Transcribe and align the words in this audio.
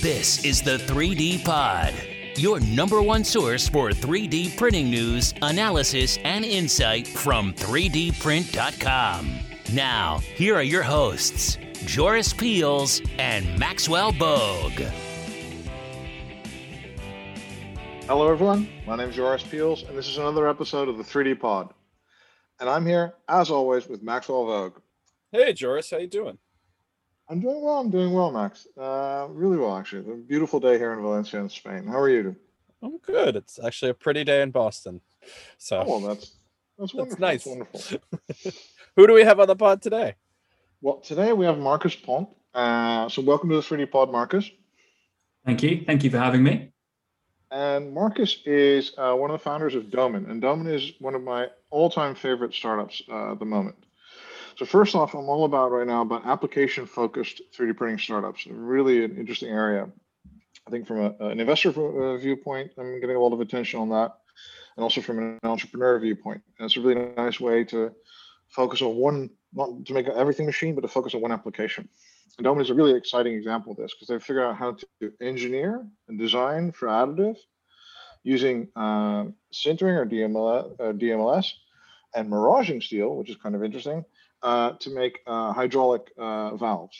This 0.00 0.44
is 0.44 0.62
the 0.62 0.76
3D 0.78 1.44
Pod, 1.44 1.92
your 2.36 2.60
number 2.60 3.02
one 3.02 3.24
source 3.24 3.68
for 3.68 3.90
3D 3.90 4.56
printing 4.56 4.88
news, 4.90 5.34
analysis, 5.42 6.18
and 6.22 6.44
insight 6.44 7.08
from 7.08 7.52
3dprint.com. 7.54 9.40
Now, 9.72 10.18
here 10.18 10.54
are 10.54 10.62
your 10.62 10.84
hosts, 10.84 11.58
Joris 11.84 12.32
Peels 12.32 13.02
and 13.18 13.58
Maxwell 13.58 14.12
Bogue. 14.12 14.82
Hello, 18.06 18.30
everyone. 18.30 18.68
My 18.86 18.94
name 18.94 19.08
is 19.08 19.16
Joris 19.16 19.42
Peels, 19.42 19.82
and 19.82 19.98
this 19.98 20.06
is 20.06 20.18
another 20.18 20.46
episode 20.46 20.88
of 20.88 20.96
the 20.96 21.02
3D 21.02 21.40
Pod. 21.40 21.74
And 22.60 22.70
I'm 22.70 22.86
here, 22.86 23.14
as 23.28 23.50
always, 23.50 23.88
with 23.88 24.04
Maxwell 24.04 24.46
Bogue. 24.46 24.78
Hey, 25.32 25.54
Joris, 25.54 25.90
how 25.90 25.96
you 25.98 26.06
doing? 26.06 26.38
I'm 27.30 27.40
doing 27.40 27.62
well. 27.62 27.78
I'm 27.78 27.90
doing 27.90 28.12
well, 28.12 28.30
Max. 28.30 28.66
Uh, 28.76 29.26
really 29.30 29.58
well, 29.58 29.76
actually. 29.76 30.00
It's 30.00 30.08
A 30.08 30.14
beautiful 30.14 30.60
day 30.60 30.78
here 30.78 30.94
in 30.94 31.02
Valencia, 31.02 31.38
in 31.40 31.48
Spain. 31.48 31.86
How 31.86 31.98
are 31.98 32.08
you? 32.08 32.34
I'm 32.82 32.98
good. 32.98 33.36
It's 33.36 33.58
actually 33.62 33.90
a 33.90 33.94
pretty 33.94 34.24
day 34.24 34.40
in 34.40 34.50
Boston. 34.50 35.00
So, 35.58 35.84
oh, 35.86 36.00
well, 36.00 36.00
that's 36.00 36.36
that's 36.78 36.94
wonderful. 36.94 37.04
That's 37.04 37.20
nice. 37.20 37.44
That's 37.44 37.92
wonderful. 37.92 38.52
Who 38.96 39.06
do 39.06 39.12
we 39.12 39.24
have 39.24 39.40
on 39.40 39.46
the 39.46 39.56
pod 39.56 39.82
today? 39.82 40.14
Well, 40.80 40.98
today 40.98 41.32
we 41.32 41.44
have 41.44 41.58
Marcus 41.58 41.94
Pont. 41.94 42.28
Uh, 42.54 43.08
so, 43.10 43.20
welcome 43.20 43.50
to 43.50 43.56
the 43.56 43.62
3D 43.62 43.90
Pod, 43.90 44.10
Marcus. 44.10 44.50
Thank 45.44 45.62
you. 45.62 45.82
Thank 45.86 46.04
you 46.04 46.10
for 46.10 46.18
having 46.18 46.42
me. 46.42 46.72
And 47.50 47.92
Marcus 47.92 48.38
is 48.46 48.92
uh, 48.96 49.14
one 49.14 49.30
of 49.30 49.38
the 49.38 49.44
founders 49.44 49.74
of 49.74 49.84
Domin, 49.84 50.30
and 50.30 50.42
Domin 50.42 50.72
is 50.72 50.92
one 50.98 51.14
of 51.14 51.22
my 51.22 51.48
all-time 51.70 52.14
favorite 52.14 52.54
startups 52.54 53.02
uh, 53.10 53.32
at 53.32 53.38
the 53.38 53.44
moment. 53.44 53.76
So 54.58 54.64
first 54.66 54.96
off, 54.96 55.14
I'm 55.14 55.28
all 55.28 55.44
about 55.44 55.70
right 55.70 55.86
now 55.86 56.02
about 56.02 56.26
application-focused 56.26 57.42
3D 57.56 57.76
printing 57.76 58.00
startups. 58.00 58.44
Really 58.48 59.04
an 59.04 59.16
interesting 59.16 59.50
area. 59.50 59.88
I 60.66 60.70
think 60.72 60.88
from 60.88 60.98
a, 60.98 61.28
an 61.28 61.38
investor 61.38 61.68
uh, 61.68 62.16
viewpoint, 62.16 62.72
I'm 62.76 63.00
getting 63.00 63.14
a 63.14 63.20
lot 63.20 63.32
of 63.32 63.40
attention 63.40 63.78
on 63.78 63.88
that, 63.90 64.16
and 64.76 64.82
also 64.82 65.00
from 65.00 65.20
an 65.20 65.38
entrepreneur 65.44 66.00
viewpoint. 66.00 66.42
And 66.58 66.66
it's 66.66 66.76
a 66.76 66.80
really 66.80 67.12
nice 67.16 67.38
way 67.38 67.62
to 67.66 67.92
focus 68.48 68.82
on 68.82 68.96
one, 68.96 69.30
not 69.52 69.86
to 69.86 69.92
make 69.92 70.08
everything 70.08 70.46
machine, 70.46 70.74
but 70.74 70.80
to 70.80 70.88
focus 70.88 71.14
on 71.14 71.20
one 71.20 71.30
application. 71.30 71.88
And 72.36 72.44
Domin 72.44 72.62
is 72.62 72.70
a 72.70 72.74
really 72.74 72.94
exciting 72.94 73.34
example 73.34 73.70
of 73.70 73.78
this 73.78 73.94
because 73.94 74.08
they 74.08 74.18
figured 74.18 74.44
out 74.44 74.56
how 74.56 74.76
to 75.00 75.12
engineer 75.20 75.86
and 76.08 76.18
design 76.18 76.72
for 76.72 76.88
additive 76.88 77.36
using 78.24 78.66
uh, 78.74 79.26
sintering 79.54 79.96
or 79.98 80.04
DMLS, 80.04 80.80
uh, 80.80 80.92
DMLS 80.94 81.46
and 82.16 82.28
maraging 82.28 82.82
steel, 82.82 83.14
which 83.14 83.30
is 83.30 83.36
kind 83.36 83.54
of 83.54 83.62
interesting, 83.62 84.04
uh, 84.42 84.72
to 84.80 84.90
make 84.90 85.20
uh, 85.26 85.52
hydraulic 85.52 86.10
uh, 86.18 86.56
valves. 86.56 86.96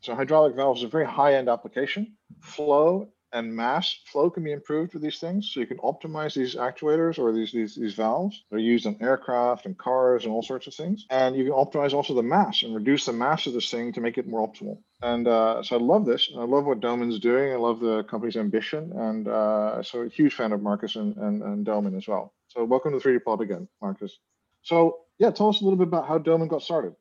So 0.00 0.14
hydraulic 0.14 0.54
valves 0.54 0.82
are 0.82 0.86
a 0.86 0.90
very 0.90 1.06
high-end 1.06 1.48
application. 1.48 2.16
Flow 2.40 3.08
and 3.32 3.54
mass 3.54 3.98
flow 4.06 4.30
can 4.30 4.44
be 4.44 4.52
improved 4.52 4.94
with 4.94 5.02
these 5.02 5.18
things. 5.18 5.50
So 5.52 5.60
you 5.60 5.66
can 5.66 5.78
optimize 5.78 6.34
these 6.34 6.54
actuators 6.54 7.18
or 7.18 7.32
these, 7.32 7.52
these, 7.52 7.74
these 7.74 7.94
valves. 7.94 8.44
They're 8.50 8.58
used 8.58 8.86
on 8.86 8.96
aircraft 9.00 9.66
and 9.66 9.76
cars 9.76 10.24
and 10.24 10.32
all 10.32 10.42
sorts 10.42 10.66
of 10.66 10.74
things. 10.74 11.06
And 11.10 11.36
you 11.36 11.44
can 11.44 11.52
optimize 11.52 11.92
also 11.92 12.14
the 12.14 12.22
mass 12.22 12.62
and 12.62 12.74
reduce 12.74 13.04
the 13.04 13.12
mass 13.12 13.46
of 13.46 13.52
this 13.52 13.70
thing 13.70 13.92
to 13.92 14.00
make 14.00 14.16
it 14.16 14.26
more 14.26 14.46
optimal. 14.46 14.78
And 15.02 15.28
uh, 15.28 15.62
so 15.62 15.76
I 15.76 15.80
love 15.80 16.06
this. 16.06 16.30
I 16.36 16.44
love 16.44 16.64
what 16.64 16.80
Domin's 16.80 17.18
doing. 17.18 17.52
I 17.52 17.56
love 17.56 17.80
the 17.80 18.04
company's 18.04 18.36
ambition. 18.36 18.92
And 18.94 19.28
uh, 19.28 19.82
so 19.82 20.02
a 20.02 20.08
huge 20.08 20.34
fan 20.34 20.52
of 20.52 20.62
Marcus 20.62 20.96
and, 20.96 21.16
and, 21.16 21.42
and 21.42 21.66
Domin 21.66 21.96
as 21.96 22.08
well. 22.08 22.32
So 22.48 22.64
welcome 22.64 22.92
to 22.92 23.06
3D 23.06 23.24
Pod 23.24 23.42
again, 23.42 23.68
Marcus. 23.82 24.18
So 24.62 25.00
yeah, 25.18 25.30
tell 25.30 25.48
us 25.48 25.60
a 25.60 25.64
little 25.64 25.78
bit 25.78 25.88
about 25.88 26.06
how 26.06 26.18
Domin 26.18 26.48
got 26.48 26.62
started. 26.62 26.94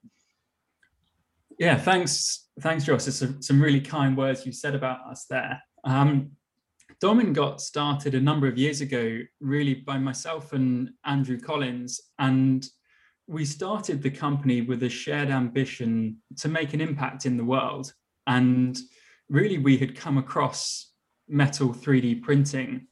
Yeah, 1.60 1.78
thanks, 1.78 2.48
thanks, 2.62 2.86
Josh. 2.86 3.08
It's 3.08 3.18
some, 3.18 3.42
some 3.42 3.62
really 3.62 3.82
kind 3.82 4.18
words 4.18 4.46
you 4.46 4.52
said 4.52 4.76
about 4.76 5.00
us 5.10 5.26
there. 5.30 5.62
Um, 5.84 6.32
Domin 7.02 7.34
got 7.34 7.62
started 7.62 8.16
a 8.16 8.22
number 8.22 8.48
of 8.48 8.58
years 8.58 8.82
ago, 8.82 9.20
really 9.40 9.74
by 9.74 9.98
myself 9.98 10.54
and 10.54 10.92
Andrew 11.06 11.40
Collins, 11.40 12.00
and 12.20 12.68
we 13.28 13.44
started 13.44 14.02
the 14.02 14.12
company 14.12 14.62
with 14.62 14.84
a 14.84 14.90
shared 14.90 15.30
ambition 15.30 16.18
to 16.38 16.48
make 16.48 16.74
an 16.74 16.82
impact 16.82 17.26
in 17.26 17.38
the 17.38 17.44
world. 17.44 17.92
And 18.28 18.78
really, 19.30 19.58
we 19.58 19.78
had 19.78 19.96
come 19.96 20.18
across 20.18 20.92
metal 21.28 21.70
3D 21.70 22.22
printing 22.22 22.88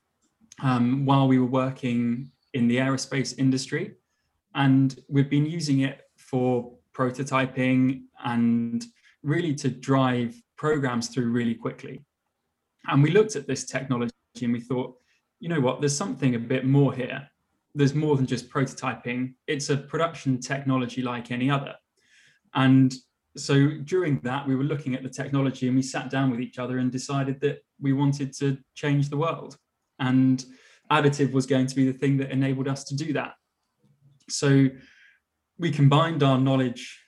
um, 0.62 1.06
while 1.06 1.28
we 1.28 1.38
were 1.38 1.46
working 1.46 2.32
in 2.54 2.68
the 2.68 2.78
aerospace 2.78 3.38
industry 3.38 3.94
and 4.56 5.00
we've 5.08 5.30
been 5.30 5.46
using 5.46 5.82
it 5.82 6.02
for 6.18 6.74
prototyping 6.94 8.04
and 8.24 8.86
really 9.24 9.56
to 9.56 9.70
drive 9.70 10.36
programs 10.58 11.10
through 11.10 11.32
really 11.32 11.56
quickly. 11.56 12.06
And 12.88 13.02
we 13.02 13.12
looked 13.12 13.36
at 13.36 13.48
this 13.48 13.66
technology 13.66 14.12
and 14.42 14.54
we 14.54 14.60
thought, 14.60 14.96
you 15.40 15.50
know 15.50 15.60
what, 15.60 15.80
there's 15.80 15.98
something 15.98 16.36
a 16.36 16.40
bit 16.40 16.66
more 16.66 16.94
here. 16.94 17.28
There's 17.76 17.96
more 17.96 18.16
than 18.16 18.28
just 18.28 18.50
prototyping, 18.50 19.34
it's 19.48 19.70
a 19.70 19.78
production 19.78 20.40
technology 20.40 21.02
like 21.02 21.32
any 21.32 21.50
other. 21.50 21.74
And 22.54 22.94
so 23.36 23.72
during 23.84 24.20
that, 24.20 24.48
we 24.48 24.56
were 24.56 24.64
looking 24.64 24.94
at 24.94 25.02
the 25.02 25.10
technology 25.10 25.68
and 25.68 25.76
we 25.76 25.82
sat 25.82 26.12
down 26.12 26.30
with 26.30 26.40
each 26.40 26.60
other 26.60 26.78
and 26.78 26.92
decided 26.92 27.42
that 27.42 27.64
we 27.82 27.94
wanted 27.94 28.32
to 28.38 28.58
change 28.76 29.10
the 29.10 29.18
world. 29.18 29.58
And 30.00 30.46
additive 30.92 31.32
was 31.32 31.48
going 31.48 31.66
to 31.68 31.76
be 31.76 31.86
the 31.92 31.98
thing 31.98 32.18
that 32.18 32.30
enabled 32.30 32.68
us 32.68 32.84
to 32.86 32.96
do 32.96 33.14
that. 33.14 33.34
So 34.30 34.70
we 35.58 35.72
combined 35.72 36.24
our 36.24 36.38
knowledge 36.38 37.00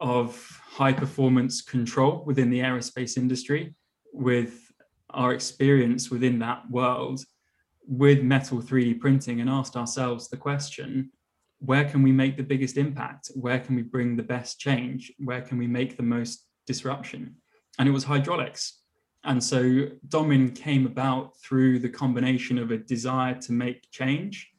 of 0.00 0.60
high 0.64 0.92
performance 0.92 1.62
control 1.62 2.24
within 2.26 2.50
the 2.50 2.60
aerospace 2.60 3.16
industry 3.16 3.74
with 4.12 4.72
our 5.10 5.32
experience 5.32 6.10
within 6.10 6.38
that 6.40 6.68
world 6.70 7.20
with 7.86 8.22
metal 8.22 8.60
3D 8.60 9.00
printing 9.00 9.40
and 9.40 9.50
asked 9.50 9.76
ourselves 9.76 10.28
the 10.28 10.36
question 10.36 11.10
where 11.58 11.84
can 11.84 12.02
we 12.02 12.10
make 12.10 12.36
the 12.36 12.42
biggest 12.42 12.76
impact? 12.76 13.30
Where 13.34 13.60
can 13.60 13.76
we 13.76 13.82
bring 13.82 14.16
the 14.16 14.22
best 14.24 14.58
change? 14.58 15.12
Where 15.18 15.40
can 15.40 15.58
we 15.58 15.68
make 15.68 15.96
the 15.96 16.02
most 16.02 16.44
disruption? 16.66 17.36
And 17.78 17.88
it 17.88 17.92
was 17.92 18.02
hydraulics. 18.02 18.80
And 19.22 19.42
so 19.42 19.86
Domin 20.08 20.56
came 20.56 20.86
about 20.86 21.36
through 21.40 21.78
the 21.78 21.88
combination 21.88 22.58
of 22.58 22.72
a 22.72 22.78
desire 22.78 23.34
to 23.42 23.52
make 23.52 23.88
change 23.92 24.51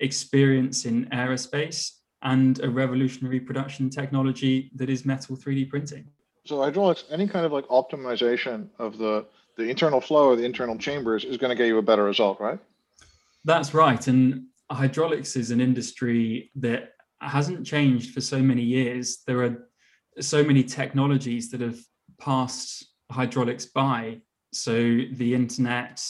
experience 0.00 0.84
in 0.84 1.06
aerospace 1.06 1.92
and 2.22 2.62
a 2.62 2.68
revolutionary 2.68 3.40
production 3.40 3.90
technology 3.90 4.70
that 4.74 4.90
is 4.90 5.04
metal 5.04 5.36
3D 5.36 5.68
printing. 5.68 6.06
So 6.44 6.62
hydraulics, 6.62 7.04
any 7.10 7.26
kind 7.28 7.44
of 7.44 7.52
like 7.52 7.66
optimization 7.68 8.68
of 8.78 8.98
the 8.98 9.26
the 9.58 9.68
internal 9.68 10.00
flow 10.00 10.30
of 10.30 10.38
the 10.38 10.44
internal 10.44 10.78
chambers 10.78 11.24
is 11.24 11.36
going 11.36 11.50
to 11.50 11.56
get 11.56 11.66
you 11.66 11.78
a 11.78 11.82
better 11.82 12.04
result, 12.04 12.40
right? 12.40 12.60
That's 13.44 13.74
right. 13.74 14.06
And 14.06 14.44
hydraulics 14.70 15.34
is 15.34 15.50
an 15.50 15.60
industry 15.60 16.52
that 16.54 16.92
hasn't 17.20 17.66
changed 17.66 18.14
for 18.14 18.20
so 18.20 18.38
many 18.38 18.62
years. 18.62 19.24
There 19.26 19.42
are 19.42 19.68
so 20.20 20.44
many 20.44 20.62
technologies 20.62 21.50
that 21.50 21.60
have 21.60 21.78
passed 22.20 22.86
hydraulics 23.10 23.66
by. 23.66 24.20
So 24.52 24.74
the 25.12 25.34
internet, 25.34 26.00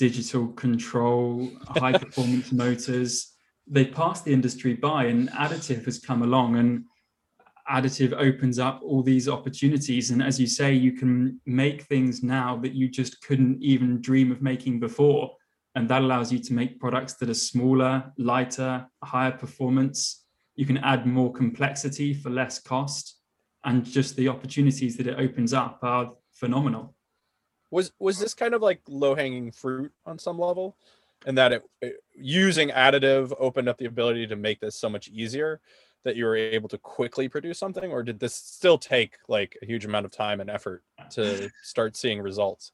digital 0.00 0.48
control, 0.54 1.50
high 1.68 1.92
performance 1.92 2.50
motors. 2.64 3.34
They 3.66 3.84
passed 3.84 4.24
the 4.24 4.32
industry 4.32 4.72
by, 4.72 5.04
and 5.04 5.28
additive 5.32 5.84
has 5.84 5.98
come 5.98 6.22
along, 6.22 6.56
and 6.56 6.84
additive 7.70 8.14
opens 8.14 8.58
up 8.58 8.80
all 8.82 9.02
these 9.02 9.28
opportunities. 9.28 10.10
And 10.10 10.22
as 10.22 10.40
you 10.40 10.46
say, 10.46 10.72
you 10.72 10.92
can 10.92 11.38
make 11.44 11.82
things 11.82 12.22
now 12.22 12.56
that 12.62 12.72
you 12.72 12.88
just 12.88 13.20
couldn't 13.20 13.62
even 13.62 14.00
dream 14.00 14.32
of 14.32 14.40
making 14.40 14.80
before. 14.80 15.32
And 15.74 15.86
that 15.90 16.00
allows 16.00 16.32
you 16.32 16.38
to 16.38 16.54
make 16.54 16.80
products 16.80 17.14
that 17.18 17.28
are 17.28 17.34
smaller, 17.34 18.10
lighter, 18.16 18.86
higher 19.04 19.32
performance. 19.32 20.24
You 20.56 20.64
can 20.64 20.78
add 20.78 21.06
more 21.06 21.30
complexity 21.30 22.14
for 22.14 22.30
less 22.30 22.58
cost. 22.58 23.18
And 23.64 23.84
just 23.84 24.16
the 24.16 24.28
opportunities 24.28 24.96
that 24.96 25.06
it 25.06 25.18
opens 25.18 25.52
up 25.52 25.78
are 25.82 26.12
phenomenal 26.32 26.94
was 27.70 27.92
was 27.98 28.18
this 28.18 28.34
kind 28.34 28.54
of 28.54 28.62
like 28.62 28.80
low 28.88 29.14
hanging 29.14 29.52
fruit 29.52 29.92
on 30.06 30.18
some 30.18 30.38
level? 30.38 30.76
And 31.26 31.36
that 31.36 31.52
it, 31.52 31.62
it, 31.82 31.96
using 32.14 32.70
additive 32.70 33.32
opened 33.38 33.68
up 33.68 33.76
the 33.76 33.84
ability 33.84 34.26
to 34.28 34.36
make 34.36 34.60
this 34.60 34.74
so 34.74 34.88
much 34.88 35.08
easier 35.08 35.60
that 36.02 36.16
you 36.16 36.24
were 36.24 36.36
able 36.36 36.68
to 36.70 36.78
quickly 36.78 37.28
produce 37.28 37.58
something? 37.58 37.92
Or 37.92 38.02
did 38.02 38.18
this 38.18 38.34
still 38.34 38.78
take 38.78 39.18
like 39.28 39.58
a 39.62 39.66
huge 39.66 39.84
amount 39.84 40.06
of 40.06 40.12
time 40.12 40.40
and 40.40 40.48
effort 40.48 40.82
to 41.10 41.50
start 41.62 41.96
seeing 41.96 42.20
results? 42.20 42.72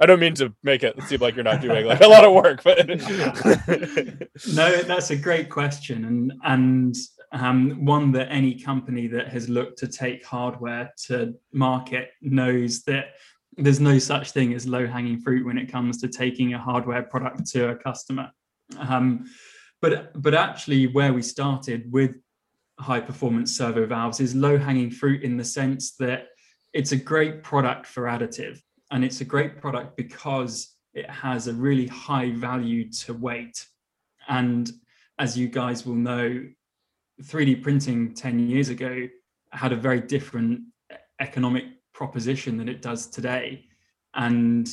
I 0.00 0.06
don't 0.06 0.18
mean 0.18 0.34
to 0.34 0.52
make 0.62 0.82
it 0.82 1.00
seem 1.04 1.20
like 1.20 1.36
you're 1.36 1.44
not 1.44 1.60
doing 1.60 1.86
like 1.86 2.00
a 2.00 2.08
lot 2.08 2.24
of 2.24 2.32
work 2.32 2.64
but 2.64 2.88
no 2.88 4.82
that's 4.82 5.10
a 5.10 5.16
great 5.16 5.48
question 5.48 6.04
and 6.04 6.32
and 6.42 6.96
um, 7.30 7.84
one 7.84 8.12
that 8.12 8.28
any 8.30 8.54
company 8.54 9.06
that 9.08 9.28
has 9.28 9.48
looked 9.48 9.78
to 9.78 9.88
take 9.88 10.24
hardware 10.24 10.92
to 11.06 11.34
market 11.52 12.10
knows 12.20 12.82
that 12.84 13.14
there's 13.56 13.80
no 13.80 13.98
such 13.98 14.32
thing 14.32 14.54
as 14.54 14.66
low 14.66 14.86
hanging 14.86 15.20
fruit 15.20 15.46
when 15.46 15.58
it 15.58 15.70
comes 15.70 15.98
to 15.98 16.08
taking 16.08 16.54
a 16.54 16.58
hardware 16.58 17.02
product 17.02 17.46
to 17.52 17.70
a 17.70 17.76
customer. 17.76 18.30
Um, 18.78 19.26
but 19.80 20.20
but 20.20 20.34
actually, 20.34 20.86
where 20.86 21.12
we 21.12 21.22
started 21.22 21.92
with 21.92 22.16
high 22.78 23.00
performance 23.00 23.56
servo 23.56 23.86
valves 23.86 24.20
is 24.20 24.34
low 24.34 24.58
hanging 24.58 24.90
fruit 24.90 25.22
in 25.22 25.36
the 25.36 25.44
sense 25.44 25.94
that 25.96 26.28
it's 26.72 26.92
a 26.92 26.96
great 26.96 27.42
product 27.42 27.86
for 27.86 28.04
additive. 28.04 28.60
And 28.90 29.04
it's 29.04 29.20
a 29.20 29.24
great 29.24 29.60
product 29.60 29.96
because 29.96 30.74
it 30.92 31.08
has 31.08 31.48
a 31.48 31.52
really 31.52 31.86
high 31.86 32.32
value 32.32 32.90
to 32.90 33.14
weight. 33.14 33.66
And 34.28 34.70
as 35.18 35.38
you 35.38 35.48
guys 35.48 35.86
will 35.86 35.94
know, 35.94 36.44
3D 37.22 37.62
printing 37.62 38.14
10 38.14 38.48
years 38.48 38.68
ago 38.68 39.08
had 39.52 39.72
a 39.72 39.76
very 39.76 40.00
different 40.00 40.62
economic 41.20 41.64
proposition 41.94 42.58
than 42.58 42.68
it 42.68 42.82
does 42.82 43.06
today. 43.06 43.64
And 44.14 44.68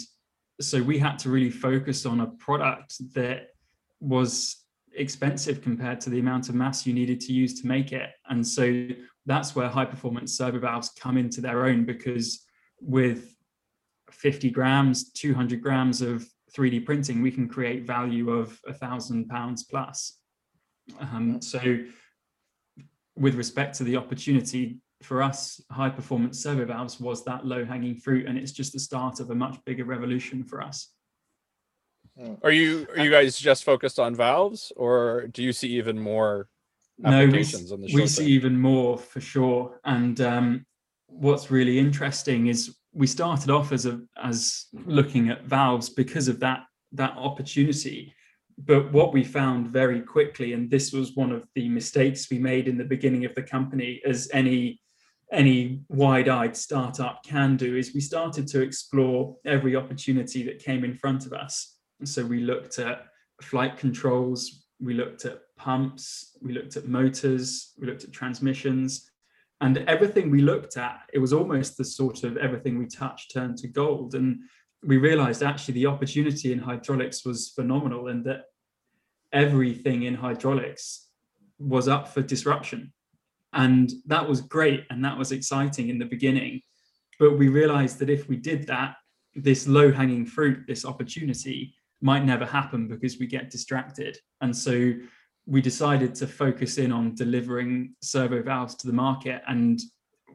so 0.60 0.82
we 0.82 1.00
had 1.00 1.18
to 1.20 1.30
really 1.30 1.50
focus 1.50 2.06
on 2.06 2.22
a 2.22 2.28
product 2.28 2.96
that 3.14 3.50
was 4.00 4.58
expensive 4.94 5.62
compared 5.62 6.02
to 6.02 6.10
the 6.10 6.20
amount 6.20 6.50
of 6.50 6.56
mass 6.56 6.86
you 6.86 6.94
needed 6.94 7.22
to 7.22 7.34
use 7.34 7.62
to 7.62 7.68
make 7.68 7.94
it. 7.94 8.10
And 8.30 8.46
so 8.46 8.88
that's 9.26 9.56
where 9.56 9.70
high 9.70 9.86
performance 9.86 10.36
servo 10.36 10.60
valves 10.60 10.90
come 10.90 11.18
into 11.18 11.42
their 11.42 11.66
own 11.66 11.86
because 11.86 12.46
with 12.82 13.36
50 14.12 14.50
grams, 14.50 15.12
200 15.14 15.62
grams 15.62 16.02
of 16.02 16.28
3D 16.56 16.86
printing, 16.86 17.22
we 17.22 17.32
can 17.32 17.48
create 17.48 17.86
value 17.86 18.32
of 18.32 18.60
a 18.68 18.74
thousand 18.74 19.30
pounds 19.30 19.64
plus. 19.64 20.18
Um, 21.00 21.42
so 21.42 21.78
with 23.16 23.36
respect 23.36 23.78
to 23.78 23.84
the 23.84 23.98
opportunity 23.98 24.80
for 25.03 25.21
us, 25.21 25.62
high 25.71 25.89
performance 25.89 26.42
servo 26.42 26.65
valves 26.65 27.00
was 27.00 27.24
that 27.25 27.45
low 27.45 27.65
hanging 27.65 27.95
fruit, 27.95 28.27
and 28.27 28.38
it's 28.38 28.51
just 28.51 28.74
the 28.74 28.80
start 28.80 29.19
of 29.19 29.30
a 29.30 29.36
much 29.36 29.57
bigger 29.65 29.86
revolution 29.86 30.44
for 30.44 30.62
us. 30.62 30.89
Are 32.44 32.51
you 32.51 32.88
are 32.92 33.03
you 33.03 33.09
guys 33.09 33.38
just 33.38 33.63
focused 33.63 34.00
on 34.00 34.15
valves, 34.15 34.71
or 34.75 35.27
do 35.27 35.44
you 35.44 35.53
see 35.53 35.69
even 35.69 36.00
more 36.00 36.50
applications 37.03 37.71
no, 37.71 37.77
we, 37.77 37.94
we 37.94 38.07
see 38.07 38.25
even 38.25 38.59
more 38.59 38.98
for 38.98 39.21
sure. 39.21 39.80
And 39.86 40.19
um, 40.21 40.65
what's 41.07 41.51
really 41.51 41.80
interesting 41.80 42.48
is 42.48 42.75
we 42.94 43.07
started 43.07 43.50
off 43.50 43.71
as 43.71 43.86
a 43.86 44.01
as 44.21 44.65
looking 44.86 45.30
at 45.30 45.45
valves 45.45 45.89
because 45.89 46.27
of 46.27 46.39
that 46.39 46.63
that 46.94 47.15
opportunity 47.18 48.13
but 48.57 48.92
what 48.92 49.13
we 49.13 49.24
found 49.24 49.68
very 49.68 50.01
quickly 50.01 50.53
and 50.53 50.69
this 50.69 50.92
was 50.92 51.15
one 51.15 51.31
of 51.31 51.48
the 51.56 51.69
mistakes 51.69 52.30
we 52.30 52.38
made 52.38 52.68
in 52.68 52.77
the 52.77 52.83
beginning 52.83 53.24
of 53.24 53.33
the 53.33 53.42
company 53.42 54.01
as 54.06 54.30
any 54.33 54.81
any 55.31 55.81
wide-eyed 55.89 56.56
startup 56.56 57.24
can 57.24 57.56
do 57.56 57.78
is 57.78 57.94
we 57.94 58.01
started 58.01 58.48
to 58.48 58.62
explore 58.62 59.38
every 59.45 59.75
opportunity 59.75 60.44
that 60.44 60.60
came 60.60 60.83
in 60.83 60.95
front 60.95 61.25
of 61.25 61.33
us 61.33 61.78
so 62.04 62.25
we 62.25 62.42
looked 62.42 62.80
at 62.80 63.06
flight 63.42 63.78
controls 63.78 64.66
we 64.80 64.94
looked 64.94 65.25
at 65.25 65.42
pumps 65.57 66.38
we 66.42 66.54
looked 66.54 66.75
at 66.75 66.88
motors 66.88 67.74
we 67.80 67.88
looked 67.88 68.04
at 68.04 68.12
transmissions 68.12 69.10
and 69.62 69.78
everything 69.88 70.30
we 70.30 70.42
looked 70.42 70.75
at 70.78 71.01
it 71.13 71.19
was 71.19 71.34
almost 71.34 71.77
the 71.77 71.86
sort 71.86 72.24
of 72.24 72.38
everything 72.38 72.77
we 72.77 72.88
touched 72.88 73.31
turned 73.31 73.57
to 73.57 73.68
gold 73.68 74.16
and 74.16 74.39
we 74.84 74.98
realized 74.98 75.44
actually 75.44 75.75
the 75.75 75.86
opportunity 75.86 76.51
in 76.51 76.60
hydraulics 76.60 77.24
was 77.24 77.50
phenomenal 77.50 78.07
and 78.07 78.25
that 78.25 78.45
everything 79.31 80.04
in 80.04 80.16
hydraulics 80.16 81.07
was 81.60 81.88
up 81.88 82.07
for 82.07 82.22
disruption. 82.22 82.92
And 83.53 83.92
that 84.06 84.27
was 84.27 84.42
great 84.42 84.86
and 84.89 85.03
that 85.03 85.18
was 85.18 85.31
exciting 85.31 85.89
in 85.89 86.00
the 86.00 86.06
beginning. 86.06 86.62
But 87.19 87.38
we 87.38 87.50
realized 87.50 88.00
that 88.00 88.09
if 88.09 88.27
we 88.27 88.38
did 88.38 88.68
that, 88.68 88.95
this 89.36 89.68
low 89.68 89.92
hanging 89.92 90.25
fruit, 90.25 90.65
this 90.68 90.86
opportunity 90.86 91.74
might 92.01 92.25
never 92.25 92.45
happen 92.45 92.88
because 92.88 93.19
we 93.19 93.27
get 93.27 93.50
distracted. 93.50 94.18
And 94.42 94.56
so 94.56 94.94
we 95.45 95.62
decided 95.62 96.15
to 96.15 96.27
focus 96.27 96.77
in 96.77 96.92
on 96.92 97.15
delivering 97.15 97.95
servo 98.01 98.42
valves 98.42 98.75
to 98.75 98.88
the 98.88 98.94
market. 98.94 99.42
And 99.48 99.80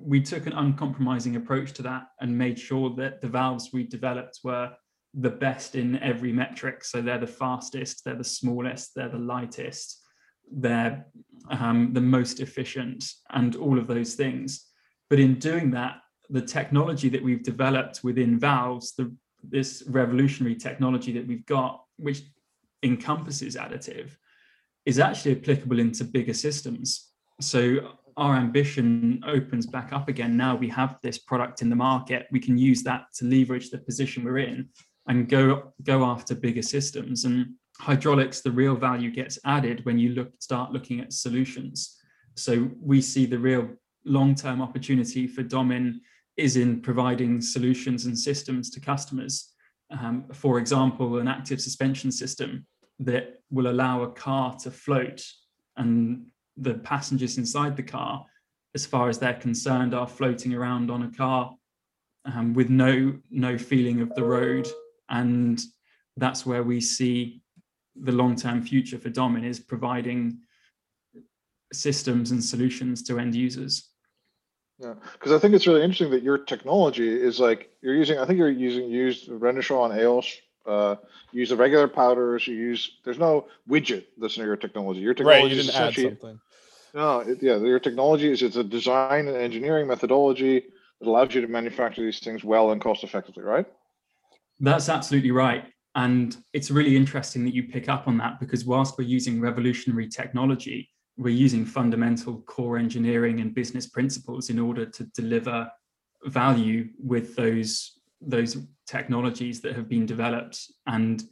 we 0.00 0.20
took 0.20 0.46
an 0.46 0.52
uncompromising 0.52 1.36
approach 1.36 1.72
to 1.74 1.82
that 1.82 2.08
and 2.20 2.36
made 2.36 2.58
sure 2.58 2.90
that 2.96 3.20
the 3.20 3.28
valves 3.28 3.70
we 3.72 3.84
developed 3.84 4.40
were 4.44 4.70
the 5.14 5.30
best 5.30 5.74
in 5.74 5.98
every 6.02 6.32
metric. 6.32 6.84
So 6.84 7.00
they're 7.00 7.18
the 7.18 7.26
fastest, 7.26 8.04
they're 8.04 8.14
the 8.14 8.24
smallest, 8.24 8.94
they're 8.94 9.08
the 9.08 9.18
lightest, 9.18 10.02
they're 10.50 11.06
um, 11.50 11.92
the 11.92 12.00
most 12.00 12.40
efficient, 12.40 13.04
and 13.30 13.56
all 13.56 13.78
of 13.78 13.86
those 13.86 14.14
things. 14.14 14.66
But 15.08 15.20
in 15.20 15.38
doing 15.38 15.70
that, 15.72 15.98
the 16.30 16.42
technology 16.42 17.08
that 17.08 17.22
we've 17.22 17.42
developed 17.42 18.00
within 18.02 18.38
valves, 18.38 18.94
the, 18.94 19.14
this 19.42 19.84
revolutionary 19.86 20.56
technology 20.56 21.12
that 21.12 21.26
we've 21.26 21.46
got, 21.46 21.84
which 21.98 22.22
encompasses 22.82 23.56
additive, 23.56 24.10
is 24.84 24.98
actually 24.98 25.36
applicable 25.38 25.78
into 25.78 26.04
bigger 26.04 26.34
systems. 26.34 27.10
So 27.40 27.92
our 28.16 28.36
ambition 28.36 29.22
opens 29.26 29.66
back 29.66 29.92
up 29.92 30.08
again. 30.08 30.36
Now 30.36 30.56
we 30.56 30.68
have 30.70 30.96
this 31.02 31.18
product 31.18 31.62
in 31.62 31.68
the 31.68 31.76
market. 31.76 32.26
We 32.32 32.40
can 32.40 32.56
use 32.56 32.82
that 32.84 33.06
to 33.16 33.26
leverage 33.26 33.70
the 33.70 33.78
position 33.78 34.24
we're 34.24 34.38
in 34.38 34.68
and 35.08 35.28
go 35.28 35.72
go 35.82 36.04
after 36.04 36.34
bigger 36.34 36.62
systems. 36.62 37.24
And 37.24 37.54
hydraulics, 37.80 38.40
the 38.40 38.50
real 38.50 38.74
value 38.74 39.10
gets 39.10 39.38
added 39.44 39.84
when 39.84 39.98
you 39.98 40.10
look 40.10 40.30
start 40.40 40.72
looking 40.72 41.00
at 41.00 41.12
solutions. 41.12 41.96
So 42.34 42.70
we 42.80 43.00
see 43.00 43.26
the 43.26 43.38
real 43.38 43.68
long-term 44.04 44.62
opportunity 44.62 45.26
for 45.26 45.42
Domin 45.42 45.94
is 46.36 46.56
in 46.56 46.80
providing 46.80 47.40
solutions 47.40 48.06
and 48.06 48.18
systems 48.18 48.70
to 48.70 48.80
customers. 48.80 49.52
Um, 49.90 50.24
for 50.32 50.58
example, 50.58 51.18
an 51.18 51.28
active 51.28 51.60
suspension 51.60 52.10
system 52.12 52.66
that 52.98 53.38
will 53.50 53.68
allow 53.68 54.02
a 54.02 54.12
car 54.12 54.54
to 54.56 54.70
float 54.70 55.24
and 55.76 56.26
the 56.56 56.74
passengers 56.74 57.38
inside 57.38 57.76
the 57.76 57.82
car, 57.82 58.24
as 58.74 58.86
far 58.86 59.08
as 59.08 59.18
they're 59.18 59.34
concerned, 59.34 59.94
are 59.94 60.08
floating 60.08 60.54
around 60.54 60.90
on 60.90 61.02
a 61.02 61.16
car 61.16 61.54
um, 62.24 62.54
with 62.54 62.68
no 62.68 63.16
no 63.30 63.56
feeling 63.56 64.00
of 64.00 64.14
the 64.14 64.24
road 64.24 64.66
and 65.08 65.60
that's 66.16 66.44
where 66.44 66.62
we 66.62 66.80
see 66.80 67.40
the 68.00 68.12
long-term 68.12 68.62
future 68.62 68.98
for 68.98 69.10
Domin 69.10 69.44
is 69.44 69.60
providing 69.60 70.38
systems 71.72 72.30
and 72.30 72.42
solutions 72.42 73.02
to 73.04 73.18
end 73.18 73.34
users. 73.34 73.90
Yeah, 74.78 74.94
because 75.12 75.32
I 75.32 75.38
think 75.38 75.54
it's 75.54 75.66
really 75.66 75.82
interesting 75.82 76.10
that 76.10 76.22
your 76.22 76.38
technology 76.38 77.08
is 77.08 77.40
like 77.40 77.70
you're 77.80 77.94
using. 77.94 78.18
I 78.18 78.26
think 78.26 78.38
you're 78.38 78.50
using 78.50 78.90
used 78.90 79.28
Renishaw 79.28 79.90
and 79.90 79.98
Eos. 79.98 80.36
Uh, 80.66 80.96
use 81.32 81.48
the 81.48 81.56
regular 81.56 81.88
powders. 81.88 82.46
You 82.46 82.56
use. 82.56 82.98
There's 83.04 83.18
no 83.18 83.46
widget 83.68 84.04
that's 84.18 84.36
in 84.36 84.44
your 84.44 84.56
technology. 84.56 85.00
Your 85.00 85.14
technology 85.14 85.42
right, 85.42 85.50
you 85.50 85.62
didn't 85.62 85.76
add 85.76 85.94
something. 85.94 86.40
No, 86.92 87.20
it, 87.20 87.42
yeah, 87.42 87.56
your 87.56 87.80
technology 87.80 88.30
is 88.30 88.42
it's 88.42 88.56
a 88.56 88.64
design 88.64 89.28
and 89.28 89.36
engineering 89.36 89.86
methodology 89.86 90.64
that 91.00 91.08
allows 91.08 91.34
you 91.34 91.40
to 91.40 91.48
manufacture 91.48 92.02
these 92.02 92.20
things 92.20 92.44
well 92.44 92.72
and 92.72 92.80
cost 92.80 93.04
effectively, 93.04 93.44
right? 93.44 93.66
That's 94.60 94.88
absolutely 94.88 95.30
right. 95.30 95.64
And 95.96 96.36
it's 96.52 96.70
really 96.70 96.94
interesting 96.94 97.42
that 97.44 97.54
you 97.54 97.64
pick 97.64 97.88
up 97.88 98.06
on 98.06 98.18
that 98.18 98.38
because 98.38 98.66
whilst 98.66 98.98
we're 98.98 99.04
using 99.04 99.40
revolutionary 99.40 100.08
technology, 100.08 100.90
we're 101.16 101.30
using 101.30 101.64
fundamental 101.64 102.42
core 102.42 102.76
engineering 102.76 103.40
and 103.40 103.54
business 103.54 103.86
principles 103.86 104.50
in 104.50 104.58
order 104.58 104.84
to 104.84 105.04
deliver 105.14 105.68
value 106.26 106.88
with 107.02 107.34
those 107.34 107.92
those 108.20 108.56
technologies 108.86 109.60
that 109.60 109.74
have 109.74 109.88
been 109.88 110.04
developed. 110.04 110.70
And 110.86 111.22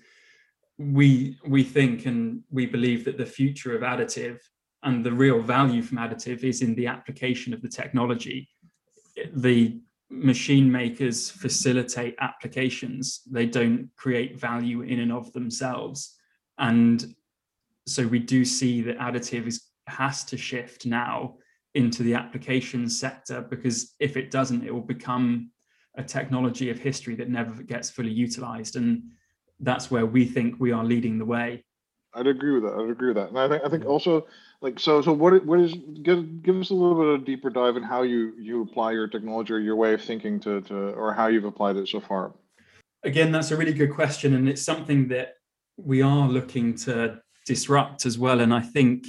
we 0.78 1.38
we 1.46 1.62
think 1.62 2.06
and 2.06 2.42
we 2.50 2.64
believe 2.64 3.04
that 3.04 3.18
the 3.18 3.26
future 3.26 3.76
of 3.76 3.82
additive 3.82 4.38
and 4.82 5.04
the 5.04 5.12
real 5.12 5.42
value 5.42 5.82
from 5.82 5.98
additive 5.98 6.42
is 6.42 6.62
in 6.62 6.74
the 6.74 6.86
application 6.86 7.52
of 7.52 7.60
the 7.60 7.68
technology. 7.68 8.48
The 9.34 9.78
machine 10.14 10.70
makers 10.70 11.30
facilitate 11.30 12.14
applications 12.20 13.22
they 13.30 13.46
don't 13.46 13.88
create 13.96 14.38
value 14.38 14.82
in 14.82 15.00
and 15.00 15.12
of 15.12 15.32
themselves. 15.32 16.16
And 16.58 17.14
so 17.86 18.06
we 18.06 18.18
do 18.18 18.44
see 18.44 18.80
that 18.82 18.98
additive 18.98 19.46
is 19.46 19.68
has 19.86 20.24
to 20.24 20.36
shift 20.38 20.86
now 20.86 21.34
into 21.74 22.02
the 22.02 22.14
application 22.14 22.88
sector 22.88 23.42
because 23.42 23.94
if 24.00 24.16
it 24.16 24.30
doesn't 24.30 24.64
it 24.64 24.72
will 24.72 24.80
become 24.80 25.50
a 25.96 26.02
technology 26.02 26.70
of 26.70 26.78
history 26.78 27.14
that 27.16 27.28
never 27.28 27.62
gets 27.62 27.90
fully 27.90 28.10
utilized. 28.10 28.76
And 28.76 29.02
that's 29.60 29.90
where 29.90 30.06
we 30.06 30.24
think 30.24 30.56
we 30.58 30.72
are 30.72 30.84
leading 30.84 31.18
the 31.18 31.24
way 31.24 31.64
I'd 32.14 32.26
agree 32.26 32.52
with 32.52 32.62
that. 32.62 32.74
I'd 32.74 32.90
agree 32.90 33.08
with 33.08 33.16
that. 33.16 33.30
And 33.30 33.38
I 33.38 33.48
think 33.48 33.64
I 33.64 33.68
think 33.68 33.84
also 33.84 34.26
like 34.60 34.78
so 34.78 35.02
so 35.02 35.12
what 35.12 35.44
what 35.44 35.60
is 35.60 35.74
give 36.02 36.42
give 36.42 36.56
us 36.56 36.70
a 36.70 36.74
little 36.74 36.94
bit 36.94 37.06
of 37.14 37.22
a 37.22 37.24
deeper 37.24 37.50
dive 37.50 37.76
in 37.76 37.82
how 37.82 38.02
you 38.02 38.32
you 38.38 38.62
apply 38.62 38.92
your 38.92 39.08
technology 39.08 39.52
or 39.52 39.58
your 39.58 39.76
way 39.76 39.94
of 39.94 40.02
thinking 40.02 40.38
to 40.40 40.60
to 40.62 40.74
or 40.92 41.12
how 41.12 41.26
you've 41.26 41.44
applied 41.44 41.76
it 41.76 41.88
so 41.88 42.00
far. 42.00 42.32
Again, 43.02 43.32
that's 43.32 43.50
a 43.50 43.56
really 43.56 43.74
good 43.74 43.92
question, 43.92 44.34
and 44.34 44.48
it's 44.48 44.62
something 44.62 45.08
that 45.08 45.34
we 45.76 46.00
are 46.00 46.28
looking 46.28 46.74
to 46.74 47.20
disrupt 47.46 48.06
as 48.06 48.18
well. 48.18 48.40
And 48.40 48.54
I 48.54 48.60
think 48.60 49.06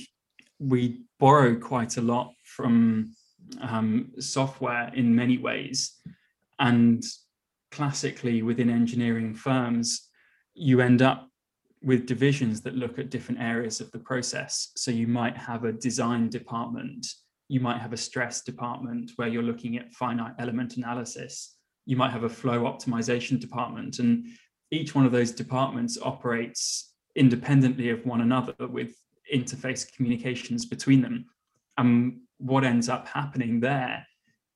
we 0.59 1.01
borrow 1.19 1.55
quite 1.55 1.95
a 1.95 2.01
lot 2.01 2.33
from 2.43 3.15
um, 3.61 4.11
software 4.19 4.91
in 4.93 5.15
many 5.15 5.37
ways, 5.37 5.93
and 6.59 7.03
classically 7.71 8.41
within 8.41 8.69
engineering 8.69 9.33
firms, 9.33 10.09
you 10.53 10.81
end 10.81 11.01
up 11.01 11.29
with 11.85 12.07
divisions 12.07 12.61
that 12.61 12.75
look 12.75 12.97
at 12.97 13.11
different 13.11 13.39
areas 13.39 13.79
of 13.79 13.91
the 13.91 13.99
process. 13.99 14.71
So 14.75 14.89
you 14.89 15.07
might 15.07 15.37
have 15.37 15.65
a 15.65 15.71
design 15.71 16.29
department, 16.29 17.05
you 17.47 17.59
might 17.59 17.79
have 17.79 17.93
a 17.93 17.97
stress 17.97 18.41
department 18.41 19.11
where 19.17 19.27
you're 19.27 19.43
looking 19.43 19.77
at 19.77 19.93
finite 19.93 20.33
element 20.39 20.77
analysis. 20.77 21.55
you 21.85 21.95
might 21.95 22.11
have 22.11 22.23
a 22.23 22.29
flow 22.29 22.61
optimization 22.61 23.39
department, 23.39 23.99
and 23.99 24.25
each 24.71 24.95
one 24.95 25.05
of 25.05 25.11
those 25.11 25.31
departments 25.31 25.97
operates 26.01 26.93
independently 27.15 27.89
of 27.89 28.05
one 28.05 28.21
another 28.21 28.55
with 28.59 28.95
interface 29.33 29.91
communications 29.95 30.65
between 30.65 31.01
them. 31.01 31.25
And 31.77 32.19
what 32.37 32.63
ends 32.63 32.89
up 32.89 33.07
happening 33.07 33.59
there 33.59 34.05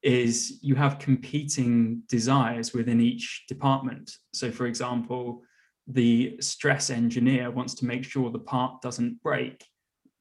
is 0.02 0.60
you 0.62 0.76
have 0.76 1.00
competing 1.00 2.04
desires 2.08 2.74
within 2.74 3.00
each 3.00 3.46
department. 3.48 4.12
So, 4.34 4.52
for 4.52 4.66
example, 4.66 5.44
the 5.90 6.38
stress 6.40 6.92
engineer 6.92 7.50
wants 7.50 7.74
to 7.76 7.86
make 7.86 8.04
sure 8.04 8.30
the 8.30 8.40
part 8.40 8.82
doesn't 8.82 9.22
break, 9.24 9.66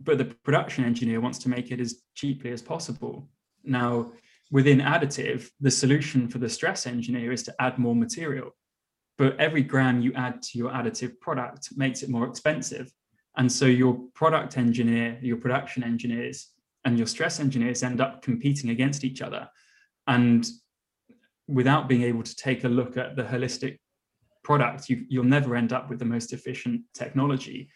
but 0.00 0.16
the 0.16 0.24
production 0.24 0.84
engineer 0.84 1.20
wants 1.20 1.38
to 1.40 1.50
make 1.50 1.70
it 1.70 1.78
as 1.78 2.02
cheaply 2.14 2.50
as 2.50 2.62
possible. 2.62 3.28
Now, 3.64 4.12
within 4.50 4.80
additive, 4.80 5.50
the 5.60 5.70
solution 5.70 6.26
for 6.26 6.38
the 6.38 6.48
stress 6.48 6.86
engineer 6.86 7.32
is 7.32 7.42
to 7.44 7.54
add 7.60 7.78
more 7.78 7.94
material. 7.94 8.56
But 9.18 9.38
every 9.38 9.62
gram 9.62 10.00
you 10.00 10.14
add 10.14 10.40
to 10.42 10.58
your 10.58 10.70
additive 10.70 11.20
product 11.20 11.68
makes 11.76 12.02
it 12.02 12.08
more 12.08 12.26
expensive. 12.26 12.90
And 13.36 13.50
so 13.50 13.66
your 13.66 14.00
product 14.14 14.56
engineer, 14.56 15.18
your 15.20 15.36
production 15.36 15.84
engineers, 15.84 16.50
and 16.84 16.96
your 16.96 17.06
stress 17.06 17.40
engineers 17.40 17.82
end 17.82 18.00
up 18.00 18.22
competing 18.22 18.70
against 18.70 19.04
each 19.04 19.20
other. 19.20 19.48
And 20.06 20.48
without 21.46 21.88
being 21.88 22.02
able 22.02 22.22
to 22.22 22.36
take 22.36 22.64
a 22.64 22.68
look 22.68 22.96
at 22.96 23.16
the 23.16 23.24
holistic 23.24 23.78
product, 24.48 24.88
you, 24.88 25.04
you'll 25.10 25.34
never 25.36 25.54
end 25.54 25.74
up 25.74 25.90
with 25.90 25.98
the 25.98 26.10
most 26.14 26.32
efficient 26.32 26.80
technology. 26.94 27.68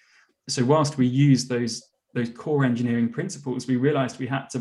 So 0.49 0.65
whilst 0.65 0.97
we 0.97 1.07
use 1.07 1.47
those 1.47 1.75
those 2.15 2.31
core 2.31 2.65
engineering 2.65 3.11
principles, 3.11 3.67
we 3.67 3.77
realized 3.77 4.19
we 4.19 4.27
had 4.27 4.47
to 4.55 4.61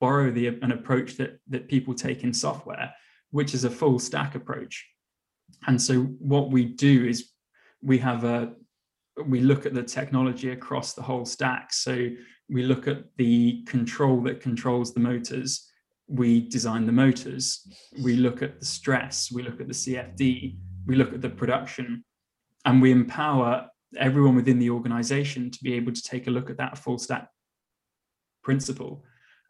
borrow 0.00 0.30
the, 0.32 0.46
an 0.66 0.72
approach 0.72 1.16
that, 1.16 1.38
that 1.48 1.68
people 1.68 1.94
take 1.94 2.24
in 2.24 2.32
software, 2.32 2.92
which 3.30 3.54
is 3.54 3.62
a 3.64 3.70
full 3.70 3.98
stack 4.00 4.34
approach. 4.34 4.74
And 5.68 5.80
so 5.80 6.02
what 6.32 6.50
we 6.50 6.64
do 6.64 6.94
is 7.12 7.30
we 7.82 7.98
have 7.98 8.24
a 8.24 8.52
we 9.26 9.40
look 9.40 9.66
at 9.66 9.74
the 9.74 9.82
technology 9.98 10.50
across 10.50 10.94
the 10.94 11.02
whole 11.02 11.26
stack. 11.36 11.72
So 11.72 11.94
we 12.48 12.62
look 12.62 12.86
at 12.86 12.98
the 13.16 13.62
control 13.74 14.20
that 14.22 14.40
controls 14.40 14.94
the 14.94 15.00
motors. 15.00 15.50
We 16.08 16.48
design 16.56 16.86
the 16.86 16.98
motors. 17.04 17.44
We 18.02 18.14
look 18.16 18.42
at 18.42 18.58
the 18.60 18.66
stress. 18.78 19.30
We 19.36 19.42
look 19.42 19.60
at 19.60 19.68
the 19.72 19.80
CFD. 19.82 20.56
We 20.86 20.96
look 20.96 21.12
at 21.12 21.22
the 21.22 21.30
production. 21.30 22.04
And 22.64 22.80
we 22.80 22.92
empower 22.92 23.68
everyone 23.96 24.36
within 24.36 24.58
the 24.58 24.70
organization 24.70 25.50
to 25.50 25.64
be 25.64 25.74
able 25.74 25.92
to 25.92 26.02
take 26.02 26.26
a 26.26 26.30
look 26.30 26.48
at 26.48 26.58
that 26.58 26.78
full 26.78 26.98
stack 26.98 27.28
principle. 28.42 29.04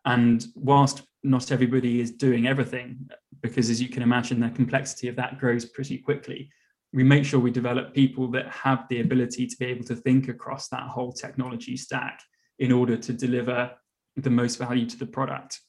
And 0.05 0.45
whilst 0.55 1.03
not 1.23 1.53
everybody 1.53 2.01
is 2.01 2.11
doing 2.11 2.47
everything, 2.47 3.09
because 3.41 3.71
as 3.71 3.81
you 3.81 3.89
can 3.89 4.03
imagine, 4.03 4.41
the 4.41 4.51
complexity 4.51 5.09
of 5.09 5.17
that 5.17 5.39
grows 5.39 5.65
pretty 5.65 5.99
quickly, 5.99 6.51
we 6.93 7.05
make 7.05 7.25
sure 7.25 7.41
we 7.41 7.51
develop 7.51 7.95
people 7.95 8.29
that 8.33 8.49
have 8.49 8.87
the 8.89 9.01
ability 9.01 9.47
to 9.47 9.57
be 9.57 9.67
able 9.67 9.85
to 9.85 9.97
think 9.97 10.29
across 10.29 10.69
that 10.69 10.83
whole 10.83 11.13
technology 11.13 11.77
stack 11.77 12.21
in 12.59 12.73
order 12.73 12.97
to 12.97 13.13
deliver 13.13 13.71
the 14.17 14.31
most 14.31 14.57
value 14.57 14.87
to 14.87 14.99
the 14.99 15.07
product. 15.07 15.61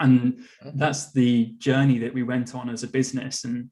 And 0.00 0.34
mm-hmm. 0.34 0.78
that's 0.78 1.12
the 1.12 1.54
journey 1.58 1.98
that 2.00 2.14
we 2.14 2.22
went 2.22 2.54
on 2.54 2.68
as 2.68 2.82
a 2.82 2.88
business. 2.88 3.44
And 3.44 3.70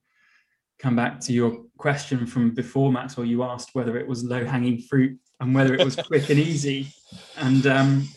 come 0.82 0.96
back 0.96 1.20
to 1.20 1.32
your 1.32 1.64
question 1.78 2.26
from 2.26 2.50
before, 2.50 2.90
Maxwell, 2.90 3.24
you 3.24 3.44
asked 3.44 3.70
whether 3.72 3.96
it 3.96 4.06
was 4.06 4.24
low 4.24 4.44
hanging 4.44 4.80
fruit 4.80 5.16
and 5.40 5.54
whether 5.54 5.74
it 5.74 5.84
was 5.84 5.94
quick 5.96 6.28
and 6.28 6.40
easy. 6.40 6.88
And 7.36 7.66
um, 7.68 8.08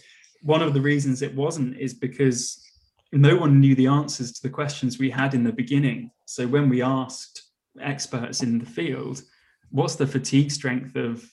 one 0.42 0.64
of 0.64 0.74
the 0.74 0.82
reasons 0.82 1.22
it 1.22 1.36
wasn't 1.36 1.78
is 1.78 1.94
because 1.94 2.64
no 3.12 3.38
one 3.38 3.60
knew 3.60 3.76
the 3.76 3.88
answers 3.88 4.32
to 4.34 4.42
the 4.42 4.50
questions 4.50 4.98
we 4.98 5.12
had 5.12 5.36
in 5.36 5.44
the 5.44 5.52
beginning. 5.52 6.10
So 6.26 6.48
when 6.48 6.68
we 6.68 6.82
asked 6.82 7.44
experts 7.80 8.42
in 8.42 8.58
the 8.58 8.66
field, 8.66 9.22
what's 9.70 9.96
the 9.96 10.08
fatigue 10.08 10.52
strength 10.52 10.96
of 10.96 11.24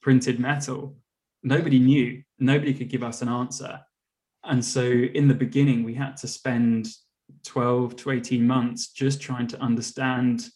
printed 0.00 0.40
metal? 0.40 0.96
Nobody 1.42 1.78
knew. 1.78 2.22
Nobody 2.38 2.72
could 2.72 2.88
give 2.88 3.02
us 3.02 3.20
an 3.20 3.28
answer. 3.28 3.80
And 4.44 4.64
so 4.64 4.82
in 4.82 5.28
the 5.28 5.34
beginning, 5.34 5.84
we 5.84 5.94
had 5.94 6.16
to 6.18 6.26
spend 6.26 6.88
12 7.44 7.96
to 7.96 8.10
18 8.10 8.46
months 8.46 8.88
just 8.88 9.20
trying 9.20 9.46
to 9.48 9.60
understand 9.60 10.46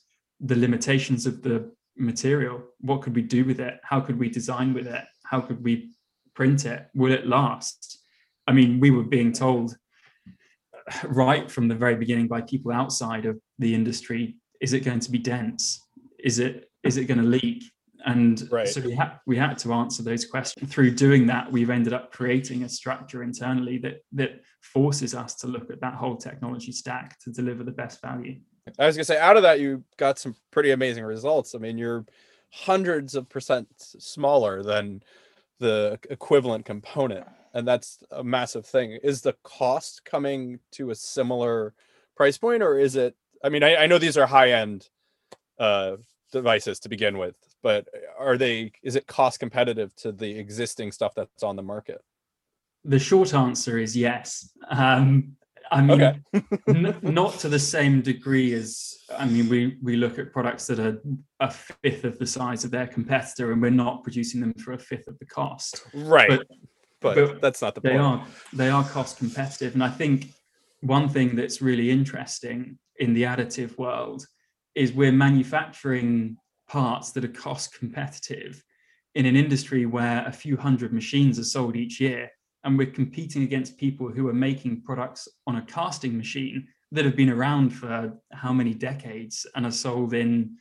the 0.40 0.56
limitations 0.56 1.26
of 1.26 1.42
the 1.42 1.70
material. 1.96 2.62
What 2.80 3.02
could 3.02 3.14
we 3.14 3.22
do 3.22 3.44
with 3.44 3.60
it? 3.60 3.80
How 3.82 4.00
could 4.00 4.18
we 4.18 4.28
design 4.28 4.72
with 4.72 4.86
it? 4.86 5.04
How 5.24 5.40
could 5.40 5.62
we 5.62 5.90
print 6.34 6.64
it? 6.64 6.86
Will 6.94 7.12
it 7.12 7.26
last? 7.26 7.98
I 8.46 8.52
mean, 8.52 8.80
we 8.80 8.90
were 8.90 9.02
being 9.02 9.32
told 9.32 9.76
right 11.04 11.50
from 11.50 11.68
the 11.68 11.74
very 11.74 11.96
beginning 11.96 12.28
by 12.28 12.40
people 12.40 12.72
outside 12.72 13.26
of 13.26 13.38
the 13.58 13.74
industry 13.74 14.36
is 14.60 14.72
it 14.72 14.80
going 14.80 15.00
to 15.00 15.10
be 15.10 15.18
dense? 15.18 15.86
Is 16.18 16.38
it 16.38 16.70
is 16.82 16.96
it 16.96 17.04
going 17.04 17.18
to 17.18 17.24
leak? 17.24 17.64
And 18.08 18.48
right. 18.50 18.66
so 18.66 18.80
we 18.80 18.94
had 18.94 19.20
we 19.26 19.36
had 19.36 19.58
to 19.58 19.72
answer 19.74 20.02
those 20.02 20.24
questions. 20.24 20.72
Through 20.72 20.92
doing 20.92 21.26
that, 21.26 21.52
we've 21.52 21.68
ended 21.68 21.92
up 21.92 22.10
creating 22.10 22.62
a 22.62 22.68
structure 22.68 23.22
internally 23.22 23.76
that 23.78 24.02
that 24.12 24.40
forces 24.62 25.14
us 25.14 25.34
to 25.36 25.46
look 25.46 25.70
at 25.70 25.80
that 25.82 25.94
whole 25.94 26.16
technology 26.16 26.72
stack 26.72 27.18
to 27.20 27.30
deliver 27.30 27.64
the 27.64 27.70
best 27.70 28.00
value. 28.00 28.36
I 28.78 28.86
was 28.86 28.96
gonna 28.96 29.04
say, 29.04 29.18
out 29.18 29.36
of 29.36 29.42
that, 29.42 29.60
you 29.60 29.84
got 29.98 30.18
some 30.18 30.34
pretty 30.50 30.70
amazing 30.70 31.04
results. 31.04 31.54
I 31.54 31.58
mean, 31.58 31.76
you're 31.76 32.06
hundreds 32.50 33.14
of 33.14 33.28
percent 33.28 33.68
smaller 33.78 34.62
than 34.62 35.02
the 35.58 35.98
equivalent 36.08 36.64
component, 36.64 37.26
and 37.52 37.68
that's 37.68 37.98
a 38.10 38.24
massive 38.24 38.64
thing. 38.64 38.98
Is 39.02 39.20
the 39.20 39.36
cost 39.42 40.06
coming 40.06 40.60
to 40.72 40.90
a 40.90 40.94
similar 40.94 41.74
price 42.16 42.38
point, 42.38 42.62
or 42.62 42.78
is 42.78 42.96
it? 42.96 43.16
I 43.44 43.50
mean, 43.50 43.62
I, 43.62 43.76
I 43.76 43.86
know 43.86 43.98
these 43.98 44.16
are 44.16 44.26
high 44.26 44.52
end 44.52 44.88
uh, 45.58 45.96
devices 46.32 46.80
to 46.80 46.88
begin 46.88 47.18
with, 47.18 47.36
but 47.62 47.88
are 48.18 48.36
they? 48.36 48.72
Is 48.82 48.96
it 48.96 49.06
cost 49.06 49.40
competitive 49.40 49.94
to 49.96 50.12
the 50.12 50.38
existing 50.38 50.92
stuff 50.92 51.14
that's 51.14 51.42
on 51.42 51.56
the 51.56 51.62
market? 51.62 52.00
The 52.84 52.98
short 52.98 53.34
answer 53.34 53.78
is 53.78 53.96
yes. 53.96 54.50
Um, 54.70 55.36
I 55.70 55.82
mean, 55.82 56.00
okay. 56.00 56.20
n- 56.68 56.96
not 57.02 57.34
to 57.40 57.48
the 57.48 57.58
same 57.58 58.00
degree 58.00 58.54
as 58.54 58.94
I 59.16 59.26
mean, 59.26 59.48
we 59.48 59.76
we 59.82 59.96
look 59.96 60.18
at 60.18 60.32
products 60.32 60.66
that 60.68 60.78
are 60.78 61.00
a 61.40 61.50
fifth 61.50 62.04
of 62.04 62.18
the 62.18 62.26
size 62.26 62.64
of 62.64 62.70
their 62.70 62.86
competitor, 62.86 63.52
and 63.52 63.60
we're 63.60 63.70
not 63.70 64.02
producing 64.02 64.40
them 64.40 64.54
for 64.54 64.72
a 64.72 64.78
fifth 64.78 65.08
of 65.08 65.18
the 65.18 65.26
cost. 65.26 65.82
Right, 65.94 66.28
but, 66.28 66.46
but, 67.00 67.14
but 67.14 67.40
that's 67.40 67.62
not 67.62 67.74
the 67.74 67.80
they 67.80 67.90
point. 67.90 68.02
are 68.02 68.26
they 68.52 68.70
are 68.70 68.84
cost 68.84 69.18
competitive, 69.18 69.74
and 69.74 69.84
I 69.84 69.90
think 69.90 70.30
one 70.80 71.08
thing 71.08 71.36
that's 71.36 71.60
really 71.60 71.90
interesting 71.90 72.78
in 72.96 73.14
the 73.14 73.24
additive 73.24 73.76
world 73.78 74.26
is 74.74 74.92
we're 74.92 75.12
manufacturing 75.12 76.36
parts 76.68 77.12
that 77.12 77.24
are 77.24 77.28
cost 77.28 77.74
competitive 77.74 78.62
in 79.14 79.26
an 79.26 79.36
industry 79.36 79.86
where 79.86 80.24
a 80.26 80.32
few 80.32 80.56
hundred 80.56 80.92
machines 80.92 81.38
are 81.38 81.44
sold 81.44 81.76
each 81.76 82.00
year 82.00 82.30
and 82.64 82.76
we're 82.76 82.90
competing 82.90 83.42
against 83.42 83.78
people 83.78 84.08
who 84.08 84.28
are 84.28 84.34
making 84.34 84.82
products 84.82 85.26
on 85.46 85.56
a 85.56 85.62
casting 85.62 86.16
machine 86.16 86.66
that 86.92 87.04
have 87.04 87.16
been 87.16 87.30
around 87.30 87.70
for 87.70 88.12
how 88.32 88.52
many 88.52 88.74
decades 88.74 89.46
and 89.54 89.66
are 89.66 89.70
sold 89.70 90.14
in 90.14 90.56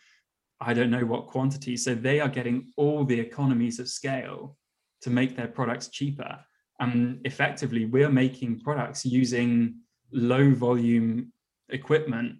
I 0.60 0.74
don't 0.74 0.90
know 0.90 1.06
what 1.06 1.28
quantity. 1.28 1.78
So 1.78 1.94
they 1.94 2.20
are 2.20 2.28
getting 2.28 2.72
all 2.78 3.06
the 3.06 3.20
economies 3.20 3.80
of 3.80 3.88
scale 3.88 4.58
to 5.02 5.10
make 5.10 5.36
their 5.36 5.48
products 5.48 5.90
cheaper. 5.90 6.40
And 6.80 7.22
effectively, 7.26 7.86
we're 7.86 8.10
making 8.10 8.62
products 8.62 9.06
using 9.06 9.76
low 10.12 10.54
volume 10.54 11.32
equipment 11.70 12.38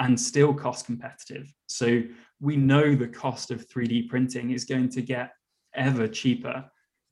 and 0.00 0.18
still 0.18 0.54
cost 0.54 0.86
competitive. 0.86 1.52
So 1.66 2.02
we 2.40 2.56
know 2.56 2.94
the 2.94 3.08
cost 3.08 3.50
of 3.50 3.68
3D 3.68 4.08
printing 4.08 4.50
is 4.50 4.64
going 4.64 4.88
to 4.90 5.02
get 5.02 5.32
ever 5.74 6.08
cheaper 6.08 6.64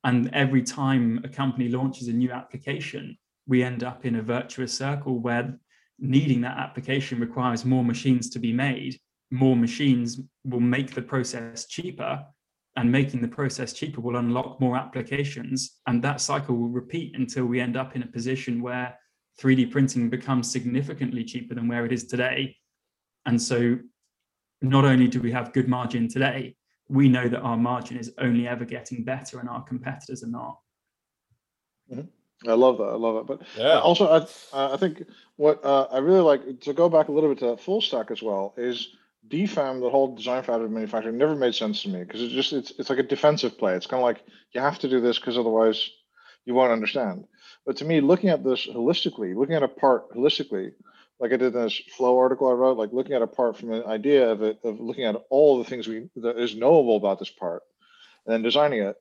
and 0.07 0.31
every 0.33 0.63
time 0.63 1.21
a 1.25 1.29
company 1.29 1.69
launches 1.69 2.07
a 2.07 2.13
new 2.13 2.31
application, 2.31 3.19
we 3.49 3.65
end 3.65 3.83
up 3.83 4.07
in 4.07 4.15
a 4.15 4.23
virtuous 4.23 4.73
circle 4.73 5.19
where 5.19 5.59
needing 5.99 6.41
that 6.43 6.59
application 6.59 7.19
requires 7.19 7.65
more 7.65 7.83
machines 7.83 8.31
to 8.31 8.39
be 8.39 8.53
made. 8.53 9.01
More 9.33 9.57
machines 9.57 10.21
will 10.45 10.61
make 10.61 10.95
the 10.95 11.03
process 11.03 11.67
cheaper, 11.67 12.25
and 12.77 12.93
making 12.93 13.21
the 13.21 13.27
process 13.27 13.73
cheaper 13.73 14.01
will 14.01 14.17
unlock 14.17 14.61
more 14.61 14.77
applications. 14.77 15.79
And 15.89 16.01
that 16.03 16.21
cycle 16.21 16.55
will 16.55 16.69
repeat 16.69 17.17
until 17.17 17.47
we 17.47 17.61
end 17.61 17.77
up 17.77 17.97
in 17.97 18.03
a 18.05 18.07
position 18.07 18.63
where 18.63 18.97
3D 19.41 19.73
printing 19.73 20.09
becomes 20.09 20.49
significantly 20.49 21.25
cheaper 21.25 21.57
than 21.57 21.67
where 21.67 21.85
it 21.85 21.93
is 21.93 22.07
today. 22.07 22.57
And 23.27 23.41
so, 23.41 23.79
not 24.63 24.85
only 24.85 25.09
do 25.09 25.21
we 25.21 25.33
have 25.33 25.53
good 25.53 25.69
margin 25.69 26.09
today, 26.09 26.57
we 26.89 27.09
know 27.09 27.29
that 27.29 27.41
our 27.41 27.57
margin 27.57 27.99
is 27.99 28.13
only 28.19 28.47
ever 28.47 28.65
getting 28.65 29.05
better 29.05 29.41
and 29.41 29.49
our 29.49 29.63
competitors 29.63 30.23
are 30.23 30.29
not. 30.29 30.59
Mm-hmm. 31.93 32.51
I 32.51 32.55
love 32.55 32.79
that. 32.79 32.85
I 32.85 32.97
love 32.97 33.17
it. 33.17 33.27
But 33.27 33.43
yeah. 33.57 33.81
also, 33.81 34.07
I 34.09 34.75
I 34.75 34.77
think 34.77 35.05
what 35.37 35.65
uh, 35.65 35.89
I 35.91 35.99
really 35.99 36.21
like 36.21 36.61
to 36.61 36.73
go 36.73 36.89
back 36.89 37.09
a 37.09 37.13
little 37.13 37.31
bit 37.31 37.39
to 37.41 37.47
that 37.47 37.61
full 37.61 37.81
stack 37.81 38.11
as 38.11 38.23
well 38.23 38.55
is 38.57 38.97
DFAM, 39.29 39.81
the 39.81 39.91
whole 39.91 40.15
design 40.15 40.43
for 40.43 40.53
additive 40.53 40.71
manufacturing, 40.71 41.17
never 41.17 41.35
made 41.35 41.55
sense 41.55 41.83
to 41.83 41.89
me 41.89 42.01
because 42.01 42.23
it's 42.23 42.33
just 42.33 42.53
it's 42.53 42.73
it's 42.79 42.91
like 42.91 42.99
a 42.99 43.03
defensive 43.03 43.59
play. 43.59 43.75
It's 43.75 43.87
kind 43.87 44.01
of 44.01 44.05
like 44.05 44.23
you 44.53 44.61
have 44.61 44.79
to 44.81 44.89
do 44.89 45.01
this 45.01 45.19
because 45.19 45.39
otherwise 45.39 45.91
you 46.45 46.55
won't 46.55 46.73
understand. 46.73 47.25
But 47.65 47.77
to 47.79 47.85
me, 47.85 48.01
looking 48.01 48.31
at 48.31 48.45
this 48.45 48.67
holistically, 48.67 49.35
looking 49.35 49.57
at 49.57 49.63
a 49.63 49.69
part 49.69 50.11
holistically, 50.15 50.73
like 51.19 51.33
I 51.33 51.37
did 51.37 51.55
in 51.55 51.63
this 51.63 51.81
flow 51.97 52.19
article 52.19 52.49
I 52.49 52.53
wrote, 52.53 52.77
like 52.77 52.93
looking 52.93 53.15
at 53.15 53.23
a 53.23 53.27
part 53.27 53.57
from 53.57 53.73
an 53.73 53.85
idea 53.85 54.31
of 54.31 54.43
it, 54.43 54.59
of 54.65 54.81
looking 54.81 55.05
at 55.05 55.17
all 55.31 55.59
the 55.59 55.65
things 55.65 55.89
we 55.89 56.09
that 56.17 56.39
is 56.39 56.55
knowable 56.55 56.97
about 56.97 57.19
this 57.19 57.31
part, 57.31 57.63
and 58.27 58.35
then 58.35 58.43
designing 58.43 58.83
it. 58.83 58.97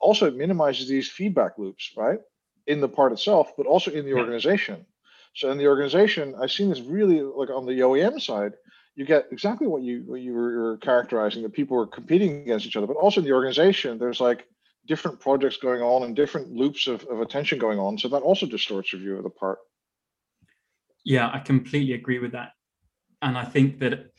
Also, 0.00 0.26
it 0.26 0.36
minimizes 0.36 0.88
these 0.88 1.08
feedback 1.10 1.58
loops, 1.58 1.92
right, 1.96 2.20
in 2.66 2.80
the 2.80 2.88
part 2.88 3.12
itself, 3.12 3.52
but 3.56 3.66
also 3.66 3.90
in 3.90 4.04
the 4.04 4.14
organization. 4.14 4.86
So 5.34 5.50
in 5.50 5.58
the 5.58 5.66
organization, 5.66 6.34
I've 6.40 6.52
seen 6.52 6.70
this 6.70 6.80
really 6.80 7.20
like 7.20 7.50
on 7.50 7.66
the 7.66 7.80
OEM 7.80 8.20
side, 8.20 8.52
you 8.94 9.04
get 9.04 9.28
exactly 9.30 9.66
what 9.66 9.82
you 9.82 10.02
what 10.06 10.20
you 10.20 10.32
were, 10.32 10.62
were 10.62 10.76
characterizing 10.78 11.42
that 11.42 11.52
people 11.52 11.76
were 11.76 11.86
competing 11.86 12.42
against 12.42 12.66
each 12.66 12.76
other, 12.76 12.86
but 12.86 12.96
also 12.96 13.20
in 13.20 13.26
the 13.26 13.32
organization, 13.32 13.98
there's 13.98 14.20
like 14.20 14.46
different 14.86 15.20
projects 15.20 15.58
going 15.58 15.82
on 15.82 16.02
and 16.02 16.16
different 16.16 16.50
loops 16.50 16.86
of, 16.86 17.04
of 17.04 17.20
attention 17.20 17.58
going 17.58 17.78
on. 17.78 17.98
So 17.98 18.08
that 18.08 18.22
also 18.22 18.46
distorts 18.46 18.92
your 18.92 19.00
view 19.00 19.16
of 19.16 19.22
the 19.22 19.30
part. 19.30 19.58
Yeah, 21.04 21.30
I 21.32 21.38
completely 21.38 21.94
agree 21.94 22.18
with 22.18 22.32
that. 22.32 22.50
And 23.22 23.36
I 23.36 23.44
think 23.44 23.78
that 23.80 24.10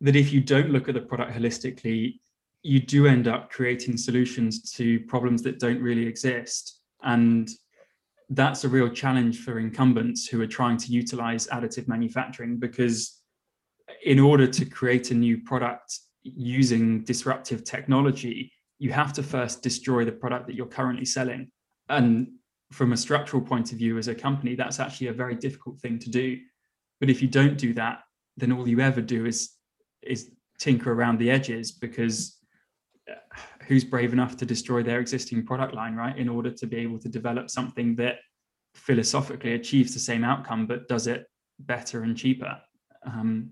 that 0.00 0.16
if 0.16 0.32
you 0.32 0.40
don't 0.40 0.70
look 0.70 0.88
at 0.88 0.94
the 0.94 1.00
product 1.00 1.32
holistically, 1.32 2.20
you 2.62 2.80
do 2.80 3.06
end 3.06 3.26
up 3.26 3.50
creating 3.50 3.96
solutions 3.96 4.70
to 4.72 5.00
problems 5.00 5.42
that 5.42 5.58
don't 5.58 5.82
really 5.82 6.06
exist. 6.06 6.80
And 7.02 7.48
that's 8.30 8.64
a 8.64 8.68
real 8.68 8.88
challenge 8.88 9.40
for 9.40 9.58
incumbents 9.58 10.26
who 10.28 10.40
are 10.40 10.46
trying 10.46 10.76
to 10.76 10.92
utilize 10.92 11.46
additive 11.48 11.88
manufacturing 11.88 12.58
because 12.58 13.20
in 14.04 14.18
order 14.18 14.46
to 14.46 14.64
create 14.64 15.10
a 15.10 15.14
new 15.14 15.38
product 15.38 15.98
using 16.22 17.02
disruptive 17.04 17.64
technology, 17.64 18.52
you 18.78 18.92
have 18.92 19.12
to 19.14 19.22
first 19.22 19.62
destroy 19.62 20.04
the 20.04 20.12
product 20.12 20.46
that 20.46 20.54
you're 20.54 20.66
currently 20.66 21.04
selling. 21.04 21.50
And 21.88 22.28
from 22.72 22.92
a 22.92 22.96
structural 22.96 23.42
point 23.42 23.72
of 23.72 23.78
view 23.78 23.98
as 23.98 24.08
a 24.08 24.14
company, 24.14 24.54
that's 24.54 24.80
actually 24.80 25.08
a 25.08 25.12
very 25.12 25.34
difficult 25.34 25.80
thing 25.80 25.98
to 25.98 26.10
do. 26.10 26.38
But 27.00 27.10
if 27.10 27.22
you 27.22 27.28
don't 27.28 27.56
do 27.56 27.72
that, 27.74 28.00
then 28.36 28.52
all 28.52 28.68
you 28.68 28.80
ever 28.80 29.00
do 29.00 29.26
is 29.26 29.50
is 30.02 30.30
tinker 30.58 30.92
around 30.92 31.18
the 31.18 31.30
edges 31.30 31.72
because 31.72 32.38
uh, 33.10 33.14
who's 33.66 33.84
brave 33.84 34.12
enough 34.12 34.36
to 34.36 34.46
destroy 34.46 34.82
their 34.82 35.00
existing 35.00 35.44
product 35.44 35.74
line, 35.74 35.94
right? 35.94 36.16
In 36.16 36.28
order 36.28 36.50
to 36.50 36.66
be 36.66 36.78
able 36.78 36.98
to 37.00 37.08
develop 37.08 37.50
something 37.50 37.96
that 37.96 38.16
philosophically 38.74 39.54
achieves 39.54 39.92
the 39.92 40.00
same 40.00 40.24
outcome 40.24 40.66
but 40.66 40.88
does 40.88 41.06
it 41.06 41.26
better 41.60 42.02
and 42.02 42.16
cheaper. 42.16 42.60
Um, 43.04 43.50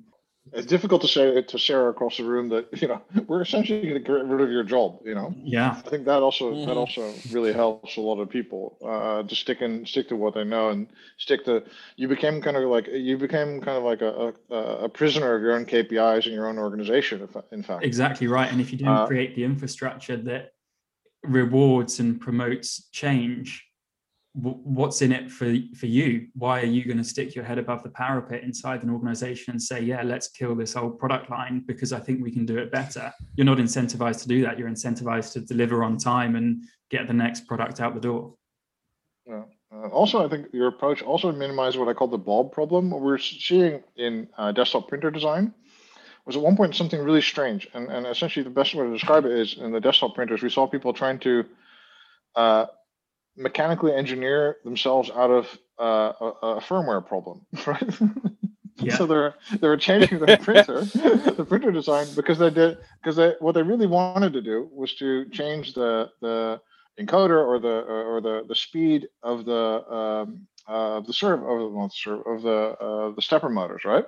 It's 0.52 0.66
difficult 0.66 1.02
to 1.02 1.08
say 1.08 1.42
to 1.42 1.58
Sarah 1.58 1.90
across 1.90 2.16
the 2.16 2.24
room 2.24 2.48
that 2.50 2.66
you 2.80 2.88
know 2.88 3.02
we're 3.28 3.42
essentially 3.42 3.82
going 3.82 3.94
to 3.94 4.00
get 4.00 4.12
rid 4.12 4.40
of 4.40 4.50
your 4.50 4.62
job. 4.64 5.00
You 5.04 5.14
know, 5.14 5.34
yeah, 5.44 5.82
I 5.84 5.90
think 5.90 6.04
that 6.06 6.22
also 6.22 6.54
Mhm. 6.54 6.66
that 6.66 6.76
also 6.76 7.22
really 7.28 7.52
helps 7.52 7.96
a 7.96 8.00
lot 8.00 8.20
of 8.20 8.30
people 8.30 8.78
uh, 8.84 9.22
to 9.24 9.34
stick 9.34 9.60
and 9.60 9.86
stick 9.86 10.08
to 10.08 10.16
what 10.16 10.34
they 10.34 10.44
know 10.44 10.70
and 10.70 10.88
stick 11.18 11.44
to. 11.46 11.64
You 11.96 12.08
became 12.08 12.40
kind 12.40 12.56
of 12.56 12.64
like 12.70 12.86
you 12.88 13.18
became 13.18 13.60
kind 13.60 13.76
of 13.76 13.84
like 13.84 14.02
a 14.02 14.32
a, 14.50 14.84
a 14.84 14.88
prisoner 14.88 15.34
of 15.34 15.42
your 15.42 15.52
own 15.52 15.66
KPIs 15.66 16.26
and 16.26 16.34
your 16.34 16.46
own 16.48 16.58
organization. 16.58 17.28
In 17.52 17.62
fact, 17.62 17.84
exactly 17.84 18.26
right. 18.26 18.50
And 18.50 18.60
if 18.60 18.72
you 18.72 18.78
don't 18.78 18.88
Uh, 18.90 19.06
create 19.06 19.34
the 19.34 19.44
infrastructure 19.44 20.16
that 20.16 20.52
rewards 21.24 22.00
and 22.00 22.20
promotes 22.20 22.88
change, 22.90 23.66
wh- 24.36 24.64
what's 24.66 25.02
in 25.02 25.12
it 25.12 25.30
for 25.30 25.54
for 25.74 25.86
you? 25.86 26.28
Why 26.34 26.60
are 26.60 26.66
you 26.66 26.84
going 26.84 26.98
to 26.98 27.04
stick 27.04 27.34
your 27.34 27.44
head 27.44 27.58
above 27.58 27.82
the 27.82 27.88
parapet 27.88 28.42
inside 28.42 28.82
an 28.82 28.90
organization 28.90 29.52
and 29.52 29.62
say, 29.62 29.80
"Yeah, 29.80 30.02
let's 30.02 30.28
kill 30.28 30.54
this 30.54 30.76
old 30.76 30.98
product 30.98 31.30
line 31.30 31.64
because 31.66 31.92
I 31.92 32.00
think 32.00 32.22
we 32.22 32.30
can 32.30 32.46
do 32.46 32.58
it 32.58 32.70
better"? 32.70 33.12
You're 33.36 33.46
not 33.46 33.58
incentivized 33.58 34.22
to 34.22 34.28
do 34.28 34.42
that. 34.42 34.58
You're 34.58 34.68
incentivized 34.68 35.32
to 35.34 35.40
deliver 35.40 35.82
on 35.82 35.96
time 35.96 36.36
and 36.36 36.62
get 36.90 37.06
the 37.06 37.14
next 37.14 37.46
product 37.46 37.80
out 37.80 37.94
the 37.94 38.00
door. 38.00 38.34
Yeah. 39.26 39.44
Uh, 39.72 39.88
also, 39.88 40.24
I 40.24 40.28
think 40.28 40.46
your 40.52 40.68
approach 40.68 41.02
also 41.02 41.32
minimizes 41.32 41.78
what 41.78 41.88
I 41.88 41.94
call 41.94 42.08
the 42.08 42.18
Bob 42.18 42.52
problem. 42.52 42.90
What 42.90 43.02
we're 43.02 43.18
seeing 43.18 43.82
in 43.96 44.28
uh, 44.38 44.52
desktop 44.52 44.88
printer 44.88 45.10
design 45.10 45.52
was 46.24 46.36
at 46.36 46.42
one 46.42 46.56
point 46.56 46.74
something 46.74 47.00
really 47.00 47.22
strange, 47.22 47.68
and, 47.74 47.88
and 47.88 48.06
essentially 48.06 48.44
the 48.44 48.50
best 48.50 48.74
way 48.74 48.84
to 48.84 48.92
describe 48.92 49.24
it 49.24 49.32
is 49.32 49.56
in 49.58 49.72
the 49.72 49.80
desktop 49.80 50.14
printers 50.14 50.42
we 50.42 50.50
saw 50.50 50.66
people 50.66 50.92
trying 50.92 51.18
to 51.20 51.44
uh, 52.36 52.66
mechanically 53.36 53.92
engineer 53.92 54.56
themselves 54.64 55.10
out 55.10 55.30
of 55.30 55.58
uh, 55.78 56.12
a, 56.20 56.46
a 56.46 56.60
firmware 56.60 57.06
problem, 57.06 57.46
right? 57.66 57.98
Yeah. 58.78 58.96
so 58.96 59.06
they're 59.06 59.34
they 59.58 59.68
were 59.68 59.76
changing 59.76 60.18
the 60.18 60.38
printer, 60.42 60.82
the 60.84 61.46
printer 61.48 61.72
design 61.72 62.06
because 62.14 62.38
they 62.38 62.50
did 62.50 62.78
because 63.02 63.16
they 63.16 63.34
what 63.40 63.52
they 63.52 63.62
really 63.62 63.86
wanted 63.86 64.34
to 64.34 64.42
do 64.42 64.68
was 64.70 64.94
to 64.96 65.28
change 65.30 65.72
the 65.72 66.10
the 66.20 66.60
encoder 67.00 67.44
or 67.46 67.58
the 67.58 67.84
or 67.88 68.20
the 68.20 68.44
the 68.48 68.54
speed 68.54 69.08
of 69.22 69.44
the 69.44 69.90
um, 69.90 70.46
uh, 70.68 71.00
the 71.00 71.12
serve 71.12 71.42
of 71.42 71.72
the 71.72 71.90
serve 71.94 72.26
of 72.26 72.42
the 72.42 72.76
uh, 72.78 73.10
the 73.14 73.22
stepper 73.22 73.48
motors, 73.48 73.84
right? 73.84 74.04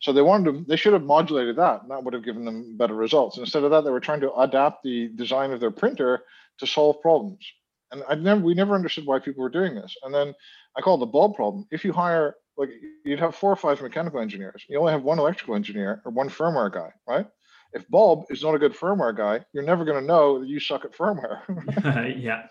So 0.00 0.12
they 0.12 0.22
wanted 0.22 0.52
to 0.52 0.64
they 0.68 0.76
should 0.76 0.92
have 0.92 1.04
modulated 1.04 1.56
that, 1.56 1.82
and 1.82 1.90
that 1.90 2.02
would 2.04 2.12
have 2.12 2.24
given 2.24 2.44
them 2.44 2.76
better 2.76 2.94
results. 2.94 3.38
Instead 3.38 3.64
of 3.64 3.70
that, 3.70 3.84
they 3.84 3.90
were 3.90 4.00
trying 4.00 4.20
to 4.20 4.32
adapt 4.34 4.82
the 4.82 5.08
design 5.14 5.52
of 5.52 5.60
their 5.60 5.70
printer 5.70 6.24
to 6.58 6.66
solve 6.66 7.00
problems. 7.00 7.44
And 7.92 8.02
I 8.08 8.14
never 8.14 8.40
we 8.40 8.54
never 8.54 8.74
understood 8.74 9.06
why 9.06 9.18
people 9.18 9.42
were 9.42 9.50
doing 9.50 9.74
this. 9.74 9.96
And 10.02 10.14
then 10.14 10.34
I 10.76 10.80
call 10.80 10.96
it 10.96 11.00
the 11.00 11.06
Bob 11.06 11.34
problem. 11.34 11.66
If 11.70 11.84
you 11.84 11.92
hire 11.92 12.36
like 12.56 12.70
you'd 13.04 13.20
have 13.20 13.34
four 13.34 13.52
or 13.52 13.56
five 13.56 13.80
mechanical 13.80 14.20
engineers, 14.20 14.64
you 14.68 14.78
only 14.78 14.92
have 14.92 15.02
one 15.02 15.18
electrical 15.18 15.54
engineer 15.54 16.02
or 16.04 16.12
one 16.12 16.28
firmware 16.28 16.72
guy, 16.72 16.90
right? 17.06 17.26
If 17.72 17.88
Bob 17.88 18.24
is 18.28 18.42
not 18.42 18.54
a 18.54 18.58
good 18.58 18.74
firmware 18.74 19.16
guy, 19.16 19.44
you're 19.52 19.62
never 19.62 19.84
going 19.84 20.00
to 20.00 20.06
know 20.06 20.40
that 20.40 20.48
you 20.48 20.60
suck 20.60 20.84
at 20.84 20.92
firmware. 20.92 21.40
yeah, 22.22 22.42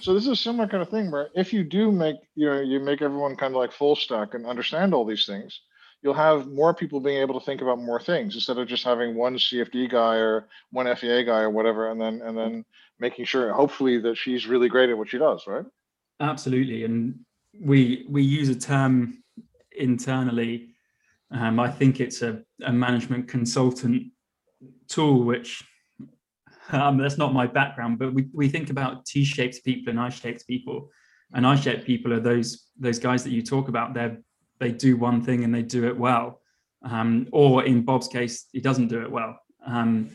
so 0.00 0.14
this 0.14 0.24
is 0.24 0.28
a 0.28 0.36
similar 0.36 0.66
kind 0.66 0.82
of 0.82 0.88
thing 0.88 1.10
where 1.10 1.28
if 1.34 1.52
you 1.52 1.64
do 1.64 1.92
make 1.92 2.16
you 2.34 2.46
know 2.46 2.60
you 2.60 2.80
make 2.80 3.02
everyone 3.02 3.36
kind 3.36 3.54
of 3.54 3.58
like 3.58 3.72
full 3.72 3.96
stack 3.96 4.34
and 4.34 4.46
understand 4.46 4.94
all 4.94 5.04
these 5.04 5.26
things 5.26 5.60
you'll 6.02 6.14
have 6.14 6.48
more 6.48 6.74
people 6.74 7.00
being 7.00 7.18
able 7.18 7.38
to 7.38 7.44
think 7.44 7.60
about 7.60 7.78
more 7.78 8.00
things 8.00 8.34
instead 8.34 8.58
of 8.58 8.66
just 8.66 8.84
having 8.84 9.14
one 9.14 9.36
cfd 9.36 9.90
guy 9.90 10.16
or 10.16 10.48
one 10.70 10.94
fea 10.96 11.24
guy 11.24 11.40
or 11.40 11.50
whatever 11.50 11.90
and 11.90 12.00
then 12.00 12.20
and 12.22 12.36
then 12.36 12.64
making 13.06 13.26
sure 13.26 13.52
hopefully 13.52 13.98
that 13.98 14.16
she's 14.16 14.46
really 14.46 14.68
great 14.74 14.88
at 14.88 14.96
what 14.96 15.10
she 15.10 15.18
does 15.18 15.46
right 15.46 15.66
absolutely. 16.22 16.84
And 16.84 17.18
we 17.60 18.06
we 18.08 18.22
use 18.22 18.48
a 18.48 18.54
term 18.54 19.22
internally. 19.76 20.74
Um, 21.30 21.58
I 21.60 21.70
think 21.70 22.00
it's 22.00 22.22
a, 22.22 22.42
a 22.62 22.72
management 22.72 23.28
consultant 23.28 24.12
tool, 24.88 25.24
which 25.24 25.64
um, 26.70 26.98
that's 26.98 27.18
not 27.18 27.32
my 27.32 27.46
background, 27.46 27.98
but 27.98 28.12
we, 28.12 28.28
we 28.32 28.48
think 28.48 28.70
about 28.70 29.06
T-shaped 29.06 29.64
people 29.64 29.90
and 29.90 29.98
I-shaped 29.98 30.46
people. 30.46 30.90
And 31.34 31.46
I-shaped 31.46 31.86
people 31.86 32.12
are 32.12 32.20
those 32.20 32.66
those 32.78 32.98
guys 32.98 33.24
that 33.24 33.30
you 33.30 33.42
talk 33.42 33.68
about. 33.68 33.94
They 33.94 34.16
they 34.60 34.72
do 34.72 34.96
one 34.96 35.22
thing 35.22 35.44
and 35.44 35.54
they 35.54 35.62
do 35.62 35.86
it 35.86 35.96
well. 35.96 36.40
Um, 36.84 37.28
or 37.32 37.64
in 37.64 37.82
Bob's 37.82 38.08
case, 38.08 38.46
he 38.52 38.60
doesn't 38.60 38.88
do 38.88 39.02
it 39.02 39.10
well. 39.10 39.38
Um, 39.64 40.10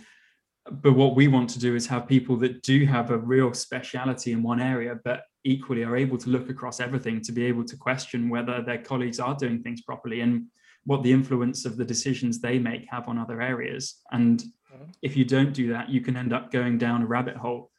but 0.72 0.94
what 0.94 1.16
we 1.16 1.28
want 1.28 1.50
to 1.52 1.60
do 1.60 1.76
is 1.76 1.88
have 1.88 2.08
people 2.08 2.36
that 2.38 2.62
do 2.64 2.86
have 2.86 3.12
a 3.12 3.18
real 3.18 3.54
speciality 3.54 4.32
in 4.32 4.44
one 4.44 4.60
area, 4.60 5.00
but 5.04 5.24
equally 5.44 5.84
are 5.84 5.96
able 5.96 6.18
to 6.18 6.30
look 6.30 6.50
across 6.50 6.80
everything 6.80 7.22
to 7.22 7.32
be 7.32 7.46
able 7.46 7.64
to 7.64 7.78
question 7.78 8.30
whether 8.30 8.62
their 8.62 8.78
colleagues 8.80 9.20
are 9.20 9.36
doing 9.36 9.62
things 9.62 9.82
properly 9.82 10.22
and 10.22 10.46
what 10.86 11.04
the 11.04 11.12
influence 11.12 11.66
of 11.66 11.78
the 11.78 11.86
decisions 11.86 12.40
they 12.40 12.60
make 12.60 12.86
have 12.90 13.08
on 13.08 13.18
other 13.18 13.42
areas. 13.42 14.02
And 14.12 14.40
Mhm. 14.42 14.94
if 15.02 15.18
you 15.18 15.26
don't 15.26 15.54
do 15.54 15.70
that, 15.70 15.90
you 15.90 16.02
can 16.02 16.16
end 16.18 16.34
up 16.34 16.52
going 16.52 16.78
down 16.78 17.02
a 17.02 17.08
rabbit 17.08 17.36
hole. 17.36 17.72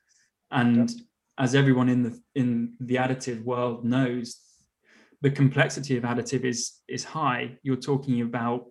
And 0.51 0.90
as 1.38 1.55
everyone 1.55 1.88
in 1.88 2.03
the 2.03 2.20
in 2.35 2.74
the 2.81 2.96
additive 2.96 3.42
world 3.44 3.85
knows, 3.85 4.40
the 5.20 5.31
complexity 5.31 5.96
of 5.96 6.05
additive 6.05 6.44
is 6.44 6.81
is 6.88 7.05
high. 7.05 7.59
You're 7.62 7.77
talking 7.77 8.20
about 8.22 8.66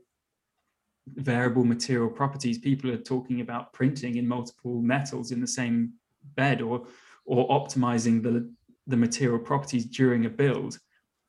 variable 1.15 1.63
material 1.63 2.09
properties. 2.09 2.57
People 2.57 2.91
are 2.91 2.97
talking 2.97 3.41
about 3.41 3.73
printing 3.73 4.17
in 4.17 4.27
multiple 4.27 4.81
metals 4.81 5.31
in 5.31 5.41
the 5.41 5.47
same 5.47 5.93
bed 6.35 6.61
or 6.61 6.87
or 7.25 7.47
optimizing 7.49 8.21
the 8.21 8.51
the 8.87 8.97
material 8.97 9.39
properties 9.39 9.85
during 9.85 10.25
a 10.25 10.29
build. 10.29 10.79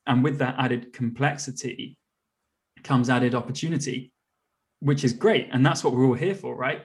And 0.07 0.23
with 0.23 0.37
that 0.39 0.55
added 0.57 0.93
complexity 0.93 1.97
comes 2.83 3.09
added 3.09 3.35
opportunity, 3.35 4.13
which 4.79 5.03
is 5.03 5.13
great. 5.13 5.49
And 5.51 5.65
that's 5.65 5.83
what 5.83 5.93
we're 5.93 6.05
all 6.05 6.13
here 6.13 6.35
for, 6.35 6.55
right? 6.55 6.83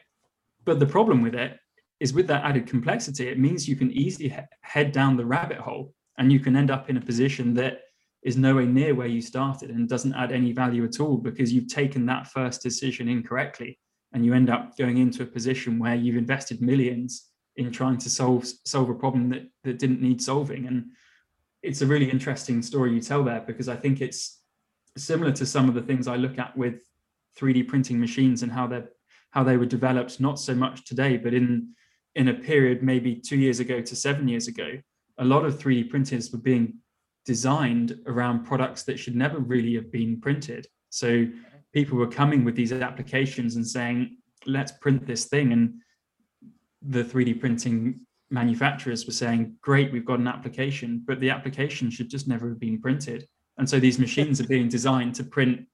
But 0.64 0.80
the 0.80 0.86
problem 0.86 1.22
with 1.22 1.34
it 1.34 1.56
is 2.00 2.12
with 2.12 2.26
that 2.26 2.44
added 2.44 2.66
complexity, 2.66 3.28
it 3.28 3.38
means 3.38 3.68
you 3.68 3.76
can 3.76 3.92
easily 3.92 4.28
he- 4.28 4.40
head 4.62 4.92
down 4.92 5.16
the 5.16 5.24
rabbit 5.24 5.58
hole 5.58 5.94
and 6.18 6.32
you 6.32 6.40
can 6.40 6.56
end 6.56 6.70
up 6.70 6.90
in 6.90 6.96
a 6.96 7.00
position 7.00 7.54
that 7.54 7.80
is 8.24 8.36
nowhere 8.36 8.66
near 8.66 8.94
where 8.94 9.06
you 9.06 9.20
started 9.20 9.70
and 9.70 9.88
doesn't 9.88 10.14
add 10.14 10.32
any 10.32 10.52
value 10.52 10.84
at 10.84 10.98
all 10.98 11.16
because 11.16 11.52
you've 11.52 11.68
taken 11.68 12.06
that 12.06 12.26
first 12.26 12.62
decision 12.62 13.08
incorrectly. 13.08 13.78
And 14.12 14.24
you 14.24 14.32
end 14.32 14.48
up 14.48 14.76
going 14.76 14.98
into 14.98 15.22
a 15.22 15.26
position 15.26 15.78
where 15.78 15.94
you've 15.94 16.16
invested 16.16 16.62
millions 16.62 17.28
in 17.56 17.70
trying 17.70 17.98
to 17.98 18.10
solve 18.10 18.46
solve 18.64 18.88
a 18.88 18.94
problem 18.94 19.28
that, 19.30 19.48
that 19.64 19.78
didn't 19.78 20.00
need 20.00 20.22
solving. 20.22 20.66
And 20.66 20.86
it's 21.64 21.80
a 21.80 21.86
really 21.86 22.10
interesting 22.10 22.60
story 22.60 22.92
you 22.92 23.00
tell 23.00 23.24
there 23.24 23.40
because 23.40 23.68
i 23.68 23.74
think 23.74 24.00
it's 24.00 24.42
similar 24.96 25.32
to 25.32 25.46
some 25.46 25.68
of 25.68 25.74
the 25.74 25.80
things 25.80 26.06
i 26.06 26.14
look 26.14 26.38
at 26.38 26.56
with 26.56 26.82
3d 27.38 27.66
printing 27.66 27.98
machines 27.98 28.42
and 28.42 28.52
how 28.52 28.66
they're 28.66 28.90
how 29.30 29.42
they 29.42 29.56
were 29.56 29.66
developed 29.66 30.20
not 30.20 30.38
so 30.38 30.54
much 30.54 30.84
today 30.84 31.16
but 31.16 31.34
in 31.34 31.70
in 32.14 32.28
a 32.28 32.34
period 32.34 32.82
maybe 32.82 33.16
two 33.16 33.36
years 33.36 33.58
ago 33.58 33.80
to 33.80 33.96
seven 33.96 34.28
years 34.28 34.46
ago 34.46 34.78
a 35.18 35.24
lot 35.24 35.44
of 35.44 35.58
3d 35.58 35.88
printers 35.88 36.30
were 36.30 36.38
being 36.38 36.74
designed 37.24 37.98
around 38.06 38.44
products 38.44 38.82
that 38.84 38.98
should 38.98 39.16
never 39.16 39.38
really 39.38 39.74
have 39.74 39.90
been 39.90 40.20
printed. 40.20 40.66
So 40.90 41.26
people 41.72 41.98
were 41.98 42.06
coming 42.06 42.44
with 42.44 42.54
these 42.54 42.72
applications 42.72 43.56
and 43.56 43.66
saying, 43.66 44.16
let's 44.46 44.72
print 44.72 45.06
this 45.06 45.26
thing. 45.26 45.52
And 45.52 45.74
the 46.82 47.02
3D 47.02 47.40
printing 47.40 48.00
manufacturers 48.30 49.06
were 49.06 49.12
saying, 49.12 49.56
great, 49.60 49.92
we've 49.92 50.04
got 50.04 50.18
an 50.18 50.28
application, 50.28 51.02
but 51.06 51.20
the 51.20 51.30
application 51.30 51.90
should 51.90 52.10
just 52.10 52.28
never 52.28 52.48
have 52.48 52.60
been 52.60 52.80
printed. 52.80 53.26
And 53.58 53.68
so 53.68 53.78
these 53.78 53.98
machines 53.98 54.40
are 54.40 54.46
being 54.46 54.68
designed 54.68 55.14
to 55.16 55.24
print, 55.24 55.66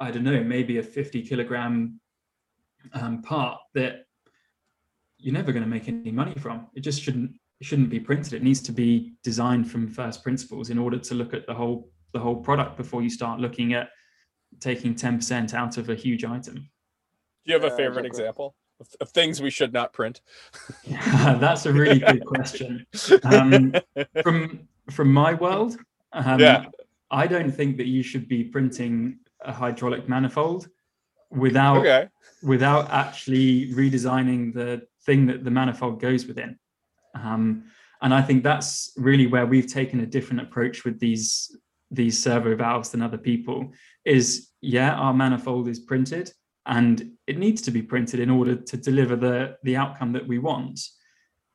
I 0.00 0.10
don't 0.10 0.24
know, 0.24 0.42
maybe 0.42 0.78
a 0.78 0.82
50 0.82 1.22
kilogram 1.22 2.00
um, 2.92 3.22
part 3.22 3.58
that 3.74 4.06
you're 5.18 5.34
never 5.34 5.52
going 5.52 5.64
to 5.64 5.68
make 5.68 5.88
any 5.88 6.12
money 6.12 6.34
from. 6.34 6.68
It 6.74 6.80
just 6.80 7.02
shouldn't 7.02 7.32
shouldn't 7.62 7.90
be 7.90 8.00
printed. 8.00 8.34
It 8.34 8.42
needs 8.42 8.60
to 8.62 8.72
be 8.72 9.14
designed 9.22 9.70
from 9.70 9.88
first 9.88 10.22
principles 10.22 10.70
in 10.70 10.78
order 10.78 10.98
to 10.98 11.14
look 11.14 11.34
at 11.34 11.46
the 11.46 11.54
whole 11.54 11.90
the 12.12 12.18
whole 12.18 12.36
product 12.36 12.76
before 12.76 13.02
you 13.02 13.10
start 13.10 13.38
looking 13.38 13.74
at 13.74 13.90
taking 14.60 14.94
10% 14.94 15.52
out 15.52 15.76
of 15.76 15.90
a 15.90 15.94
huge 15.94 16.24
item. 16.24 16.54
Do 16.54 17.52
you 17.52 17.54
have 17.54 17.64
a 17.64 17.76
favorite 17.76 18.06
exactly. 18.06 18.22
example 18.22 18.56
of, 18.80 18.88
of, 19.02 19.10
things 19.10 19.42
we 19.42 19.50
should 19.50 19.74
not 19.74 19.92
print? 19.92 20.22
yeah, 20.84 21.34
that's 21.40 21.66
a 21.66 21.72
really 21.72 21.98
good 21.98 22.24
question. 22.24 22.86
Um, 23.24 23.74
from 24.22 24.68
from 24.90 25.12
my 25.12 25.34
world, 25.34 25.76
um, 26.12 26.40
yeah. 26.40 26.66
I 27.10 27.26
don't 27.26 27.50
think 27.50 27.76
that 27.76 27.86
you 27.86 28.02
should 28.02 28.28
be 28.28 28.44
printing 28.44 29.18
a 29.40 29.52
hydraulic 29.52 30.08
manifold 30.08 30.68
without 31.30 31.78
okay. 31.78 32.08
without 32.42 32.90
actually 32.90 33.72
redesigning 33.72 34.54
the 34.54 34.86
thing 35.04 35.26
that 35.26 35.44
the 35.44 35.50
manifold 35.50 36.00
goes 36.00 36.26
within. 36.26 36.58
Um, 37.14 37.64
and 38.02 38.14
I 38.14 38.22
think 38.22 38.42
that's 38.42 38.92
really 38.96 39.26
where 39.26 39.46
we've 39.46 39.66
taken 39.66 40.00
a 40.00 40.06
different 40.06 40.42
approach 40.42 40.84
with 40.84 40.98
these 40.98 41.56
these 41.90 42.22
servo 42.22 42.54
valves 42.54 42.90
than 42.90 43.02
other 43.02 43.18
people. 43.18 43.72
Is 44.04 44.50
yeah, 44.60 44.92
our 44.94 45.14
manifold 45.14 45.68
is 45.68 45.80
printed, 45.80 46.30
and 46.66 47.12
it 47.26 47.38
needs 47.38 47.62
to 47.62 47.70
be 47.70 47.82
printed 47.82 48.20
in 48.20 48.30
order 48.30 48.54
to 48.56 48.76
deliver 48.76 49.16
the 49.16 49.56
the 49.62 49.76
outcome 49.76 50.12
that 50.12 50.26
we 50.26 50.38
want. 50.38 50.80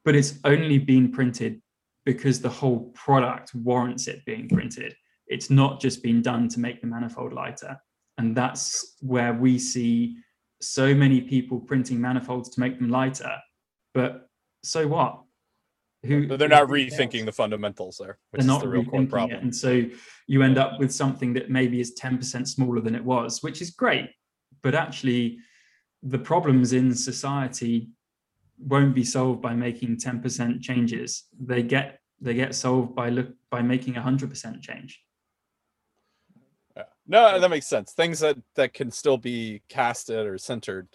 But 0.03 0.15
it's 0.15 0.39
only 0.43 0.79
been 0.79 1.11
printed 1.11 1.61
because 2.05 2.41
the 2.41 2.49
whole 2.49 2.91
product 2.93 3.53
warrants 3.55 4.07
it 4.07 4.25
being 4.25 4.49
printed. 4.49 4.95
It's 5.27 5.49
not 5.49 5.79
just 5.79 6.03
been 6.03 6.21
done 6.21 6.47
to 6.49 6.59
make 6.59 6.81
the 6.81 6.87
manifold 6.87 7.33
lighter. 7.33 7.79
And 8.17 8.35
that's 8.35 8.97
where 8.99 9.33
we 9.33 9.57
see 9.57 10.17
so 10.61 10.93
many 10.93 11.21
people 11.21 11.59
printing 11.59 11.99
manifolds 11.99 12.49
to 12.49 12.59
make 12.59 12.79
them 12.79 12.89
lighter. 12.89 13.37
But 13.93 14.29
so 14.63 14.87
what? 14.87 15.21
Who, 16.05 16.27
but 16.27 16.37
they're 16.37 16.49
not 16.49 16.67
rethinking 16.67 17.19
else? 17.19 17.25
the 17.25 17.31
fundamentals 17.31 17.97
there, 17.97 18.17
which 18.31 18.41
they're 18.41 18.47
not 18.47 18.61
the 18.61 18.67
real 18.67 18.83
core 18.83 19.05
problem. 19.05 19.39
It. 19.39 19.43
And 19.43 19.55
so 19.55 19.83
you 20.27 20.43
end 20.43 20.57
up 20.57 20.79
with 20.79 20.91
something 20.91 21.33
that 21.33 21.49
maybe 21.49 21.79
is 21.79 21.95
10% 21.95 22.47
smaller 22.47 22.81
than 22.81 22.93
it 22.93 23.03
was, 23.03 23.41
which 23.41 23.61
is 23.61 23.69
great. 23.69 24.09
But 24.61 24.75
actually, 24.75 25.39
the 26.01 26.19
problems 26.19 26.73
in 26.73 26.93
society 26.93 27.89
won't 28.59 28.93
be 28.93 29.03
solved 29.03 29.41
by 29.41 29.53
making 29.53 29.97
10% 29.97 30.61
changes. 30.61 31.23
They 31.39 31.63
get 31.63 31.99
they 32.19 32.33
get 32.33 32.55
solved 32.55 32.95
by 32.95 33.09
look 33.09 33.29
by 33.49 33.61
making 33.61 33.95
100% 33.95 34.61
change. 34.61 35.03
Yeah. 36.75 36.83
No, 37.05 37.39
that 37.39 37.49
makes 37.49 37.67
sense. 37.67 37.91
Things 37.93 38.19
that 38.19 38.37
that 38.55 38.73
can 38.73 38.91
still 38.91 39.17
be 39.17 39.61
casted 39.69 40.25
or 40.25 40.35
sintered. 40.35 40.87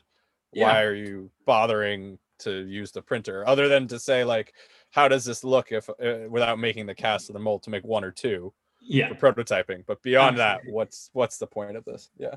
Yeah. 0.53 0.67
Why 0.67 0.83
are 0.83 0.95
you 0.95 1.31
bothering 1.47 2.19
to 2.41 2.67
use 2.67 2.93
the 2.93 3.03
printer 3.03 3.47
other 3.47 3.69
than 3.69 3.89
to 3.89 3.99
say 3.99 4.25
like 4.25 4.55
how 4.91 5.09
does 5.09 5.25
this 5.25 5.45
look 5.45 5.73
if 5.73 5.89
uh, 5.89 6.29
without 6.29 6.59
making 6.59 6.87
the 6.87 6.95
cast 6.95 7.29
of 7.29 7.35
the 7.35 7.41
mold 7.41 7.63
to 7.63 7.71
make 7.71 7.85
one 7.85 8.05
or 8.05 8.11
two 8.11 8.53
yeah 8.81 9.13
for 9.13 9.33
prototyping 9.33 9.85
but 9.87 10.03
beyond 10.03 10.39
Absolutely. 10.39 10.71
that 10.71 10.75
what's 10.75 11.11
what's 11.13 11.39
the 11.39 11.47
point 11.47 11.77
of 11.77 11.85
this 11.85 12.11
yeah 12.19 12.35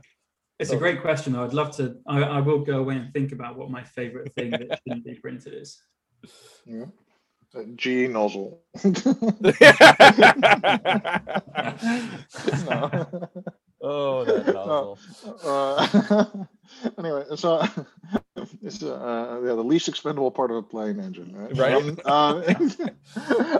it's 0.60 0.70
so, 0.70 0.76
a 0.76 0.80
great 0.80 1.02
question 1.02 1.34
though. 1.34 1.44
i'd 1.44 1.54
love 1.54 1.76
to 1.78 1.98
I, 2.08 2.22
I, 2.22 2.40
will 2.40 2.60
go 2.60 2.80
away 2.80 2.98
and 2.98 3.14
think 3.14 3.32
about 3.32 3.58
what 3.58 3.70
my 3.70 3.84
favorite 3.84 4.34
thing 4.34 4.52
that 4.52 4.80
shouldn't 4.88 5.06
be 5.06 5.16
printed 5.16 5.54
is 5.54 5.82
yeah. 6.66 6.86
GE 7.76 8.10
nozzle. 8.10 8.62
Oh, 13.82 14.24
that 14.26 14.48
nozzle. 14.48 15.00
Uh, 15.44 16.46
anyway, 16.98 17.24
so 17.36 17.64
it's 18.62 18.84
uh, 18.84 19.42
yeah, 19.44 19.54
the 19.54 19.64
least 19.64 19.88
expendable 19.88 20.32
part 20.32 20.52
of 20.52 20.58
a 20.58 20.64
plane 20.64 21.00
engine, 21.00 21.36
right? 21.36 21.58
Right. 21.58 21.74
Um, 21.74 21.98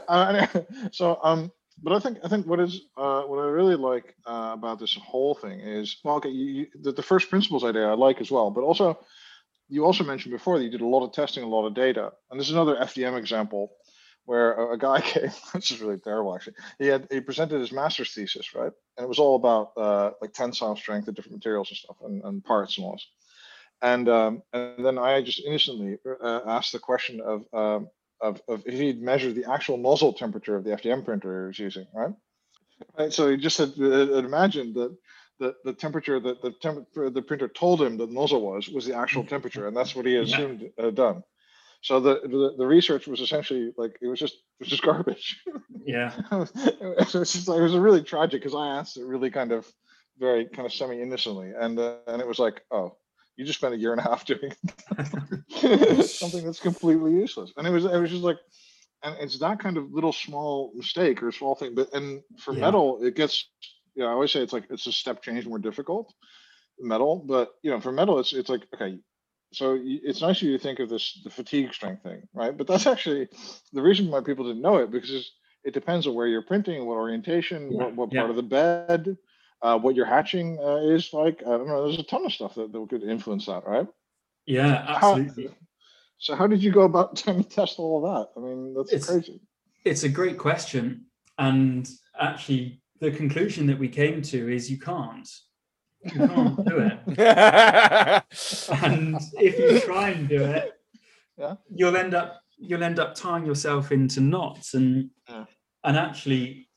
uh, 0.08 0.46
so, 0.92 1.20
um, 1.24 1.52
but 1.84 1.94
I 1.94 2.00
think 2.00 2.20
I 2.24 2.28
think 2.28 2.46
what 2.46 2.60
is 2.60 2.82
uh, 2.98 3.24
what 3.24 3.40
I 3.40 3.48
really 3.48 3.76
like 3.76 4.16
uh, 4.26 4.52
about 4.54 4.80
this 4.80 4.96
whole 4.96 5.36
thing 5.36 5.60
is 5.60 5.98
well, 6.04 6.16
okay, 6.16 6.30
you, 6.30 6.46
you, 6.46 6.68
the, 6.82 6.92
the 6.92 7.04
first 7.04 7.30
principles 7.30 7.64
idea 7.64 7.88
I 7.88 7.94
like 7.94 8.22
as 8.22 8.32
well, 8.32 8.52
but 8.52 8.62
also 8.62 9.00
you 9.70 9.86
also 9.86 10.04
mentioned 10.04 10.34
before 10.34 10.58
that 10.58 10.66
you 10.66 10.72
did 10.72 10.82
a 10.82 10.88
lot 10.88 11.06
of 11.06 11.14
testing, 11.14 11.44
a 11.44 11.48
lot 11.48 11.66
of 11.66 11.74
data, 11.74 12.12
and 12.30 12.40
this 12.40 12.48
is 12.48 12.54
another 12.54 12.76
FDM 12.76 13.18
example 13.18 13.72
where 14.26 14.54
a, 14.54 14.74
a 14.74 14.78
guy 14.78 15.02
came. 15.02 15.32
this 15.54 15.72
is 15.72 15.82
really 15.82 15.98
terrible, 15.98 16.36
actually. 16.36 16.54
He 16.80 16.88
had 16.88 17.08
he 17.12 17.22
presented 17.22 17.60
his 17.60 17.72
master's 17.72 18.14
thesis, 18.14 18.54
right, 18.56 18.72
and 18.98 19.04
it 19.04 19.08
was 19.08 19.20
all 19.20 19.36
about 19.36 19.72
uh, 19.78 20.12
like 20.22 20.34
tensile 20.34 20.76
strength 20.76 21.08
of 21.08 21.16
different 21.16 21.38
materials 21.38 21.70
and 21.70 21.78
stuff, 21.78 21.98
and, 22.04 22.24
and 22.24 22.44
parts 22.44 22.78
and 22.78 22.86
all 22.86 22.94
this. 22.94 23.08
And 23.82 24.08
um, 24.10 24.44
and 24.54 24.86
then 24.86 24.98
I 24.98 25.22
just 25.22 25.44
innocently 25.46 25.98
uh, 26.24 26.42
asked 26.46 26.72
the 26.72 26.80
question 26.80 27.22
of, 27.22 27.46
um, 27.54 27.90
of 28.22 28.42
of 28.48 28.64
if 28.66 28.74
he'd 28.74 29.02
measured 29.02 29.36
the 29.36 29.52
actual 29.52 29.78
nozzle 29.78 30.14
temperature 30.14 30.56
of 30.56 30.64
the 30.64 30.72
FDM 30.72 31.04
printer 31.04 31.44
he 31.44 31.48
was 31.48 31.60
using, 31.60 31.88
right? 31.94 32.14
Right. 32.98 33.14
So 33.14 33.30
he 33.30 33.38
just 33.38 33.58
said, 33.58 33.74
uh, 33.80 34.16
imagine 34.16 34.74
that 34.74 34.96
the, 35.40 35.56
the 35.66 35.74
temperature 35.74 36.20
that 36.20 36.42
the 36.42 36.52
temp- 36.62 36.88
the 36.94 37.22
printer 37.22 37.48
told 37.48 37.82
him 37.82 37.98
the 37.98 38.08
nozzle 38.08 38.42
was 38.42 38.70
was 38.70 38.86
the 38.86 38.96
actual 38.96 39.24
temperature, 39.24 39.68
and 39.68 39.76
that's 39.76 39.96
what 39.96 40.06
he 40.06 40.16
assumed 40.18 40.70
uh, 40.78 40.92
done. 40.92 41.24
So 41.82 42.00
the, 42.00 42.22
the, 42.24 42.56
the 42.58 42.68
research 42.68 43.08
was 43.08 43.22
essentially 43.22 43.74
like 43.76 43.98
it 44.02 44.08
was 44.08 44.20
just 44.20 44.36
it 44.36 44.62
was 44.62 44.70
just 44.70 44.84
garbage. 44.84 45.40
Yeah. 45.84 46.14
it 46.32 47.16
was 47.16 47.34
just 47.34 47.48
like, 47.48 47.58
it 47.58 47.64
was 47.64 47.74
really 47.74 48.04
tragic 48.04 48.40
because 48.40 48.54
I 48.54 48.68
asked 48.78 48.98
it 48.98 49.04
really 49.04 49.32
kind 49.32 49.52
of 49.52 49.68
very 50.20 50.46
kind 50.46 50.68
of 50.68 50.72
semi 50.72 51.02
innocently, 51.02 51.54
and 51.60 51.80
uh, 51.80 51.96
and 52.06 52.22
it 52.22 52.28
was 52.28 52.38
like, 52.38 52.62
oh, 52.70 52.98
you 53.36 53.46
just 53.46 53.58
spent 53.58 53.74
a 53.74 53.78
year 53.78 53.92
and 53.92 54.00
a 54.00 54.04
half 54.04 54.24
doing 54.24 54.52
something 56.04 56.46
that's 56.46 56.60
completely 56.60 57.14
useless, 57.14 57.52
and 57.58 57.66
it 57.66 57.72
was 57.72 57.86
it 57.86 57.98
was 57.98 58.12
just 58.12 58.24
like. 58.24 58.38
And 59.04 59.16
it's 59.20 59.40
that 59.40 59.58
kind 59.58 59.78
of 59.78 59.92
little 59.92 60.14
small 60.14 60.72
mistake 60.76 61.24
or 61.24 61.32
small 61.32 61.56
thing, 61.56 61.74
but 61.74 61.92
and 61.92 62.22
for 62.38 62.54
yeah. 62.54 62.60
metal, 62.60 63.00
it 63.02 63.16
gets 63.16 63.50
you 63.96 64.04
know, 64.04 64.10
I 64.10 64.12
always 64.12 64.32
say 64.32 64.42
it's 64.42 64.54
like 64.54 64.66
it's 64.70 64.86
a 64.86 64.92
step 64.92 65.24
change 65.24 65.48
more 65.48 65.58
difficult 65.58 66.14
metal, 66.80 67.24
but 67.26 67.54
you 67.64 67.72
know, 67.72 67.80
for 67.80 67.92
metal, 67.92 68.20
it's 68.20 68.34
it's 68.34 68.50
like 68.50 68.62
okay, 68.74 69.00
so 69.54 69.78
it's 69.82 70.22
nice 70.22 70.38
of 70.38 70.44
you 70.44 70.58
to 70.58 70.64
think 70.64 70.80
of 70.80 70.90
this 70.90 71.20
the 71.24 71.30
fatigue 71.30 71.74
strength 71.74 72.04
thing, 72.04 72.24
right? 72.34 72.58
But 72.58 72.68
that's 72.68 72.88
actually 72.88 73.28
the 73.74 73.82
reason 73.82 74.10
why 74.10 74.22
people 74.22 74.46
didn't 74.46 74.62
know 74.62 74.78
it 74.78 74.92
because 74.92 75.32
it 75.64 75.74
depends 75.74 76.08
on 76.08 76.16
where 76.16 76.28
you're 76.28 76.42
printing, 76.42 76.86
what 76.86 76.96
orientation, 76.96 77.72
yeah. 77.72 77.78
what, 77.84 77.96
what 77.96 78.14
yeah. 78.14 78.22
part 78.22 78.30
of 78.30 78.36
the 78.38 78.44
bed, 78.44 79.18
uh, 79.62 79.78
what 79.78 79.96
your 79.96 80.06
hatching 80.06 80.58
uh, 80.60 80.78
is 80.78 81.12
like. 81.14 81.42
I 81.42 81.50
don't 81.50 81.68
know. 81.68 81.86
There's 81.86 82.00
a 82.00 82.04
ton 82.04 82.26
of 82.26 82.32
stuff 82.32 82.56
that, 82.56 82.72
that 82.72 82.90
could 82.90 83.04
influence 83.04 83.46
that, 83.46 83.68
right? 83.68 83.88
Yeah, 84.46 84.86
absolutely. 84.88 85.48
How, 85.48 85.54
so 86.18 86.36
how 86.36 86.48
did 86.48 86.64
you 86.64 86.72
go 86.72 86.82
about 86.82 87.16
trying 87.24 87.44
to 87.44 87.50
test 87.50 87.78
all 87.78 88.06
of 88.06 88.14
that? 88.14 88.40
I 88.40 88.44
mean, 88.44 88.74
that's 88.74 88.94
it's, 88.94 89.08
crazy. 89.08 89.42
It's 89.84 90.04
a 90.04 90.10
great 90.10 90.38
question, 90.38 91.06
and 91.38 91.90
actually, 92.20 92.82
the 93.00 93.12
conclusion 93.12 93.66
that 93.68 93.80
we 93.80 93.90
came 93.90 94.22
to 94.22 94.54
is 94.54 94.70
you 94.70 94.80
can't 94.80 95.28
can't 96.10 96.66
do 96.66 96.80
it. 96.80 97.18
and 98.84 99.18
if 99.34 99.60
you 99.60 99.80
try 99.82 100.10
and 100.10 100.28
do 100.28 100.44
it, 100.44 100.74
yeah. 101.38 101.56
you'll 101.74 101.98
end 101.98 102.14
up 102.14 102.42
you'll 102.58 102.84
end 102.84 103.00
up 103.00 103.16
tying 103.16 103.46
yourself 103.46 103.92
into 103.92 104.22
knots 104.22 104.76
and 104.76 105.10
yeah. 105.28 105.46
and 105.84 105.98
actually 105.98 106.70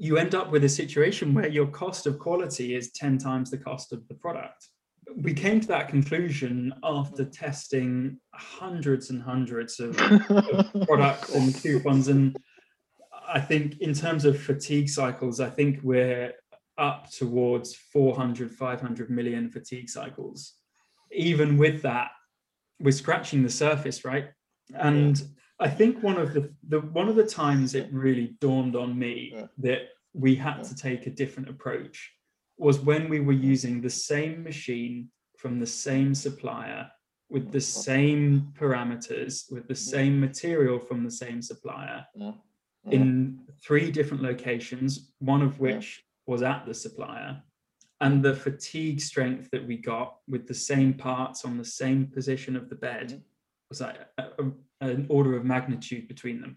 you 0.00 0.16
end 0.16 0.34
up 0.34 0.50
with 0.50 0.64
a 0.64 0.68
situation 0.68 1.34
where 1.34 1.48
your 1.48 1.66
cost 1.66 2.06
of 2.06 2.18
quality 2.18 2.74
is 2.74 2.90
10 2.92 3.18
times 3.18 3.50
the 3.50 3.58
cost 3.58 3.92
of 3.92 4.08
the 4.08 4.14
product. 4.14 4.68
We 5.14 5.34
came 5.34 5.60
to 5.60 5.68
that 5.68 5.88
conclusion 5.88 6.72
after 6.82 7.26
mm. 7.26 7.32
testing 7.38 8.18
hundreds 8.34 9.10
and 9.10 9.20
hundreds 9.20 9.78
of, 9.78 10.00
of 10.30 10.86
products 10.86 11.34
and 11.34 11.54
coupons. 11.54 12.08
And 12.08 12.34
I 13.28 13.40
think 13.40 13.78
in 13.80 13.92
terms 13.92 14.24
of 14.24 14.40
fatigue 14.40 14.88
cycles, 14.88 15.38
I 15.38 15.50
think 15.50 15.80
we're 15.82 16.32
up 16.80 17.10
towards 17.10 17.74
400, 17.74 18.50
500 18.50 19.10
million 19.10 19.50
fatigue 19.50 19.88
cycles. 19.88 20.54
Even 21.12 21.58
with 21.58 21.82
that, 21.82 22.10
we're 22.80 22.92
scratching 22.92 23.42
the 23.42 23.50
surface, 23.50 24.04
right? 24.04 24.30
And 24.74 25.18
yeah. 25.18 25.26
I 25.60 25.68
think 25.68 26.02
one 26.02 26.16
of 26.16 26.32
the, 26.32 26.52
the 26.66 26.80
one 26.80 27.08
of 27.08 27.16
the 27.16 27.26
times 27.26 27.74
it 27.74 27.88
really 27.92 28.36
dawned 28.40 28.74
on 28.74 28.98
me 28.98 29.32
yeah. 29.34 29.46
that 29.58 29.82
we 30.14 30.34
had 30.34 30.58
yeah. 30.58 30.62
to 30.62 30.74
take 30.74 31.06
a 31.06 31.10
different 31.10 31.50
approach 31.50 32.10
was 32.56 32.80
when 32.80 33.08
we 33.08 33.20
were 33.20 33.32
using 33.32 33.80
the 33.80 33.90
same 33.90 34.42
machine 34.42 35.10
from 35.36 35.58
the 35.58 35.66
same 35.66 36.14
supplier 36.14 36.90
with 37.28 37.52
the 37.52 37.60
same 37.60 38.52
parameters 38.58 39.50
with 39.52 39.68
the 39.68 39.74
same 39.74 40.18
material 40.18 40.78
from 40.78 41.04
the 41.04 41.10
same 41.10 41.40
supplier 41.40 42.04
in 42.90 43.38
three 43.62 43.90
different 43.90 44.22
locations, 44.22 45.12
one 45.18 45.42
of 45.42 45.60
which. 45.60 46.02
Was 46.30 46.42
at 46.42 46.64
the 46.64 46.72
supplier. 46.72 47.42
And 48.00 48.22
the 48.22 48.34
fatigue 48.34 49.00
strength 49.00 49.50
that 49.50 49.66
we 49.66 49.76
got 49.76 50.16
with 50.28 50.46
the 50.46 50.54
same 50.54 50.94
parts 50.94 51.44
on 51.44 51.58
the 51.58 51.64
same 51.64 52.06
position 52.06 52.56
of 52.56 52.70
the 52.70 52.76
bed 52.76 53.08
mm. 53.10 53.20
was 53.68 53.80
like 53.80 53.96
a, 54.16 54.22
a, 54.38 54.52
an 54.80 55.06
order 55.10 55.36
of 55.36 55.44
magnitude 55.44 56.08
between 56.08 56.40
them. 56.40 56.56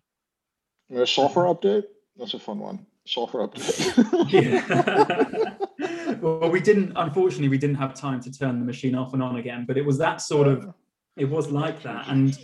A 0.96 1.08
software 1.08 1.46
update? 1.46 1.84
That's 2.16 2.36
a 2.36 2.40
fun 2.40 2.60
one. 2.60 2.86
Software 3.06 3.48
update. 3.48 4.32
yeah. 5.80 6.18
well, 6.22 6.52
we 6.52 6.62
didn't, 6.62 6.94
unfortunately, 6.96 7.50
we 7.50 7.58
didn't 7.58 7.76
have 7.78 7.96
time 7.96 8.22
to 8.22 8.32
turn 8.32 8.60
the 8.60 8.66
machine 8.66 8.96
off 8.96 9.14
and 9.14 9.24
on 9.24 9.38
again, 9.38 9.66
but 9.68 9.78
it 9.78 9.86
was 9.86 9.98
that 9.98 10.22
sort 10.22 10.48
of, 10.48 10.72
it 11.18 11.26
was 11.26 11.52
like 11.52 11.82
that. 11.82 12.08
And 12.08 12.38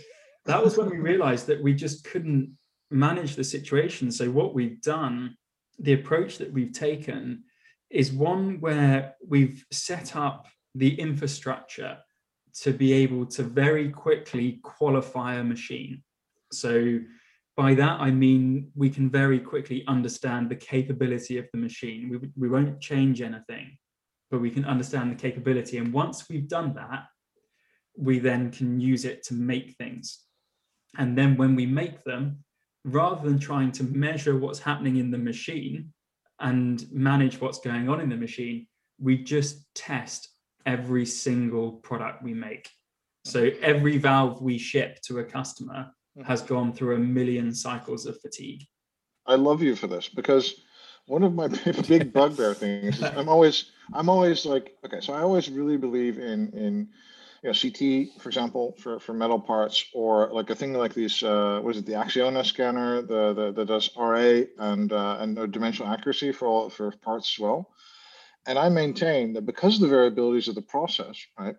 that 0.46 0.62
was 0.62 0.76
when 0.76 0.90
we 0.90 0.98
realized 0.98 1.46
that 1.46 1.62
we 1.62 1.74
just 1.74 2.04
couldn't 2.04 2.56
manage 2.90 3.36
the 3.36 3.44
situation. 3.44 4.10
So, 4.10 4.30
what 4.30 4.52
we've 4.52 4.82
done, 4.82 5.36
the 5.80 5.94
approach 5.94 6.38
that 6.38 6.52
we've 6.52 6.72
taken, 6.72 7.44
is 7.90 8.12
one 8.12 8.60
where 8.60 9.16
we've 9.26 9.64
set 9.72 10.14
up 10.14 10.46
the 10.74 10.98
infrastructure 11.00 11.98
to 12.62 12.72
be 12.72 12.92
able 12.92 13.26
to 13.26 13.42
very 13.42 13.90
quickly 13.90 14.60
qualify 14.62 15.34
a 15.36 15.44
machine. 15.44 16.02
So, 16.52 17.00
by 17.56 17.74
that, 17.74 18.00
I 18.00 18.10
mean 18.10 18.70
we 18.74 18.88
can 18.88 19.10
very 19.10 19.38
quickly 19.38 19.84
understand 19.86 20.48
the 20.48 20.56
capability 20.56 21.36
of 21.38 21.46
the 21.52 21.58
machine. 21.58 22.08
We, 22.08 22.30
we 22.36 22.48
won't 22.48 22.80
change 22.80 23.20
anything, 23.20 23.76
but 24.30 24.40
we 24.40 24.50
can 24.50 24.64
understand 24.64 25.10
the 25.10 25.16
capability. 25.16 25.76
And 25.78 25.92
once 25.92 26.28
we've 26.28 26.48
done 26.48 26.74
that, 26.74 27.04
we 27.96 28.18
then 28.18 28.50
can 28.50 28.80
use 28.80 29.04
it 29.04 29.22
to 29.24 29.34
make 29.34 29.74
things. 29.76 30.20
And 30.96 31.18
then 31.18 31.36
when 31.36 31.54
we 31.54 31.66
make 31.66 32.02
them, 32.04 32.44
rather 32.84 33.28
than 33.28 33.38
trying 33.38 33.72
to 33.72 33.84
measure 33.84 34.38
what's 34.38 34.58
happening 34.58 34.96
in 34.96 35.10
the 35.10 35.18
machine 35.18 35.92
and 36.40 36.90
manage 36.90 37.40
what's 37.40 37.60
going 37.60 37.88
on 37.88 38.00
in 38.00 38.08
the 38.08 38.16
machine, 38.16 38.66
we 38.98 39.18
just 39.18 39.66
test 39.74 40.28
every 40.66 41.04
single 41.06 41.72
product 41.72 42.22
we 42.22 42.34
make. 42.34 42.68
So 43.24 43.50
every 43.60 43.98
valve 43.98 44.40
we 44.40 44.58
ship 44.58 45.00
to 45.02 45.18
a 45.18 45.24
customer 45.24 45.90
mm-hmm. 46.16 46.22
has 46.22 46.42
gone 46.42 46.72
through 46.72 46.96
a 46.96 46.98
million 46.98 47.54
cycles 47.54 48.06
of 48.06 48.20
fatigue. 48.20 48.64
I 49.26 49.34
love 49.34 49.62
you 49.62 49.76
for 49.76 49.86
this 49.86 50.08
because 50.08 50.62
one 51.06 51.22
of 51.22 51.34
my 51.34 51.48
big 51.88 52.12
bugbear 52.12 52.54
things 52.54 52.98
is 52.98 53.02
I'm 53.02 53.28
always 53.28 53.72
I'm 53.92 54.08
always 54.08 54.46
like 54.46 54.76
okay 54.84 55.00
so 55.00 55.12
I 55.12 55.20
always 55.20 55.50
really 55.50 55.76
believe 55.76 56.18
in 56.18 56.50
in 56.50 56.88
you 57.42 57.48
know, 57.48 57.54
CT, 57.54 58.20
for 58.20 58.28
example, 58.28 58.76
for, 58.78 59.00
for 59.00 59.14
metal 59.14 59.40
parts, 59.40 59.86
or 59.94 60.30
like 60.32 60.50
a 60.50 60.54
thing 60.54 60.74
like 60.74 60.92
these, 60.92 61.22
uh, 61.22 61.60
was 61.62 61.78
it 61.78 61.86
the 61.86 61.92
Axiona 61.92 62.44
scanner, 62.44 63.00
the, 63.00 63.32
the 63.32 63.52
that 63.52 63.66
does 63.66 63.90
RA 63.96 64.42
and 64.58 64.92
uh, 64.92 65.16
and 65.20 65.52
dimensional 65.52 65.92
accuracy 65.92 66.32
for 66.32 66.46
all 66.46 66.68
for 66.68 66.92
parts 67.02 67.34
as 67.34 67.40
well. 67.40 67.70
And 68.46 68.58
I 68.58 68.68
maintain 68.68 69.34
that 69.34 69.46
because 69.46 69.80
of 69.80 69.88
the 69.88 69.94
variabilities 69.94 70.48
of 70.48 70.54
the 70.54 70.62
process, 70.62 71.16
right, 71.38 71.56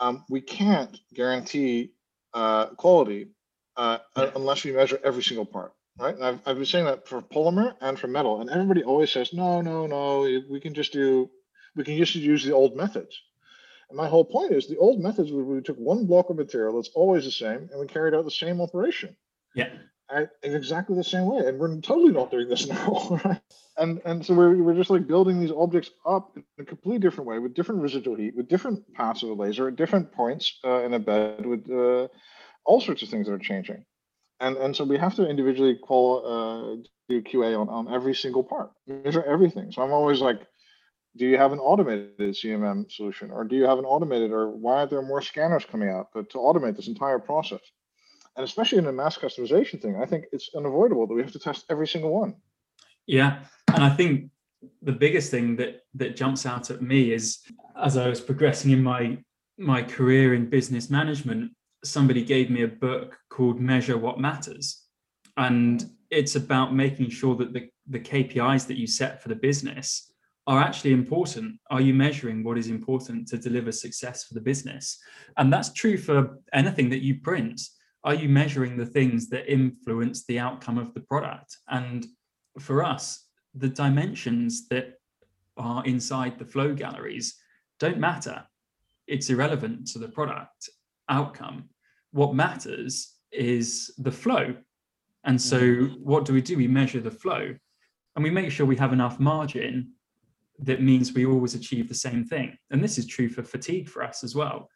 um, 0.00 0.24
we 0.28 0.40
can't 0.40 0.98
guarantee 1.14 1.92
uh, 2.34 2.66
quality 2.66 3.28
uh, 3.76 3.98
unless 4.16 4.64
we 4.64 4.72
measure 4.72 5.00
every 5.02 5.22
single 5.22 5.46
part, 5.46 5.72
right? 5.98 6.14
And 6.14 6.24
I've, 6.24 6.40
I've 6.46 6.56
been 6.56 6.66
saying 6.66 6.86
that 6.86 7.08
for 7.08 7.22
polymer 7.22 7.74
and 7.80 7.98
for 7.98 8.06
metal, 8.06 8.40
and 8.40 8.50
everybody 8.50 8.82
always 8.82 9.10
says, 9.10 9.32
no, 9.32 9.60
no, 9.60 9.86
no, 9.86 10.20
we 10.50 10.60
can 10.60 10.74
just 10.74 10.92
do, 10.92 11.30
we 11.74 11.84
can 11.84 11.96
just 11.96 12.14
use 12.14 12.44
the 12.44 12.52
old 12.52 12.76
methods. 12.76 13.18
And 13.90 13.96
my 13.96 14.08
whole 14.08 14.24
point 14.24 14.52
is 14.52 14.68
the 14.68 14.78
old 14.78 15.00
methods 15.00 15.32
where 15.32 15.44
we 15.44 15.60
took 15.60 15.76
one 15.76 16.06
block 16.06 16.30
of 16.30 16.36
material 16.36 16.76
that's 16.76 16.90
always 16.94 17.24
the 17.24 17.30
same 17.30 17.68
and 17.70 17.80
we 17.80 17.86
carried 17.86 18.14
out 18.14 18.24
the 18.24 18.30
same 18.30 18.60
operation. 18.60 19.16
Yeah. 19.54 19.70
in 20.42 20.54
exactly 20.54 20.96
the 20.96 21.04
same 21.04 21.26
way. 21.26 21.46
And 21.46 21.58
we're 21.58 21.80
totally 21.80 22.12
not 22.12 22.30
doing 22.30 22.48
this 22.48 22.68
now. 22.74 23.20
Right? 23.24 23.40
And 23.76 24.00
and 24.04 24.24
so 24.24 24.34
we're, 24.34 24.56
we're 24.62 24.74
just 24.74 24.90
like 24.90 25.06
building 25.06 25.40
these 25.40 25.50
objects 25.50 25.90
up 26.06 26.36
in 26.36 26.44
a 26.60 26.64
completely 26.64 27.00
different 27.00 27.28
way 27.28 27.38
with 27.38 27.54
different 27.54 27.82
residual 27.82 28.16
heat, 28.16 28.36
with 28.36 28.48
different 28.48 28.92
paths 28.94 29.22
of 29.22 29.30
a 29.30 29.32
laser 29.32 29.68
at 29.68 29.76
different 29.76 30.12
points 30.12 30.58
uh, 30.64 30.82
in 30.84 30.94
a 30.94 30.98
bed, 30.98 31.44
with 31.46 31.68
uh, 31.70 32.06
all 32.64 32.80
sorts 32.80 33.02
of 33.02 33.08
things 33.08 33.26
that 33.26 33.32
are 33.32 33.38
changing. 33.38 33.84
And 34.38 34.56
and 34.56 34.76
so 34.76 34.84
we 34.84 34.98
have 34.98 35.14
to 35.16 35.28
individually 35.28 35.76
call 35.76 36.26
uh, 36.26 36.88
do 37.08 37.22
QA 37.22 37.58
on, 37.60 37.68
on 37.68 37.92
every 37.92 38.14
single 38.14 38.44
part, 38.44 38.70
measure 38.86 39.24
everything. 39.24 39.72
So 39.72 39.82
I'm 39.82 39.92
always 39.92 40.20
like, 40.20 40.46
do 41.20 41.26
you 41.26 41.36
have 41.36 41.52
an 41.52 41.58
automated 41.58 42.18
CMM 42.18 42.90
solution 42.90 43.30
or 43.30 43.44
do 43.44 43.54
you 43.54 43.64
have 43.64 43.78
an 43.78 43.84
automated 43.84 44.32
or 44.32 44.48
why 44.48 44.76
aren't 44.76 44.88
there 44.88 45.02
more 45.02 45.20
scanners 45.20 45.66
coming 45.66 45.90
out 45.90 46.10
to, 46.14 46.22
to 46.22 46.38
automate 46.38 46.76
this 46.76 46.88
entire 46.88 47.18
process? 47.18 47.60
And 48.36 48.44
especially 48.44 48.78
in 48.78 48.84
the 48.84 48.92
mass 48.92 49.18
customization 49.18 49.82
thing, 49.82 50.00
I 50.00 50.06
think 50.06 50.24
it's 50.32 50.48
unavoidable 50.56 51.06
that 51.06 51.12
we 51.12 51.20
have 51.20 51.32
to 51.32 51.38
test 51.38 51.66
every 51.68 51.86
single 51.86 52.10
one. 52.10 52.36
Yeah. 53.06 53.40
And 53.68 53.84
I 53.84 53.90
think 53.90 54.30
the 54.80 54.92
biggest 54.92 55.30
thing 55.30 55.56
that 55.56 55.82
that 55.94 56.16
jumps 56.16 56.46
out 56.46 56.70
at 56.70 56.80
me 56.80 57.12
is 57.12 57.40
as 57.76 57.98
I 57.98 58.08
was 58.08 58.22
progressing 58.22 58.70
in 58.70 58.82
my 58.82 59.18
my 59.58 59.82
career 59.82 60.32
in 60.32 60.48
business 60.48 60.88
management, 60.88 61.52
somebody 61.84 62.24
gave 62.24 62.48
me 62.48 62.62
a 62.62 62.68
book 62.86 63.18
called 63.28 63.60
Measure 63.60 63.98
What 63.98 64.18
Matters. 64.18 64.86
And 65.36 65.84
it's 66.10 66.34
about 66.34 66.74
making 66.74 67.10
sure 67.10 67.36
that 67.36 67.52
the, 67.52 67.68
the 67.86 68.00
KPIs 68.00 68.66
that 68.68 68.78
you 68.78 68.86
set 68.86 69.22
for 69.22 69.28
the 69.28 69.34
business 69.34 70.09
are 70.50 70.60
actually 70.60 70.92
important. 70.92 71.60
Are 71.70 71.80
you 71.80 71.94
measuring 71.94 72.42
what 72.42 72.58
is 72.58 72.66
important 72.66 73.28
to 73.28 73.38
deliver 73.38 73.70
success 73.70 74.24
for 74.24 74.34
the 74.34 74.40
business? 74.40 74.98
And 75.36 75.52
that's 75.52 75.72
true 75.72 75.96
for 75.96 76.40
anything 76.52 76.90
that 76.90 77.04
you 77.04 77.20
print. 77.20 77.60
Are 78.02 78.14
you 78.14 78.28
measuring 78.28 78.76
the 78.76 78.84
things 78.84 79.28
that 79.28 79.50
influence 79.50 80.24
the 80.24 80.40
outcome 80.40 80.76
of 80.76 80.92
the 80.92 81.02
product? 81.02 81.56
And 81.68 82.04
for 82.58 82.82
us, 82.82 83.28
the 83.54 83.68
dimensions 83.68 84.66
that 84.70 84.94
are 85.56 85.84
inside 85.84 86.36
the 86.36 86.44
flow 86.44 86.74
galleries 86.74 87.36
don't 87.78 87.98
matter. 87.98 88.42
It's 89.06 89.30
irrelevant 89.30 89.86
to 89.92 90.00
the 90.00 90.08
product 90.08 90.68
outcome. 91.08 91.68
What 92.10 92.34
matters 92.34 93.14
is 93.30 93.94
the 93.98 94.10
flow. 94.10 94.56
And 95.22 95.40
so, 95.40 95.60
mm-hmm. 95.60 95.94
what 96.02 96.24
do 96.24 96.32
we 96.32 96.42
do? 96.42 96.56
We 96.56 96.66
measure 96.66 97.00
the 97.00 97.12
flow 97.12 97.54
and 98.16 98.24
we 98.24 98.30
make 98.30 98.50
sure 98.50 98.66
we 98.66 98.76
have 98.78 98.92
enough 98.92 99.20
margin 99.20 99.92
that 100.62 100.82
means 100.82 101.12
we 101.12 101.26
always 101.26 101.54
achieve 101.54 101.88
the 101.88 101.94
same 101.94 102.24
thing. 102.24 102.56
And 102.70 102.82
this 102.82 102.98
is 102.98 103.06
true 103.06 103.28
for 103.28 103.42
fatigue 103.42 103.88
for 103.88 104.02
us 104.02 104.22
as 104.22 104.34
well. 104.34 104.68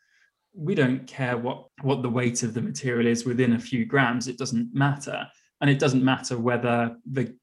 We 0.54 0.74
don't 0.74 1.06
care 1.06 1.36
what, 1.36 1.66
what 1.82 2.02
the 2.02 2.08
weight 2.08 2.42
of 2.42 2.54
the 2.54 2.62
material 2.62 3.06
is 3.06 3.24
within 3.24 3.54
a 3.54 3.58
few 3.58 3.84
grams, 3.84 4.28
it 4.28 4.38
doesn't 4.38 4.74
matter. 4.74 5.26
And 5.60 5.68
it 5.68 5.78
doesn't 5.78 6.04
matter 6.04 6.38
whether 6.38 6.96
the, 7.10 7.34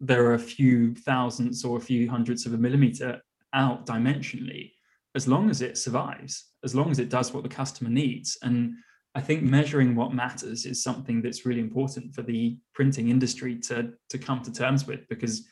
there 0.00 0.24
are 0.26 0.34
a 0.34 0.38
few 0.38 0.94
thousandths 0.94 1.64
or 1.64 1.76
a 1.76 1.80
few 1.80 2.08
hundredths 2.08 2.46
of 2.46 2.54
a 2.54 2.58
millimeter 2.58 3.20
out 3.52 3.86
dimensionally, 3.86 4.72
as 5.14 5.26
long 5.26 5.50
as 5.50 5.60
it 5.60 5.76
survives, 5.76 6.52
as 6.64 6.74
long 6.74 6.90
as 6.90 6.98
it 6.98 7.08
does 7.08 7.32
what 7.32 7.42
the 7.42 7.48
customer 7.48 7.90
needs. 7.90 8.38
And 8.42 8.74
I 9.14 9.20
think 9.20 9.42
measuring 9.42 9.96
what 9.96 10.14
matters 10.14 10.66
is 10.66 10.82
something 10.82 11.20
that's 11.20 11.44
really 11.44 11.60
important 11.60 12.14
for 12.14 12.22
the 12.22 12.58
printing 12.74 13.08
industry 13.08 13.58
to, 13.62 13.92
to 14.08 14.18
come 14.18 14.42
to 14.42 14.52
terms 14.52 14.86
with 14.86 15.08
because 15.08 15.48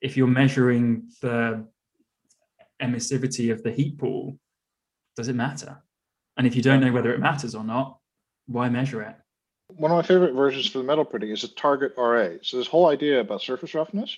if 0.00 0.16
you're 0.16 0.26
measuring 0.26 1.08
the 1.20 1.66
emissivity 2.82 3.52
of 3.52 3.62
the 3.62 3.70
heat 3.72 3.98
pool, 3.98 4.38
does 5.16 5.28
it 5.28 5.36
matter? 5.36 5.82
And 6.36 6.46
if 6.46 6.54
you 6.54 6.62
don't 6.62 6.80
know 6.80 6.92
whether 6.92 7.12
it 7.12 7.20
matters 7.20 7.54
or 7.54 7.64
not, 7.64 7.98
why 8.46 8.68
measure 8.68 9.02
it? 9.02 9.16
One 9.68 9.90
of 9.90 9.96
my 9.96 10.02
favorite 10.02 10.34
versions 10.34 10.66
for 10.68 10.78
the 10.78 10.84
metal 10.84 11.04
printing 11.04 11.30
is 11.30 11.44
a 11.44 11.48
target 11.54 11.94
RA. 11.96 12.34
So 12.42 12.56
this 12.58 12.68
whole 12.68 12.88
idea 12.88 13.20
about 13.20 13.42
surface 13.42 13.74
roughness, 13.74 14.16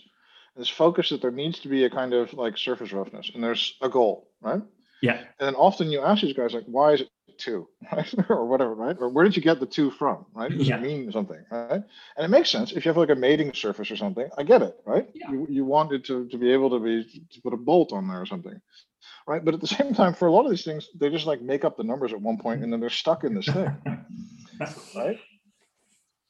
this 0.57 0.68
focus 0.68 1.11
that 1.11 1.23
there 1.23 1.31
needs 1.31 1.61
to 1.61 1.68
be 1.68 1.85
a 1.85 1.90
kind 1.90 2.12
of 2.12 2.35
like 2.35 2.59
surface 2.59 2.92
roughness, 2.92 3.31
and 3.33 3.42
there's 3.42 3.77
a 3.81 3.88
goal, 3.88 4.29
right? 4.40 4.61
Yeah. 5.01 5.18
And 5.18 5.29
then 5.38 5.55
often 5.55 5.90
you 5.90 6.03
ask 6.03 6.23
these 6.23 6.37
guys 6.37 6.53
like, 6.53 6.64
why 6.66 6.92
is 6.92 7.03
it 7.03 7.09
two, 7.38 7.68
right? 7.92 8.14
or 8.29 8.46
whatever, 8.46 8.74
right? 8.74 8.96
Or 8.98 9.09
where 9.09 9.24
did 9.24 9.37
you 9.37 9.42
get 9.42 9.61
the 9.61 9.66
two 9.66 9.90
from, 9.90 10.27
right? 10.35 10.51
Does 10.51 10.68
yeah. 10.68 10.77
it 10.77 10.83
mean 10.83 11.11
something, 11.12 11.42
right? 11.51 11.83
And 12.16 12.24
it 12.24 12.29
makes 12.29 12.51
sense 12.51 12.72
if 12.72 12.85
you 12.85 12.90
have 12.90 12.96
like 12.96 13.11
a 13.11 13.14
mating 13.14 13.55
surface 13.55 13.90
or 13.90 13.96
something. 13.96 14.29
I 14.37 14.42
get 14.42 14.62
it, 14.62 14.77
right? 14.85 15.09
Yeah. 15.14 15.31
You 15.31 15.46
you 15.48 15.64
want 15.64 15.92
it 15.92 16.05
to, 16.07 16.27
to 16.29 16.38
be 16.38 16.53
able 16.53 16.70
to 16.70 16.81
be 16.81 17.24
to 17.33 17.40
put 17.40 17.55
a 17.55 17.57
bolt 17.57 17.92
on 17.92 18.09
there 18.09 18.20
or 18.20 18.27
something, 18.27 18.61
right? 19.27 19.44
But 19.44 19.55
at 19.55 19.61
the 19.61 19.66
same 19.66 19.94
time, 19.94 20.14
for 20.14 20.29
a 20.29 20.33
lot 20.33 20.44
of 20.44 20.51
these 20.51 20.64
things, 20.64 20.88
they 20.94 21.11
just 21.11 21.27
like 21.27 21.40
make 21.40 21.64
up 21.64 21.77
the 21.77 21.85
numbers 21.85 22.12
at 22.12 22.20
one 22.20 22.38
point 22.38 22.62
and 22.62 22.72
then 22.72 22.81
they're 22.81 22.90
stuck 22.90 23.24
in 23.24 23.35
this 23.35 23.46
thing, 23.46 23.77
right? 24.96 25.18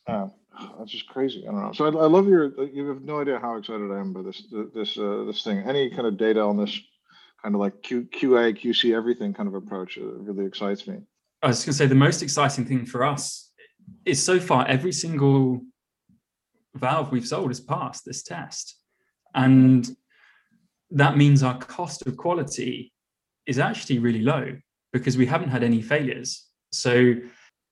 Um, 0.06 0.32
that's 0.78 0.90
just 0.90 1.08
crazy. 1.08 1.44
I 1.46 1.52
don't 1.52 1.62
know. 1.62 1.72
So 1.72 1.84
I, 1.84 1.88
I, 1.88 2.06
love 2.06 2.26
your. 2.26 2.64
You 2.64 2.88
have 2.88 3.02
no 3.02 3.20
idea 3.20 3.38
how 3.38 3.56
excited 3.56 3.90
I 3.90 4.00
am 4.00 4.12
by 4.12 4.22
this 4.22 4.42
this 4.74 4.98
uh, 4.98 5.24
this 5.26 5.42
thing. 5.42 5.58
Any 5.58 5.90
kind 5.90 6.06
of 6.06 6.16
data 6.16 6.40
on 6.40 6.56
this 6.56 6.80
kind 7.42 7.54
of 7.54 7.60
like 7.60 7.82
Q, 7.82 8.08
QA, 8.12 8.58
QC, 8.58 8.94
everything 8.94 9.32
kind 9.32 9.48
of 9.48 9.54
approach. 9.54 9.96
It 9.96 10.04
really 10.04 10.46
excites 10.46 10.86
me. 10.86 10.98
I 11.42 11.48
was 11.48 11.64
going 11.64 11.72
to 11.72 11.78
say 11.78 11.86
the 11.86 11.94
most 11.94 12.22
exciting 12.22 12.64
thing 12.64 12.84
for 12.84 13.04
us 13.04 13.52
is 14.04 14.22
so 14.22 14.40
far 14.40 14.66
every 14.66 14.92
single 14.92 15.62
valve 16.74 17.12
we've 17.12 17.26
sold 17.26 17.48
has 17.48 17.60
passed 17.60 18.04
this 18.04 18.22
test. 18.22 18.76
And 19.34 19.88
that 20.90 21.16
means 21.16 21.42
our 21.42 21.58
cost 21.58 22.06
of 22.06 22.16
quality 22.16 22.92
is 23.46 23.58
actually 23.58 23.98
really 23.98 24.22
low 24.22 24.56
because 24.92 25.16
we 25.16 25.26
haven't 25.26 25.50
had 25.50 25.62
any 25.62 25.82
failures. 25.82 26.46
So 26.72 27.14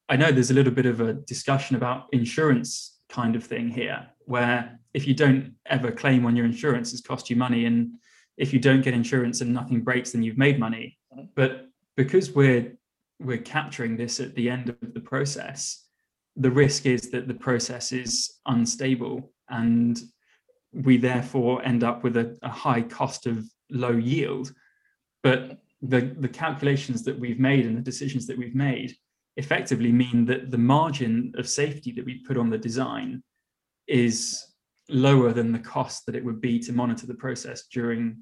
I 0.08 0.16
know 0.16 0.30
there's 0.30 0.50
a 0.50 0.54
little 0.54 0.72
bit 0.72 0.86
of 0.86 1.00
a 1.00 1.14
discussion 1.14 1.76
about 1.76 2.06
insurance 2.12 2.98
kind 3.08 3.36
of 3.36 3.44
thing 3.44 3.68
here, 3.68 4.06
where 4.26 4.78
if 4.94 5.06
you 5.06 5.14
don't 5.14 5.54
ever 5.66 5.90
claim 5.90 6.26
on 6.26 6.36
your 6.36 6.46
insurance, 6.46 6.92
it's 6.92 7.02
cost 7.02 7.30
you 7.30 7.36
money, 7.36 7.64
and 7.64 7.92
if 8.36 8.52
you 8.52 8.58
don't 8.58 8.82
get 8.82 8.94
insurance 8.94 9.40
and 9.40 9.52
nothing 9.52 9.80
breaks, 9.80 10.12
then 10.12 10.22
you've 10.22 10.38
made 10.38 10.58
money. 10.58 10.98
But 11.34 11.68
because 11.96 12.32
we're 12.32 12.76
we're 13.18 13.38
capturing 13.38 13.96
this 13.96 14.20
at 14.20 14.34
the 14.34 14.50
end 14.50 14.68
of 14.68 14.92
the 14.92 15.00
process, 15.00 15.86
the 16.36 16.50
risk 16.50 16.84
is 16.84 17.10
that 17.10 17.26
the 17.26 17.34
process 17.34 17.92
is 17.92 18.40
unstable 18.44 19.32
and 19.48 19.98
we 20.72 20.98
therefore 20.98 21.64
end 21.64 21.82
up 21.82 22.04
with 22.04 22.16
a, 22.18 22.36
a 22.42 22.50
high 22.50 22.82
cost 22.82 23.26
of 23.26 23.48
low 23.70 23.92
yield. 23.92 24.52
But 25.22 25.58
the, 25.80 26.14
the 26.18 26.28
calculations 26.28 27.04
that 27.04 27.18
we've 27.18 27.40
made 27.40 27.64
and 27.64 27.76
the 27.76 27.82
decisions 27.82 28.26
that 28.26 28.36
we've 28.36 28.54
made 28.54 28.94
effectively 29.36 29.92
mean 29.92 30.26
that 30.26 30.50
the 30.50 30.58
margin 30.58 31.32
of 31.36 31.48
safety 31.48 31.92
that 31.92 32.04
we 32.04 32.22
put 32.26 32.36
on 32.36 32.50
the 32.50 32.58
design 32.58 33.22
is 33.86 34.46
lower 34.88 35.32
than 35.32 35.52
the 35.52 35.58
cost 35.58 36.06
that 36.06 36.14
it 36.14 36.24
would 36.24 36.40
be 36.40 36.58
to 36.60 36.72
monitor 36.72 37.06
the 37.06 37.14
process 37.14 37.66
during 37.72 38.18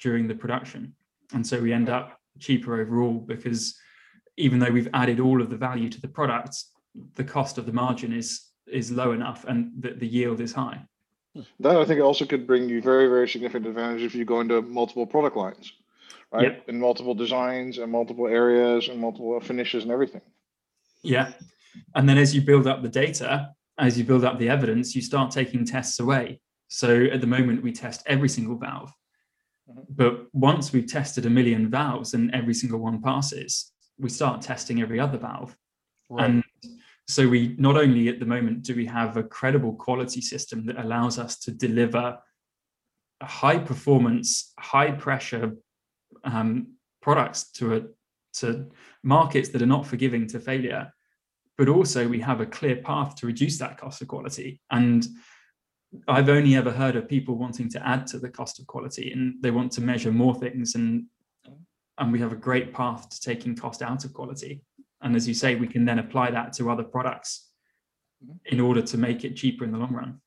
during 0.00 0.28
the 0.28 0.34
production 0.34 0.94
and 1.32 1.46
so 1.46 1.60
we 1.60 1.72
end 1.72 1.88
up 1.88 2.20
cheaper 2.38 2.80
overall 2.80 3.14
because 3.14 3.76
even 4.36 4.58
though 4.58 4.70
we've 4.70 4.88
added 4.94 5.20
all 5.20 5.40
of 5.40 5.50
the 5.50 5.56
value 5.56 5.88
to 5.88 6.00
the 6.00 6.08
product, 6.08 6.56
the 7.14 7.24
cost 7.24 7.58
of 7.58 7.66
the 7.66 7.72
margin 7.72 8.12
is 8.12 8.42
is 8.66 8.90
low 8.90 9.12
enough 9.12 9.44
and 9.46 9.70
the, 9.78 9.92
the 9.92 10.06
yield 10.06 10.40
is 10.40 10.52
high. 10.52 10.80
Hmm. 11.34 11.42
That 11.60 11.76
I 11.76 11.84
think 11.84 12.00
also 12.00 12.24
could 12.24 12.46
bring 12.46 12.68
you 12.68 12.82
very, 12.82 13.06
very 13.06 13.28
significant 13.28 13.66
advantage 13.66 14.02
if 14.02 14.14
you 14.14 14.24
go 14.24 14.40
into 14.40 14.60
multiple 14.60 15.06
product 15.06 15.36
lines, 15.36 15.72
right? 16.32 16.52
Yeah. 16.52 16.58
In 16.66 16.80
multiple 16.80 17.14
designs 17.14 17.78
and 17.78 17.92
multiple 17.92 18.26
areas 18.26 18.88
and 18.88 18.98
multiple 18.98 19.38
finishes 19.40 19.84
and 19.84 19.92
everything. 19.92 20.22
Yeah. 21.02 21.32
And 21.94 22.08
then 22.08 22.18
as 22.18 22.34
you 22.34 22.40
build 22.40 22.66
up 22.66 22.82
the 22.82 22.88
data, 22.88 23.54
as 23.78 23.98
you 23.98 24.04
build 24.04 24.24
up 24.24 24.38
the 24.38 24.48
evidence, 24.48 24.94
you 24.94 25.02
start 25.02 25.30
taking 25.30 25.64
tests 25.64 26.00
away. 26.00 26.40
So 26.68 27.04
at 27.04 27.20
the 27.20 27.26
moment, 27.26 27.62
we 27.62 27.72
test 27.72 28.02
every 28.06 28.28
single 28.28 28.56
valve. 28.56 28.92
Mm-hmm. 29.68 29.80
But 29.90 30.26
once 30.32 30.72
we've 30.72 30.86
tested 30.86 31.26
a 31.26 31.30
million 31.30 31.70
valves 31.70 32.14
and 32.14 32.34
every 32.34 32.54
single 32.54 32.80
one 32.80 33.02
passes, 33.02 33.72
we 33.98 34.08
start 34.08 34.42
testing 34.42 34.82
every 34.82 35.00
other 35.00 35.18
valve. 35.18 35.56
Right. 36.08 36.24
And 36.24 36.44
so 37.08 37.28
we 37.28 37.54
not 37.58 37.76
only 37.76 38.08
at 38.08 38.18
the 38.18 38.26
moment 38.26 38.62
do 38.62 38.74
we 38.74 38.86
have 38.86 39.16
a 39.16 39.22
credible 39.22 39.74
quality 39.74 40.20
system 40.20 40.66
that 40.66 40.78
allows 40.78 41.18
us 41.18 41.38
to 41.40 41.52
deliver 41.52 42.18
a 43.20 43.26
high 43.26 43.58
performance, 43.58 44.52
high 44.58 44.90
pressure 44.90 45.52
um, 46.24 46.74
products 47.00 47.50
to 47.52 47.76
a 47.76 47.82
to 48.34 48.66
markets 49.02 49.48
that 49.48 49.62
are 49.62 49.66
not 49.66 49.86
forgiving 49.86 50.26
to 50.26 50.38
failure, 50.38 50.92
but 51.58 51.68
also 51.68 52.06
we 52.06 52.20
have 52.20 52.40
a 52.40 52.46
clear 52.46 52.76
path 52.76 53.14
to 53.16 53.26
reduce 53.26 53.58
that 53.58 53.78
cost 53.78 54.02
of 54.02 54.08
quality. 54.08 54.60
And 54.70 55.06
I've 56.08 56.28
only 56.28 56.56
ever 56.56 56.70
heard 56.70 56.96
of 56.96 57.08
people 57.08 57.36
wanting 57.36 57.70
to 57.70 57.86
add 57.86 58.06
to 58.08 58.18
the 58.18 58.28
cost 58.28 58.58
of 58.58 58.66
quality 58.66 59.12
and 59.12 59.34
they 59.42 59.50
want 59.50 59.72
to 59.72 59.80
measure 59.80 60.12
more 60.12 60.34
things 60.34 60.74
and 60.74 61.06
and 61.98 62.12
we 62.12 62.20
have 62.20 62.32
a 62.32 62.36
great 62.36 62.74
path 62.74 63.08
to 63.08 63.20
taking 63.20 63.56
cost 63.56 63.80
out 63.80 64.04
of 64.04 64.12
quality. 64.12 64.60
And 65.00 65.16
as 65.16 65.26
you 65.26 65.32
say, 65.32 65.54
we 65.54 65.66
can 65.66 65.86
then 65.86 65.98
apply 65.98 66.30
that 66.30 66.52
to 66.54 66.70
other 66.70 66.82
products 66.82 67.48
mm-hmm. 68.22 68.36
in 68.54 68.60
order 68.60 68.82
to 68.82 68.98
make 68.98 69.24
it 69.24 69.34
cheaper 69.34 69.64
in 69.64 69.72
the 69.72 69.78
long 69.78 69.94
run. 69.94 70.20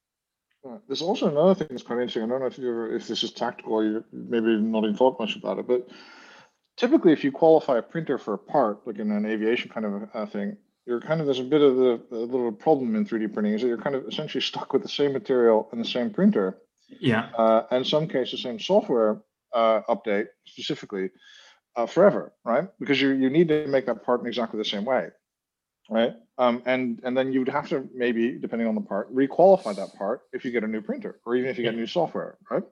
There's 0.87 1.01
also 1.01 1.29
another 1.29 1.55
thing 1.55 1.67
that's 1.69 1.83
quite 1.83 1.99
interesting. 1.99 2.23
I 2.23 2.27
don't 2.27 2.41
know 2.41 2.47
if 2.47 2.57
you 2.57 2.95
if 2.95 3.07
this 3.07 3.23
is 3.23 3.31
tactical 3.31 3.73
or 3.73 3.83
you 3.83 4.03
maybe 4.11 4.57
not 4.57 4.83
even 4.83 4.95
thought 4.95 5.19
much 5.19 5.35
about 5.35 5.57
it, 5.59 5.67
but 5.67 5.87
typically 6.75 7.13
if 7.13 7.23
you 7.23 7.31
qualify 7.31 7.77
a 7.77 7.81
printer 7.81 8.17
for 8.17 8.33
a 8.33 8.37
part, 8.37 8.85
like 8.85 8.97
in 8.97 9.11
an 9.11 9.25
aviation 9.25 9.69
kind 9.69 9.85
of 9.85 10.09
a 10.13 10.27
thing, 10.27 10.57
you're 10.85 11.01
kind 11.01 11.19
of 11.21 11.27
there's 11.27 11.39
a 11.39 11.43
bit 11.43 11.61
of 11.61 11.75
the 11.75 12.01
a 12.11 12.15
little 12.15 12.51
problem 12.51 12.95
in 12.95 13.05
3D 13.05 13.33
printing 13.33 13.53
is 13.53 13.61
that 13.61 13.67
you're 13.67 13.77
kind 13.77 13.95
of 13.95 14.07
essentially 14.07 14.41
stuck 14.41 14.73
with 14.73 14.81
the 14.81 14.89
same 14.89 15.13
material 15.13 15.69
and 15.71 15.79
the 15.79 15.87
same 15.87 16.09
printer. 16.09 16.57
Yeah. 16.99 17.29
Uh, 17.37 17.63
and 17.71 17.85
some 17.85 18.07
cases, 18.07 18.41
same 18.41 18.59
software 18.59 19.21
uh, 19.53 19.81
update 19.87 20.27
specifically 20.45 21.09
uh, 21.75 21.85
forever, 21.85 22.33
right? 22.43 22.67
Because 22.79 23.01
you 23.01 23.09
you 23.11 23.29
need 23.29 23.47
to 23.49 23.67
make 23.67 23.85
that 23.85 24.03
part 24.03 24.21
in 24.21 24.27
exactly 24.27 24.57
the 24.57 24.65
same 24.65 24.85
way, 24.85 25.09
right? 25.89 26.13
Um, 26.37 26.63
and 26.65 26.99
and 27.03 27.15
then 27.15 27.31
you'd 27.31 27.49
have 27.49 27.69
to 27.69 27.87
maybe, 27.93 28.39
depending 28.39 28.67
on 28.67 28.75
the 28.75 28.81
part, 28.81 29.13
requalify 29.13 29.75
that 29.75 29.93
part 29.97 30.21
if 30.33 30.45
you 30.45 30.51
get 30.51 30.63
a 30.63 30.67
new 30.67 30.81
printer 30.81 31.19
or 31.25 31.35
even 31.35 31.49
if 31.49 31.57
you 31.57 31.63
get 31.63 31.75
new 31.75 31.87
software, 31.87 32.37
right? 32.49 32.63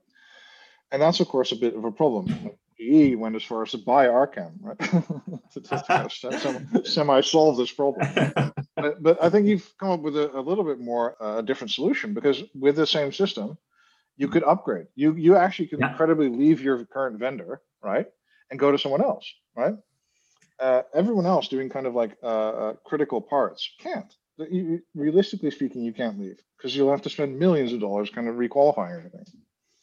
And 0.91 1.02
that's 1.02 1.20
of 1.20 1.28
course 1.28 1.52
a 1.52 1.56
bit 1.56 1.76
of 1.76 1.84
a 1.84 1.91
problem. 1.91 2.52
GE 2.80 3.16
went 3.16 3.36
as 3.36 3.44
far 3.44 3.63
as 3.63 3.72
to 3.72 3.78
buy 3.78 4.08
Arcam, 4.08 4.54
right? 4.62 4.80
to, 5.52 5.62
to 5.62 6.82
semi 6.86 7.22
solve 7.22 7.58
this 7.58 7.72
problem. 7.72 8.08
but, 8.76 9.02
but, 9.02 9.24
I 9.24 9.30
think 9.30 9.48
you've 9.48 9.72
come 9.80 9.90
up 9.90 10.02
with 10.02 10.16
a, 10.16 10.36
a 10.38 10.42
little 10.42 10.63
bit 10.63 10.80
more 10.80 11.22
uh, 11.22 11.40
a 11.40 11.44
different 11.44 11.72
solution 11.72 12.13
because 12.13 12.44
with 12.54 12.76
the 12.76 12.88
same 12.88 13.12
system, 13.12 13.58
you 14.16 14.28
could 14.28 14.44
upgrade. 14.44 14.88
You 14.96 15.16
you 15.16 15.36
actually 15.36 15.68
could 15.68 15.80
yeah. 15.80 15.92
incredibly 15.92 16.30
leave 16.30 16.62
your 16.62 16.86
current 16.86 17.20
vendor, 17.20 17.62
right? 17.82 18.08
and 18.50 18.60
go 18.60 18.72
to 18.72 18.78
someone 18.78 19.02
else, 19.02 19.32
right? 19.56 19.76
Uh, 20.60 20.82
everyone 20.94 21.26
else 21.26 21.48
doing 21.48 21.70
kind 21.70 21.86
of 21.86 21.94
like 21.94 22.18
uh, 22.24 22.26
uh, 22.26 22.74
critical 22.86 23.22
parts 23.22 23.70
can't. 23.80 24.13
You, 24.38 24.82
realistically 24.94 25.52
speaking, 25.52 25.84
you 25.84 25.94
can't 25.94 26.20
leave 26.20 26.40
because 26.58 26.76
you'll 26.76 26.92
have 26.92 27.02
to 27.04 27.10
spend 27.10 27.40
millions 27.40 27.74
of 27.74 27.80
dollars 27.80 28.10
kind 28.10 28.28
of 28.28 28.36
requalifying 28.36 28.98
everything. 28.98 29.26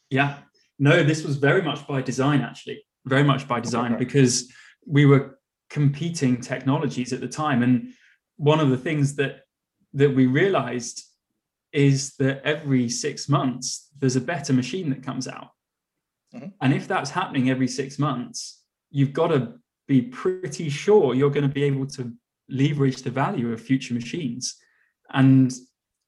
Yeah, 0.09 0.37
no, 0.79 1.03
this 1.03 1.23
was 1.23 1.37
very 1.37 1.61
much 1.61 1.87
by 1.87 2.01
design, 2.01 2.41
actually, 2.41 2.83
very 3.05 3.23
much 3.23 3.47
by 3.47 3.59
design 3.59 3.93
okay. 3.93 4.03
because 4.03 4.51
we 4.85 5.05
were 5.05 5.39
competing 5.69 6.39
technologies 6.39 7.13
at 7.13 7.21
the 7.21 7.27
time, 7.27 7.63
and 7.63 7.93
one 8.37 8.59
of 8.59 8.69
the 8.69 8.77
things 8.77 9.15
that 9.15 9.41
that 9.93 10.13
we 10.13 10.27
realized 10.27 11.03
is 11.71 12.15
that 12.17 12.41
every 12.43 12.89
six 12.89 13.29
months 13.29 13.89
there's 13.99 14.17
a 14.17 14.21
better 14.21 14.53
machine 14.53 14.89
that 14.89 15.01
comes 15.03 15.27
out 15.27 15.51
Mm-hmm. 16.35 16.47
And 16.61 16.73
if 16.73 16.87
that's 16.87 17.09
happening 17.09 17.49
every 17.49 17.67
six 17.67 17.97
months, 17.97 18.61
you've 18.91 19.13
got 19.13 19.27
to 19.27 19.53
be 19.87 20.01
pretty 20.01 20.69
sure 20.69 21.13
you're 21.13 21.29
going 21.29 21.47
to 21.47 21.53
be 21.53 21.63
able 21.63 21.85
to 21.87 22.13
leverage 22.49 23.03
the 23.03 23.09
value 23.09 23.51
of 23.51 23.61
future 23.61 23.93
machines. 23.93 24.55
And 25.11 25.53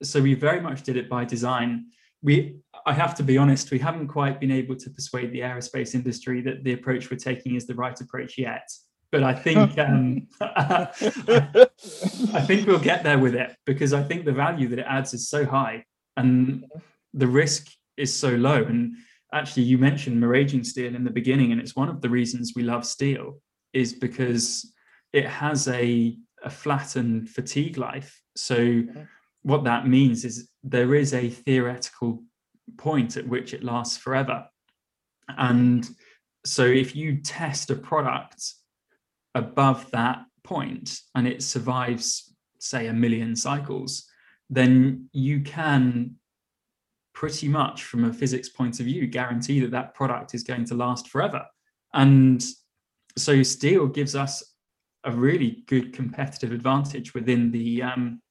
so 0.03 0.21
we 0.21 0.33
very 0.33 0.61
much 0.61 0.83
did 0.83 0.97
it 0.97 1.09
by 1.09 1.25
design. 1.25 1.87
We, 2.21 2.59
I 2.87 2.93
have 2.93 3.13
to 3.15 3.23
be 3.23 3.37
honest, 3.37 3.69
we 3.69 3.79
haven't 3.79 4.07
quite 4.07 4.39
been 4.39 4.51
able 4.51 4.75
to 4.77 4.89
persuade 4.89 5.33
the 5.33 5.41
aerospace 5.41 5.93
industry 5.93 6.41
that 6.41 6.63
the 6.63 6.71
approach 6.71 7.11
we're 7.11 7.17
taking 7.17 7.55
is 7.55 7.67
the 7.67 7.75
right 7.75 7.99
approach 7.99 8.37
yet. 8.37 8.67
But 9.11 9.23
I 9.23 9.33
think 9.33 9.77
um, 9.87 10.27
I 10.41 10.85
think 12.47 12.65
we'll 12.65 12.79
get 12.79 13.03
there 13.03 13.19
with 13.19 13.35
it 13.35 13.55
because 13.65 13.93
I 13.93 14.01
think 14.03 14.23
the 14.23 14.31
value 14.31 14.69
that 14.69 14.79
it 14.79 14.85
adds 14.87 15.13
is 15.13 15.29
so 15.29 15.45
high 15.45 15.83
and 16.15 16.65
the 17.13 17.27
risk 17.27 17.67
is 17.97 18.17
so 18.17 18.29
low. 18.29 18.63
And 18.63 18.95
actually 19.33 19.63
you 19.63 19.77
mentioned 19.77 20.21
maraging 20.21 20.65
steel 20.65 20.95
in 20.95 21.03
the 21.03 21.11
beginning 21.11 21.51
and 21.51 21.59
it's 21.59 21.75
one 21.75 21.89
of 21.89 22.01
the 22.01 22.09
reasons 22.09 22.53
we 22.55 22.63
love 22.63 22.85
steel 22.85 23.41
is 23.73 23.93
because 23.93 24.73
it 25.13 25.25
has 25.25 25.67
a, 25.67 26.17
a 26.43 26.49
flattened 26.49 27.29
fatigue 27.29 27.77
life 27.77 28.21
so 28.35 28.57
mm-hmm. 28.57 29.01
what 29.41 29.63
that 29.65 29.87
means 29.87 30.23
is 30.23 30.49
there 30.63 30.95
is 30.95 31.13
a 31.13 31.29
theoretical 31.29 32.23
point 32.77 33.17
at 33.17 33.27
which 33.27 33.53
it 33.53 33.63
lasts 33.63 33.97
forever. 33.97 34.47
And 35.29 35.87
so 36.45 36.65
if 36.65 36.95
you 36.95 37.17
test 37.21 37.69
a 37.69 37.75
product 37.75 38.53
above 39.35 39.89
that 39.91 40.25
point 40.43 40.99
and 41.15 41.27
it 41.27 41.43
survives 41.43 42.33
say 42.59 42.87
a 42.87 42.93
million 42.93 43.35
cycles 43.35 44.09
then 44.49 45.09
you 45.11 45.41
can 45.41 46.15
pretty 47.13 47.47
much 47.47 47.83
from 47.83 48.05
a 48.05 48.13
physics 48.13 48.49
point 48.49 48.79
of 48.79 48.85
view 48.85 49.07
guarantee 49.07 49.59
that 49.59 49.71
that 49.71 49.93
product 49.93 50.33
is 50.33 50.43
going 50.43 50.63
to 50.63 50.75
last 50.75 51.09
forever. 51.09 51.43
And 51.93 52.43
so 53.17 53.41
steel 53.43 53.87
gives 53.87 54.15
us 54.15 54.43
a 55.03 55.11
really 55.11 55.63
good 55.67 55.93
competitive 55.93 56.51
advantage 56.51 57.13
within 57.13 57.51
the 57.51 57.81
um, 57.81 58.21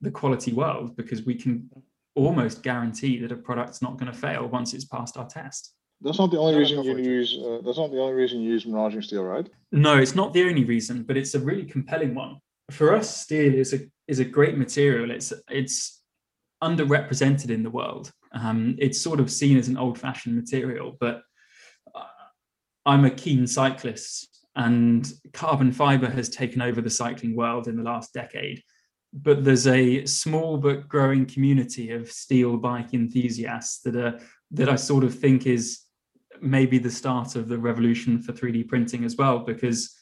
the 0.00 0.10
quality 0.10 0.52
world 0.52 0.96
because 0.96 1.24
we 1.24 1.34
can 1.34 1.70
almost 2.14 2.62
guarantee 2.62 3.18
that 3.18 3.32
a 3.32 3.36
product's 3.36 3.82
not 3.82 3.98
going 3.98 4.10
to 4.10 4.18
fail 4.18 4.46
once 4.46 4.74
it's 4.74 4.84
passed 4.84 5.16
our 5.16 5.26
test. 5.26 5.74
That's 6.00 6.18
not 6.18 6.30
the 6.30 6.38
only 6.38 6.58
reason 6.58 6.82
you 6.84 6.96
use 6.98 7.38
uh, 7.38 7.60
that's 7.64 7.78
not 7.78 7.90
the 7.90 8.00
only 8.00 8.14
reason 8.14 8.40
you 8.40 8.50
use 8.50 8.64
maraging 8.64 9.04
steel 9.04 9.24
right? 9.24 9.48
No 9.72 9.96
it's 9.96 10.14
not 10.14 10.32
the 10.32 10.42
only 10.42 10.64
reason 10.64 11.02
but 11.02 11.16
it's 11.16 11.34
a 11.34 11.40
really 11.40 11.64
compelling 11.64 12.14
one. 12.14 12.36
For 12.70 12.94
us 12.94 13.22
steel 13.22 13.54
is 13.54 13.72
a 13.72 13.80
is 14.06 14.18
a 14.18 14.24
great 14.24 14.58
material. 14.58 15.10
It's 15.10 15.32
it's 15.48 16.02
underrepresented 16.62 17.50
in 17.50 17.62
the 17.62 17.70
world. 17.70 18.12
Um, 18.32 18.76
it's 18.78 19.00
sort 19.00 19.20
of 19.20 19.30
seen 19.30 19.56
as 19.56 19.68
an 19.68 19.78
old 19.78 19.98
fashioned 19.98 20.34
material, 20.34 20.96
but 20.98 21.22
uh, 21.94 22.04
I'm 22.84 23.04
a 23.04 23.10
keen 23.10 23.46
cyclist 23.46 24.46
and 24.56 25.10
carbon 25.32 25.72
fiber 25.72 26.08
has 26.08 26.28
taken 26.28 26.62
over 26.62 26.80
the 26.80 26.90
cycling 26.90 27.34
world 27.34 27.66
in 27.68 27.76
the 27.76 27.82
last 27.82 28.12
decade. 28.12 28.62
But 29.14 29.44
there's 29.44 29.66
a 29.68 30.04
small 30.06 30.56
but 30.58 30.88
growing 30.88 31.24
community 31.24 31.92
of 31.92 32.10
steel 32.10 32.56
bike 32.56 32.94
enthusiasts 32.94 33.80
that 33.82 33.96
are 33.96 34.18
that 34.50 34.68
I 34.68 34.76
sort 34.76 35.04
of 35.04 35.14
think 35.14 35.46
is 35.46 35.80
maybe 36.40 36.78
the 36.78 36.90
start 36.90 37.36
of 37.36 37.48
the 37.48 37.58
revolution 37.58 38.20
for 38.20 38.32
3D 38.32 38.68
printing 38.68 39.04
as 39.04 39.16
well, 39.16 39.38
because 39.38 39.94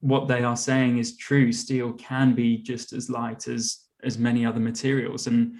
what 0.00 0.26
they 0.26 0.42
are 0.42 0.56
saying 0.56 0.98
is 0.98 1.16
true. 1.16 1.52
Steel 1.52 1.92
can 1.92 2.34
be 2.34 2.58
just 2.58 2.92
as 2.92 3.10
light 3.10 3.46
as 3.46 3.84
as 4.02 4.18
many 4.18 4.44
other 4.44 4.60
materials 4.60 5.26
and 5.26 5.56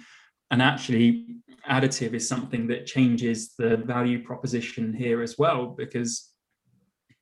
and 0.51 0.61
actually 0.61 1.25
additive 1.69 2.13
is 2.13 2.27
something 2.27 2.67
that 2.67 2.85
changes 2.85 3.55
the 3.57 3.77
value 3.77 4.23
proposition 4.23 4.93
here 4.93 5.21
as 5.21 5.37
well 5.37 5.65
because 5.65 6.29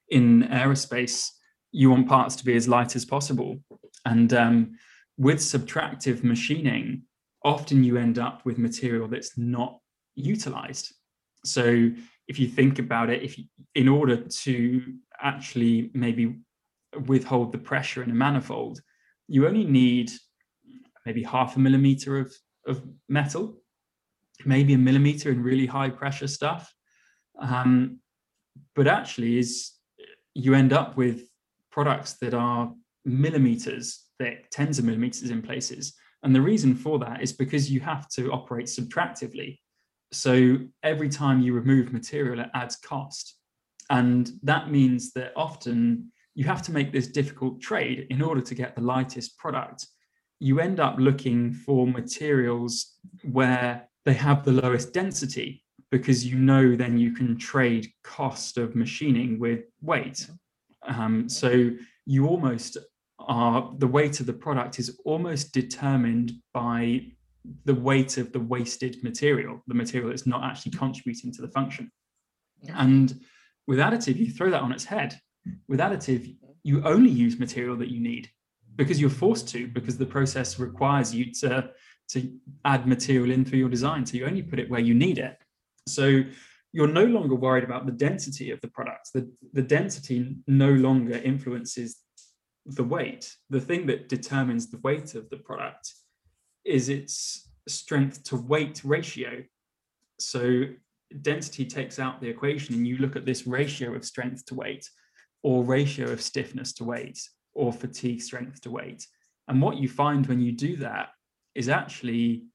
in 0.09 0.43
aerospace 0.43 1.29
you 1.71 1.89
want 1.89 2.07
parts 2.07 2.35
to 2.35 2.45
be 2.45 2.55
as 2.55 2.67
light 2.67 2.95
as 2.95 3.05
possible 3.05 3.57
and 4.05 4.33
um, 4.33 4.75
with 5.17 5.37
subtractive 5.37 6.23
machining 6.23 7.03
often 7.43 7.83
you 7.83 7.97
end 7.97 8.17
up 8.17 8.45
with 8.45 8.57
material 8.57 9.07
that's 9.07 9.37
not 9.37 9.79
utilized 10.15 10.93
so 11.45 11.89
if 12.27 12.39
you 12.39 12.47
think 12.47 12.79
about 12.79 13.09
it 13.09 13.21
if 13.21 13.37
you, 13.37 13.45
in 13.75 13.87
order 13.87 14.15
to 14.15 14.81
actually 15.21 15.91
maybe 15.93 16.37
withhold 17.07 17.51
the 17.51 17.57
pressure 17.57 18.03
in 18.03 18.11
a 18.11 18.13
manifold 18.13 18.79
you 19.27 19.47
only 19.47 19.65
need 19.65 20.11
maybe 21.05 21.23
half 21.23 21.55
a 21.55 21.59
millimeter 21.59 22.17
of, 22.17 22.33
of 22.67 22.83
metal 23.09 23.57
maybe 24.45 24.73
a 24.73 24.77
millimeter 24.77 25.31
in 25.31 25.43
really 25.43 25.65
high 25.65 25.89
pressure 25.89 26.27
stuff. 26.27 26.73
Um, 27.39 27.99
but 28.75 28.87
actually, 28.87 29.37
is 29.39 29.71
you 30.33 30.53
end 30.53 30.73
up 30.73 30.97
with 30.97 31.23
products 31.71 32.13
that 32.13 32.33
are 32.33 32.71
millimeters 33.05 34.03
thick, 34.23 34.49
tens 34.51 34.79
of 34.79 34.85
millimeters 34.85 35.29
in 35.29 35.41
places. 35.41 35.93
And 36.23 36.33
the 36.33 36.41
reason 36.41 36.75
for 36.75 36.97
that 36.99 37.21
is 37.21 37.33
because 37.33 37.69
you 37.69 37.81
have 37.81 38.07
to 38.09 38.31
operate 38.31 38.67
subtractively. 38.67 39.59
So 40.13 40.59
every 40.81 41.09
time 41.09 41.41
you 41.41 41.53
remove 41.53 41.91
material, 41.91 42.39
it 42.39 42.49
adds 42.53 42.77
cost. 42.77 43.35
And 43.89 44.31
that 44.43 44.71
means 44.71 45.11
that 45.13 45.33
often 45.35 46.11
you 46.35 46.45
have 46.45 46.61
to 46.63 46.71
make 46.71 46.93
this 46.93 47.07
difficult 47.07 47.61
trade 47.61 48.07
in 48.09 48.21
order 48.21 48.41
to 48.41 48.55
get 48.55 48.75
the 48.75 48.81
lightest 48.81 49.37
product. 49.37 49.85
You 50.39 50.59
end 50.61 50.79
up 50.79 50.95
looking 50.97 51.51
for 51.51 51.85
materials 51.85 52.93
where 53.23 53.89
they 54.05 54.13
have 54.13 54.45
the 54.45 54.53
lowest 54.53 54.93
density 54.93 55.63
because 55.91 56.25
you 56.25 56.37
know 56.39 56.75
then 56.75 56.97
you 56.97 57.11
can 57.11 57.37
trade 57.37 57.87
cost 58.03 58.57
of 58.57 58.75
machining 58.75 59.37
with 59.37 59.65
weight. 59.81 60.27
Um, 60.87 61.29
so 61.29 61.71
you 62.05 62.27
almost 62.27 62.77
are 63.27 63.73
the 63.77 63.87
weight 63.87 64.19
of 64.19 64.25
the 64.25 64.33
product 64.33 64.79
is 64.79 64.99
almost 65.05 65.53
determined 65.53 66.33
by 66.53 67.07
the 67.65 67.75
weight 67.75 68.17
of 68.17 68.31
the 68.31 68.39
wasted 68.39 69.03
material, 69.03 69.61
the 69.67 69.73
material 69.73 70.09
that's 70.09 70.25
not 70.25 70.43
actually 70.43 70.71
contributing 70.71 71.31
to 71.33 71.41
the 71.41 71.49
function. 71.49 71.91
Yeah. 72.61 72.75
And 72.77 73.21
with 73.67 73.79
additive, 73.79 74.17
you 74.17 74.31
throw 74.31 74.49
that 74.49 74.61
on 74.61 74.71
its 74.71 74.85
head. 74.85 75.19
With 75.67 75.79
additive, 75.79 76.35
you 76.63 76.83
only 76.83 77.09
use 77.09 77.37
material 77.39 77.75
that 77.77 77.89
you 77.89 77.99
need 77.99 78.29
because 78.75 78.99
you're 78.99 79.09
forced 79.09 79.47
to, 79.49 79.67
because 79.67 79.97
the 79.97 80.05
process 80.05 80.59
requires 80.59 81.13
you 81.13 81.31
to 81.33 81.69
to 82.09 82.31
add 82.65 82.85
material 82.85 83.31
in 83.31 83.45
through 83.45 83.59
your 83.59 83.69
design. 83.69 84.05
So 84.05 84.17
you 84.17 84.25
only 84.25 84.41
put 84.41 84.59
it 84.59 84.69
where 84.69 84.81
you 84.81 84.93
need 84.93 85.17
it. 85.17 85.37
So 85.87 86.23
you're 86.73 86.87
no 86.87 87.05
longer 87.05 87.35
worried 87.35 87.63
about 87.63 87.85
the 87.85 87.91
density 87.91 88.51
of 88.51 88.59
the 88.61 88.67
product. 88.67 89.11
The, 89.13 89.31
the 89.53 89.61
density 89.61 90.35
no 90.47 90.71
longer 90.71 91.15
influences 91.15 92.02
the 92.65 92.83
weight. 92.83 93.35
The 93.49 93.61
thing 93.61 93.85
that 93.87 94.09
determines 94.09 94.69
the 94.69 94.79
weight 94.79 95.15
of 95.15 95.29
the 95.29 95.37
product 95.37 95.93
is 96.65 96.89
its 96.89 97.49
strength 97.67 98.23
to 98.25 98.37
weight 98.37 98.81
ratio. 98.83 99.43
So 100.19 100.65
density 101.21 101.65
takes 101.65 101.99
out 101.99 102.21
the 102.21 102.29
equation 102.29 102.75
and 102.75 102.87
you 102.87 102.97
look 102.97 103.15
at 103.15 103.25
this 103.25 103.45
ratio 103.45 103.93
of 103.95 104.05
strength 104.05 104.45
to 104.47 104.55
weight 104.55 104.89
or 105.43 105.63
ratio 105.63 106.09
of 106.09 106.21
stiffness 106.21 106.73
to 106.73 106.83
weight 106.83 107.19
or 107.53 107.71
fatigue 107.73 108.21
strength 108.21 108.61
to 108.61 108.71
weight. 108.71 109.05
And 109.47 109.61
what 109.61 109.77
you 109.77 109.89
find 109.89 110.25
when 110.25 110.39
you 110.39 110.53
do 110.53 110.77
that 110.77 111.09
is 111.53 111.69
actually 111.69 112.45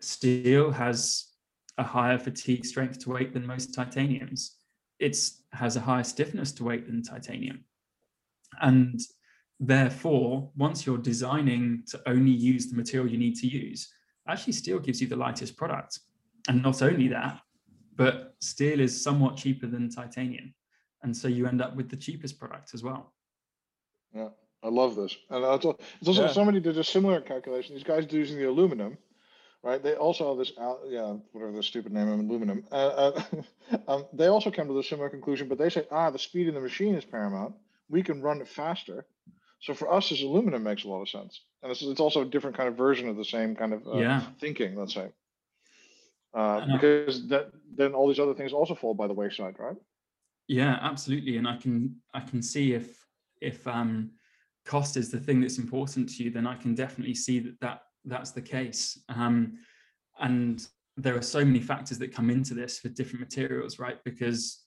steel 0.00 0.70
has 0.70 1.30
a 1.78 1.82
higher 1.82 2.18
fatigue 2.18 2.64
strength 2.64 3.00
to 3.00 3.10
weight 3.10 3.32
than 3.32 3.46
most 3.46 3.74
titaniums. 3.74 4.56
It 4.98 5.16
has 5.52 5.76
a 5.76 5.80
higher 5.80 6.04
stiffness 6.04 6.52
to 6.52 6.64
weight 6.64 6.86
than 6.86 7.02
titanium. 7.02 7.64
And 8.60 9.00
therefore, 9.60 10.50
once 10.56 10.86
you're 10.86 10.98
designing 10.98 11.84
to 11.88 12.00
only 12.06 12.30
use 12.30 12.68
the 12.68 12.76
material 12.76 13.10
you 13.10 13.18
need 13.18 13.36
to 13.36 13.46
use, 13.46 13.92
actually 14.28 14.54
steel 14.54 14.78
gives 14.78 15.00
you 15.00 15.08
the 15.08 15.16
lightest 15.16 15.56
product. 15.56 16.00
And 16.48 16.62
not 16.62 16.82
only 16.82 17.08
that, 17.08 17.40
but 17.96 18.34
steel 18.40 18.80
is 18.80 19.02
somewhat 19.02 19.36
cheaper 19.36 19.66
than 19.66 19.90
titanium. 19.90 20.54
And 21.02 21.16
so 21.16 21.28
you 21.28 21.46
end 21.46 21.62
up 21.62 21.76
with 21.76 21.90
the 21.90 21.96
cheapest 21.96 22.38
product 22.38 22.74
as 22.74 22.82
well. 22.82 23.12
Yeah. 24.14 24.28
I 24.64 24.68
love 24.68 24.96
this. 24.96 25.14
And 25.28 25.44
it's 25.44 25.64
also, 25.66 25.78
it's 26.00 26.08
also 26.08 26.22
yeah. 26.22 26.32
somebody 26.32 26.58
did 26.58 26.78
a 26.78 26.84
similar 26.84 27.20
calculation. 27.20 27.74
These 27.74 27.84
guys 27.84 28.06
using 28.10 28.38
the 28.38 28.48
aluminum, 28.48 28.96
right? 29.62 29.82
They 29.82 29.94
also 29.94 30.28
have 30.28 30.38
this, 30.38 30.52
yeah, 30.88 31.16
whatever 31.32 31.52
the 31.52 31.62
stupid 31.62 31.92
name 31.92 32.08
of 32.08 32.18
aluminum. 32.18 32.64
Uh, 32.72 32.74
uh, 32.74 33.22
um, 33.88 34.06
they 34.14 34.28
also 34.28 34.50
came 34.50 34.66
to 34.66 34.72
the 34.72 34.82
similar 34.82 35.10
conclusion, 35.10 35.48
but 35.48 35.58
they 35.58 35.68
say, 35.68 35.86
ah, 35.90 36.10
the 36.10 36.18
speed 36.18 36.48
in 36.48 36.54
the 36.54 36.60
machine 36.60 36.94
is 36.94 37.04
paramount. 37.04 37.54
We 37.88 38.02
can 38.02 38.22
run 38.22 38.40
it 38.40 38.48
faster. 38.48 39.06
So 39.60 39.74
for 39.74 39.92
us, 39.92 40.10
this 40.10 40.22
aluminum 40.22 40.62
makes 40.62 40.84
a 40.84 40.88
lot 40.88 41.02
of 41.02 41.08
sense. 41.08 41.40
And 41.62 41.72
it's, 41.72 41.82
it's 41.82 42.00
also 42.00 42.22
a 42.22 42.26
different 42.26 42.56
kind 42.56 42.68
of 42.68 42.76
version 42.76 43.08
of 43.08 43.16
the 43.16 43.24
same 43.24 43.56
kind 43.56 43.72
of 43.72 43.86
uh, 43.86 43.96
yeah. 43.96 44.22
thinking, 44.40 44.76
let's 44.76 44.94
say. 44.94 45.08
Uh, 46.34 46.66
because 46.72 47.28
that 47.28 47.52
then 47.76 47.94
all 47.94 48.08
these 48.08 48.18
other 48.18 48.34
things 48.34 48.52
also 48.52 48.74
fall 48.74 48.92
by 48.92 49.06
the 49.06 49.14
wayside, 49.14 49.54
right? 49.58 49.76
Yeah, 50.48 50.78
absolutely. 50.82 51.36
And 51.36 51.46
I 51.46 51.56
can 51.56 51.96
I 52.12 52.20
can 52.20 52.42
see 52.42 52.74
if 52.74 53.06
if 53.40 53.66
um 53.66 54.10
cost 54.66 54.96
is 54.96 55.10
the 55.10 55.20
thing 55.20 55.40
that's 55.40 55.58
important 55.58 56.08
to 56.08 56.24
you, 56.24 56.30
then 56.30 56.46
I 56.46 56.56
can 56.56 56.74
definitely 56.74 57.14
see 57.14 57.38
that, 57.38 57.60
that 57.60 57.80
that's 58.04 58.32
the 58.32 58.42
case. 58.42 58.98
Um, 59.08 59.58
and 60.18 60.66
there 60.96 61.16
are 61.16 61.22
so 61.22 61.44
many 61.44 61.60
factors 61.60 61.98
that 61.98 62.14
come 62.14 62.30
into 62.30 62.54
this 62.54 62.78
for 62.78 62.88
different 62.88 63.20
materials, 63.20 63.78
right? 63.78 64.02
Because 64.04 64.63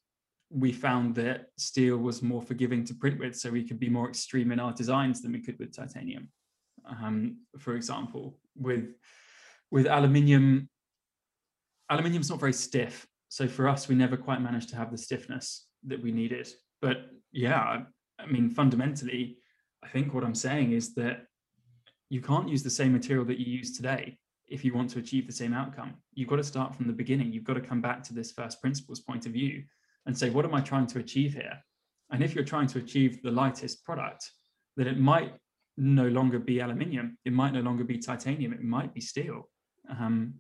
we 0.49 0.71
found 0.71 1.15
that 1.15 1.47
steel 1.57 1.97
was 1.97 2.21
more 2.21 2.41
forgiving 2.41 2.83
to 2.85 2.93
print 2.93 3.19
with, 3.19 3.35
so 3.35 3.49
we 3.49 3.63
could 3.63 3.79
be 3.79 3.89
more 3.89 4.07
extreme 4.07 4.51
in 4.51 4.59
our 4.59 4.73
designs 4.73 5.21
than 5.21 5.33
we 5.33 5.41
could 5.41 5.59
with 5.59 5.75
titanium. 5.75 6.29
Um, 6.85 7.39
for 7.59 7.75
example, 7.75 8.37
with 8.55 8.95
with 9.69 9.87
aluminium, 9.87 10.69
aluminium's 11.89 12.29
not 12.29 12.39
very 12.39 12.53
stiff. 12.53 13.05
So 13.27 13.47
for 13.47 13.67
us, 13.67 13.89
we 13.89 13.95
never 13.95 14.15
quite 14.15 14.41
managed 14.41 14.69
to 14.69 14.77
have 14.77 14.91
the 14.91 14.97
stiffness 14.97 15.67
that 15.85 16.01
we 16.01 16.11
needed. 16.11 16.47
But 16.81 17.09
yeah, 17.33 17.83
I 18.17 18.25
mean, 18.25 18.49
fundamentally, 18.49 19.39
I 19.83 19.89
think 19.89 20.13
what 20.13 20.23
I'm 20.23 20.35
saying 20.35 20.71
is 20.71 20.95
that 20.95 21.25
you 22.09 22.21
can't 22.21 22.47
use 22.47 22.63
the 22.63 22.69
same 22.69 22.93
material 22.93 23.25
that 23.25 23.39
you 23.39 23.51
use 23.51 23.75
today 23.75 24.17
if 24.47 24.63
you 24.63 24.73
want 24.73 24.89
to 24.91 24.99
achieve 24.99 25.27
the 25.27 25.33
same 25.33 25.53
outcome. 25.53 25.95
You've 26.13 26.29
got 26.29 26.37
to 26.37 26.43
start 26.43 26.73
from 26.73 26.87
the 26.87 26.93
beginning. 26.93 27.33
You've 27.33 27.43
got 27.43 27.55
to 27.55 27.61
come 27.61 27.81
back 27.81 28.01
to 28.03 28.13
this 28.13 28.31
first 28.31 28.61
principles 28.61 29.01
point 29.01 29.25
of 29.25 29.33
view 29.33 29.63
and 30.07 30.17
say, 30.17 30.29
what 30.29 30.45
am 30.45 30.55
I 30.55 30.61
trying 30.61 30.87
to 30.87 30.99
achieve 30.99 31.33
here? 31.33 31.61
And 32.09 32.23
if 32.23 32.33
you're 32.33 32.45
trying 32.45 32.67
to 32.67 32.79
achieve 32.79 33.21
the 33.21 33.31
lightest 33.31 33.83
product, 33.83 34.31
then 34.77 34.87
it 34.87 34.97
might 34.97 35.33
no 35.75 36.07
longer 36.07 36.39
be 36.39 36.59
aluminium. 36.59 37.17
It 37.25 37.33
might 37.33 37.53
no 37.53 37.59
longer 37.59 37.83
be 37.83 37.99
titanium. 37.99 38.53
It 38.53 38.63
might 38.63 38.93
be 38.93 39.01
steel. 39.01 39.49
Um, 39.99 40.33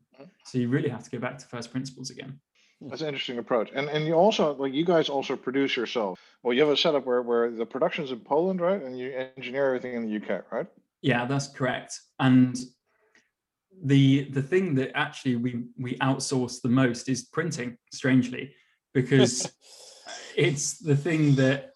so 0.45 0.57
you 0.57 0.69
really 0.69 0.89
have 0.89 1.03
to 1.03 1.09
go 1.09 1.19
back 1.19 1.37
to 1.37 1.45
first 1.45 1.71
principles 1.71 2.09
again. 2.09 2.39
That's 2.81 3.01
an 3.01 3.07
interesting 3.07 3.39
approach. 3.39 3.71
And 3.73 3.89
and 3.89 4.05
you 4.05 4.13
also 4.13 4.53
like 4.53 4.73
you 4.73 4.85
guys 4.85 5.09
also 5.09 5.35
produce 5.35 5.75
yourself. 5.75 6.19
Well, 6.43 6.53
you 6.53 6.61
have 6.61 6.69
a 6.69 6.77
setup 6.77 7.05
where 7.05 7.23
where 7.23 7.49
the 7.49 7.65
production's 7.65 8.11
in 8.11 8.19
Poland, 8.19 8.61
right? 8.61 8.81
And 8.81 8.97
you 8.97 9.11
engineer 9.35 9.65
everything 9.65 9.95
in 9.95 10.03
the 10.05 10.15
UK, 10.17 10.51
right? 10.51 10.67
Yeah, 11.01 11.25
that's 11.25 11.47
correct. 11.47 11.99
And 12.19 12.55
the 13.83 14.29
the 14.29 14.43
thing 14.43 14.75
that 14.75 14.95
actually 14.95 15.37
we 15.37 15.63
we 15.77 15.97
outsource 15.97 16.61
the 16.61 16.69
most 16.69 17.09
is 17.09 17.25
printing, 17.25 17.77
strangely, 17.91 18.53
because 18.97 19.51
it's 20.35 20.79
the 20.79 20.95
thing 20.95 21.35
that 21.35 21.69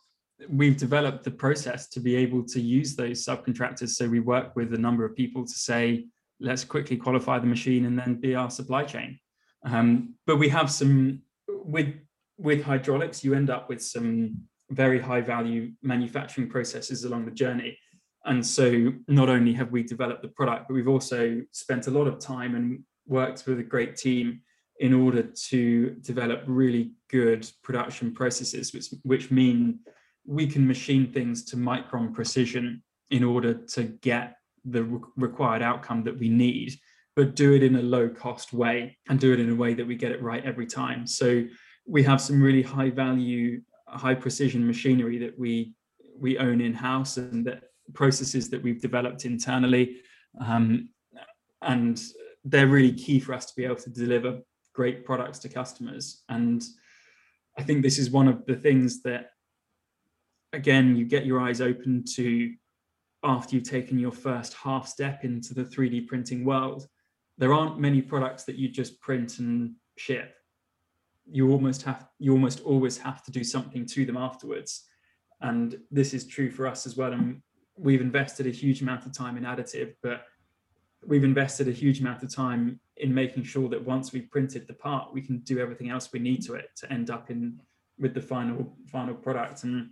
we've 0.50 0.76
developed 0.76 1.24
the 1.24 1.30
process 1.46 1.88
to 1.88 2.00
be 2.00 2.16
able 2.16 2.44
to 2.44 2.60
use 2.60 2.96
those 2.96 3.24
subcontractors. 3.24 3.90
So 3.90 4.10
we 4.10 4.20
work 4.20 4.56
with 4.56 4.74
a 4.74 4.78
number 4.88 5.06
of 5.06 5.16
people 5.16 5.46
to 5.46 5.54
say, 5.54 6.08
let's 6.40 6.64
quickly 6.64 6.98
qualify 6.98 7.38
the 7.38 7.46
machine 7.46 7.86
and 7.86 7.96
then 7.98 8.16
be 8.16 8.34
our 8.34 8.50
supply 8.50 8.84
chain. 8.86 9.20
Um, 9.64 10.16
but 10.26 10.38
we 10.38 10.50
have 10.50 10.72
some 10.72 11.22
with 11.48 11.94
with 12.40 12.64
hydraulics, 12.64 13.24
you 13.24 13.36
end 13.36 13.52
up 13.52 13.70
with 13.70 13.84
some 13.84 14.36
very 14.72 15.00
high 15.00 15.22
value 15.22 15.74
manufacturing 15.84 16.50
processes 16.50 17.04
along 17.04 17.26
the 17.26 17.38
journey. 17.44 17.78
And 18.26 18.44
so 18.44 18.92
not 19.08 19.30
only 19.30 19.54
have 19.54 19.72
we 19.72 19.84
developed 19.84 20.24
the 20.24 20.30
product, 20.40 20.68
but 20.68 20.74
we've 20.74 20.88
also 20.88 21.44
spent 21.52 21.86
a 21.86 21.92
lot 21.92 22.08
of 22.08 22.18
time 22.18 22.56
and 22.56 22.84
worked 23.06 23.46
with 23.46 23.60
a 23.60 23.70
great 23.74 23.96
team 23.96 24.42
in 24.82 24.94
order 24.94 25.24
to 25.24 25.92
develop 26.02 26.44
really 26.48 26.92
good 27.10 27.50
production 27.64 28.14
processes, 28.14 28.74
which, 28.74 28.88
which 29.04 29.32
mean 29.32 29.80
we 30.26 30.46
can 30.48 30.68
machine 30.68 31.12
things 31.12 31.46
to 31.46 31.56
micron 31.56 32.14
precision 32.14 32.82
in 33.10 33.24
order 33.24 33.54
to 33.54 33.84
get 33.84 34.36
the 34.66 34.84
re- 34.84 35.00
required 35.16 35.62
outcome 35.62 36.04
that 36.04 36.18
we 36.18 36.30
need 36.30 36.78
but 37.16 37.36
do 37.36 37.54
it 37.54 37.64
in 37.64 37.76
a 37.76 37.82
low 37.82 38.08
cost 38.10 38.54
way 38.54 38.98
and 39.10 39.20
do 39.20 39.34
it 39.34 39.40
in 39.40 39.50
a 39.50 39.56
way 39.56 39.74
that 39.74 39.86
we 39.86 39.96
get 39.96 40.12
it 40.12 40.22
right 40.22 40.44
every 40.46 40.66
time. 40.66 41.06
So 41.06 41.44
we 41.86 42.04
have 42.04 42.22
some 42.22 42.42
really 42.42 42.62
high 42.62 42.90
value, 42.90 43.62
high 43.88 44.16
precision 44.16 44.66
machinery 44.66 45.18
that 45.20 45.38
we 45.38 45.74
we 46.18 46.38
own 46.38 46.62
in 46.62 46.74
house 46.74 47.18
and 47.18 47.46
that 47.46 47.64
processes 47.94 48.50
that 48.52 48.62
we've 48.62 48.82
developed 48.82 49.26
internally. 49.26 49.98
Um, 50.40 50.90
and 51.62 52.00
they're 52.44 52.68
really 52.68 52.94
key 52.94 53.20
for 53.20 53.34
us 53.34 53.46
to 53.48 53.54
be 53.56 53.66
able 53.66 53.76
to 53.78 53.90
deliver 53.90 54.40
great 54.74 55.06
products 55.06 55.40
to 55.40 55.50
customers. 55.50 56.24
And 56.30 56.64
I 57.58 57.64
think 57.64 57.82
this 57.82 57.98
is 57.98 58.10
one 58.10 58.28
of 58.28 58.46
the 58.46 58.56
things 58.56 59.02
that, 59.04 59.32
again, 60.54 60.96
you 60.96 61.06
get 61.06 61.26
your 61.26 61.42
eyes 61.42 61.62
open 61.62 62.04
to 62.16 62.54
after 63.24 63.56
you've 63.56 63.70
taken 63.70 64.00
your 64.00 64.12
first 64.12 64.54
half 64.54 64.88
step 64.88 65.24
into 65.24 65.54
the 65.54 65.64
3D 65.64 66.08
printing 66.08 66.44
world. 66.44 66.88
There 67.38 67.54
aren't 67.54 67.80
many 67.80 68.02
products 68.02 68.44
that 68.46 68.56
you 68.56 68.70
just 68.70 69.00
print 69.02 69.40
and 69.40 69.76
ship. 69.98 70.36
You 71.30 71.52
almost 71.52 71.84
have 71.84 72.08
you 72.20 72.32
almost 72.32 72.62
always 72.62 72.98
have 72.98 73.24
to 73.24 73.32
do 73.32 73.44
something 73.44 73.86
to 73.88 74.06
them 74.06 74.18
afterwards. 74.18 74.84
And 75.42 75.78
this 75.92 76.14
is 76.14 76.28
true 76.28 76.50
for 76.50 76.68
us 76.68 76.86
as 76.86 76.98
well. 76.98 77.14
And 77.14 77.42
we've 77.78 78.02
invested 78.02 78.48
a 78.48 78.52
huge 78.52 78.82
amount 78.82 79.06
of 79.06 79.14
time 79.14 79.38
in 79.38 79.44
additive, 79.44 79.94
but 80.04 80.24
we've 81.06 81.24
invested 81.24 81.68
a 81.68 81.72
huge 81.72 82.00
amount 82.00 82.24
of 82.24 82.34
time 82.34 82.80
in 82.98 83.14
making 83.14 83.44
sure 83.44 83.68
that 83.70 83.84
once 83.84 84.14
we've 84.14 84.30
printed 84.30 84.68
the 84.68 84.74
part, 84.74 85.14
we 85.14 85.22
can 85.22 85.40
do 85.40 85.60
everything 85.60 85.90
else 85.90 86.10
we 86.14 86.20
need 86.20 86.44
to 86.44 86.54
it 86.54 86.70
to 86.78 86.92
end 86.92 87.10
up 87.10 87.32
in 87.32 87.60
with 88.00 88.14
the 88.14 88.22
final 88.22 88.76
final 88.92 89.14
product. 89.14 89.64
And 89.64 89.90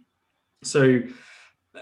so 0.64 1.01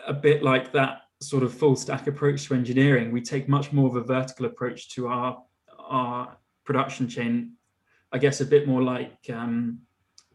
a 0.06 0.14
bit 0.14 0.44
like 0.44 0.72
that 0.74 1.02
sort 1.22 1.44
of 1.44 1.54
full 1.54 1.76
stack 1.76 2.08
approach 2.08 2.46
to 2.46 2.54
engineering, 2.54 3.12
we 3.12 3.22
take 3.22 3.50
much 3.50 3.74
more 3.74 3.88
of 3.88 3.96
a 3.96 4.02
vertical 4.02 4.46
approach 4.46 4.90
to 4.96 5.08
our 5.08 5.44
our 5.80 6.38
production 6.66 7.08
chain. 7.08 7.54
I 8.12 8.18
guess 8.18 8.40
a 8.40 8.46
bit 8.46 8.68
more 8.68 8.82
like 8.82 9.18
um, 9.34 9.80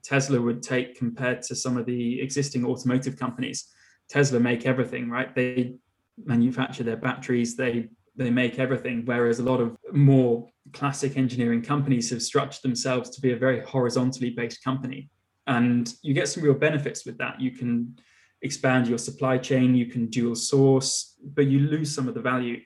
Tesla 0.02 0.40
would 0.40 0.62
take 0.62 0.98
compared 0.98 1.42
to 1.42 1.54
some 1.54 1.76
of 1.76 1.86
the 1.86 2.20
existing 2.20 2.64
automotive 2.64 3.16
companies. 3.18 3.68
Tesla 4.08 4.40
make 4.40 4.66
everything, 4.66 5.08
right? 5.08 5.34
They 5.34 5.76
manufacture 6.22 6.82
their 6.82 6.96
batteries, 6.96 7.56
they 7.56 7.88
they 8.16 8.30
make 8.30 8.58
everything. 8.58 9.02
Whereas 9.04 9.38
a 9.38 9.42
lot 9.42 9.60
of 9.60 9.76
more 9.92 10.48
classic 10.72 11.16
engineering 11.16 11.62
companies 11.62 12.10
have 12.10 12.22
structured 12.22 12.62
themselves 12.62 13.10
to 13.10 13.20
be 13.20 13.32
a 13.32 13.36
very 13.36 13.60
horizontally 13.60 14.30
based 14.30 14.62
company. 14.62 15.10
And 15.46 15.92
you 16.02 16.14
get 16.14 16.28
some 16.28 16.42
real 16.42 16.54
benefits 16.54 17.04
with 17.04 17.18
that. 17.18 17.40
You 17.40 17.50
can 17.50 17.96
expand 18.42 18.88
your 18.88 18.98
supply 18.98 19.38
chain, 19.38 19.74
you 19.74 19.86
can 19.86 20.06
dual 20.06 20.34
source, 20.34 21.16
but 21.22 21.46
you 21.46 21.60
lose 21.60 21.94
some 21.94 22.08
of 22.08 22.14
the 22.14 22.20
value. 22.20 22.60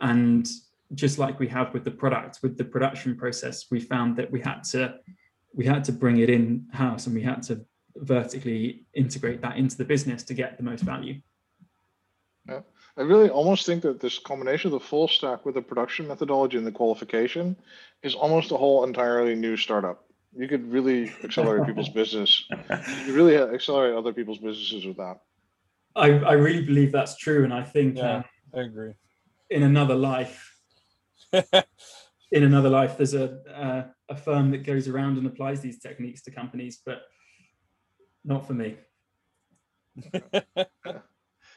And 0.00 0.48
just 0.94 1.18
like 1.18 1.38
we 1.38 1.48
have 1.48 1.72
with 1.74 1.84
the 1.84 1.90
product, 1.90 2.40
with 2.42 2.56
the 2.56 2.64
production 2.64 3.16
process, 3.16 3.66
we 3.70 3.80
found 3.80 4.16
that 4.16 4.30
we 4.30 4.40
had 4.40 4.62
to 4.64 4.96
we 5.52 5.64
had 5.64 5.82
to 5.84 5.92
bring 5.92 6.18
it 6.18 6.28
in 6.28 6.66
house 6.72 7.06
and 7.06 7.14
we 7.14 7.22
had 7.22 7.42
to 7.42 7.64
vertically 7.96 8.84
integrate 8.92 9.40
that 9.40 9.56
into 9.56 9.76
the 9.76 9.84
business 9.84 10.22
to 10.22 10.34
get 10.34 10.58
the 10.58 10.62
most 10.62 10.82
value. 10.82 11.18
Yeah. 12.96 13.02
I 13.02 13.06
really 13.06 13.28
almost 13.28 13.66
think 13.66 13.82
that 13.82 14.00
this 14.00 14.18
combination 14.18 14.68
of 14.68 14.80
the 14.80 14.86
full 14.86 15.08
stack 15.08 15.44
with 15.44 15.54
the 15.54 15.62
production 15.62 16.08
methodology 16.08 16.56
and 16.56 16.66
the 16.66 16.72
qualification 16.72 17.56
is 18.02 18.14
almost 18.14 18.52
a 18.52 18.56
whole 18.56 18.84
entirely 18.84 19.34
new 19.34 19.56
startup. 19.56 20.04
You 20.36 20.48
could 20.48 20.70
really 20.70 21.10
accelerate 21.24 21.66
people's 21.66 21.88
business. 21.94 22.44
You 22.50 22.56
could 23.06 23.14
really 23.14 23.36
accelerate 23.36 23.94
other 23.94 24.12
people's 24.12 24.38
businesses 24.38 24.84
with 24.84 24.96
that. 24.96 25.20
I, 25.94 26.10
I 26.10 26.32
really 26.32 26.62
believe 26.62 26.92
that's 26.92 27.16
true. 27.16 27.44
And 27.44 27.54
I 27.54 27.62
think 27.62 27.96
Yeah, 27.96 28.16
um, 28.16 28.24
I 28.54 28.60
agree. 28.60 28.92
in 29.50 29.62
another 29.62 29.94
life, 29.94 30.58
in 31.32 32.42
another 32.44 32.68
life, 32.68 32.98
there's 32.98 33.14
a, 33.14 33.38
uh, 33.54 33.84
a 34.10 34.16
firm 34.16 34.50
that 34.50 34.64
goes 34.64 34.88
around 34.88 35.16
and 35.16 35.26
applies 35.26 35.60
these 35.62 35.78
techniques 35.78 36.22
to 36.22 36.30
companies, 36.30 36.82
but 36.84 37.02
not 38.24 38.46
for 38.46 38.52
me. 38.54 38.76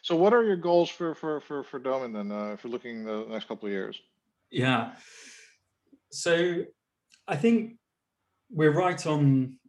So, 0.10 0.16
what 0.16 0.34
are 0.34 0.44
your 0.44 0.56
goals 0.56 0.90
for 0.90 1.14
for 1.14 1.40
for 1.40 1.64
for 1.64 1.80
Domin 1.80 2.14
then? 2.14 2.32
Uh, 2.32 2.56
for 2.56 2.68
looking 2.68 3.06
the 3.06 3.28
next 3.30 3.48
couple 3.48 3.68
of 3.68 3.72
years? 3.72 4.02
Yeah. 4.50 4.94
So 6.10 6.64
I 7.28 7.36
think 7.36 7.76
we're 8.50 8.74
right 8.74 9.06
on 9.06 9.60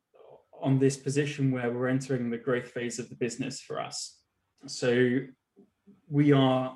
on 0.59 0.79
this 0.79 0.97
position 0.97 1.51
where 1.51 1.71
we're 1.71 1.89
entering 1.89 2.31
the 2.31 2.39
growth 2.39 2.69
phase 2.69 2.99
of 2.99 3.11
the 3.11 3.17
business 3.17 3.61
for 3.61 3.79
us. 3.79 4.17
So 4.65 5.19
we 6.09 6.33
are 6.33 6.75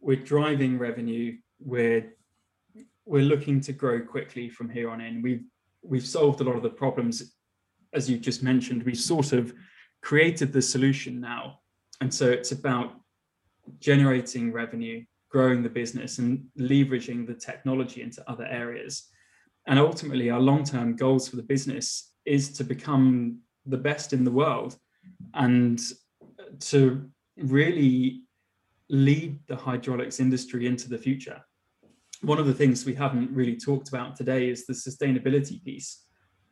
we're 0.00 0.24
driving 0.34 0.76
revenue. 0.76 1.36
We're 1.60 2.12
we're 3.04 3.30
looking 3.32 3.60
to 3.60 3.72
grow 3.72 4.00
quickly 4.00 4.48
from 4.48 4.68
here 4.68 4.90
on 4.90 5.00
in. 5.00 5.22
We've 5.22 5.44
we've 5.80 6.08
solved 6.18 6.40
a 6.40 6.44
lot 6.44 6.56
of 6.56 6.64
the 6.64 6.70
problems, 6.70 7.36
as 7.92 8.10
you 8.10 8.18
just 8.18 8.42
mentioned. 8.42 8.82
We've 8.82 8.98
sort 8.98 9.32
of 9.32 9.54
created 10.02 10.52
the 10.52 10.60
solution 10.60 11.20
now, 11.20 11.60
and 12.00 12.12
so 12.12 12.28
it's 12.30 12.52
about 12.52 12.92
generating 13.80 14.52
revenue, 14.52 15.04
growing 15.30 15.62
the 15.62 15.68
business, 15.68 16.18
and 16.18 16.44
leveraging 16.58 17.26
the 17.26 17.34
technology 17.34 18.02
into 18.02 18.28
other 18.30 18.46
areas. 18.46 19.08
And 19.66 19.78
ultimately, 19.78 20.30
our 20.30 20.40
long-term 20.40 20.96
goals 20.96 21.28
for 21.28 21.36
the 21.36 21.42
business 21.42 22.12
is 22.24 22.52
to 22.54 22.64
become 22.64 23.38
the 23.64 23.76
best 23.76 24.12
in 24.12 24.24
the 24.24 24.30
world 24.30 24.76
and 25.34 25.80
to 26.60 27.10
really 27.36 28.22
lead 28.88 29.38
the 29.48 29.56
hydraulics 29.56 30.20
industry 30.20 30.66
into 30.66 30.88
the 30.88 30.98
future. 30.98 31.40
One 32.22 32.38
of 32.38 32.46
the 32.46 32.54
things 32.54 32.86
we 32.86 32.94
haven't 32.94 33.30
really 33.30 33.56
talked 33.56 33.88
about 33.88 34.16
today 34.16 34.48
is 34.48 34.64
the 34.64 34.72
sustainability 34.72 35.62
piece. 35.62 36.04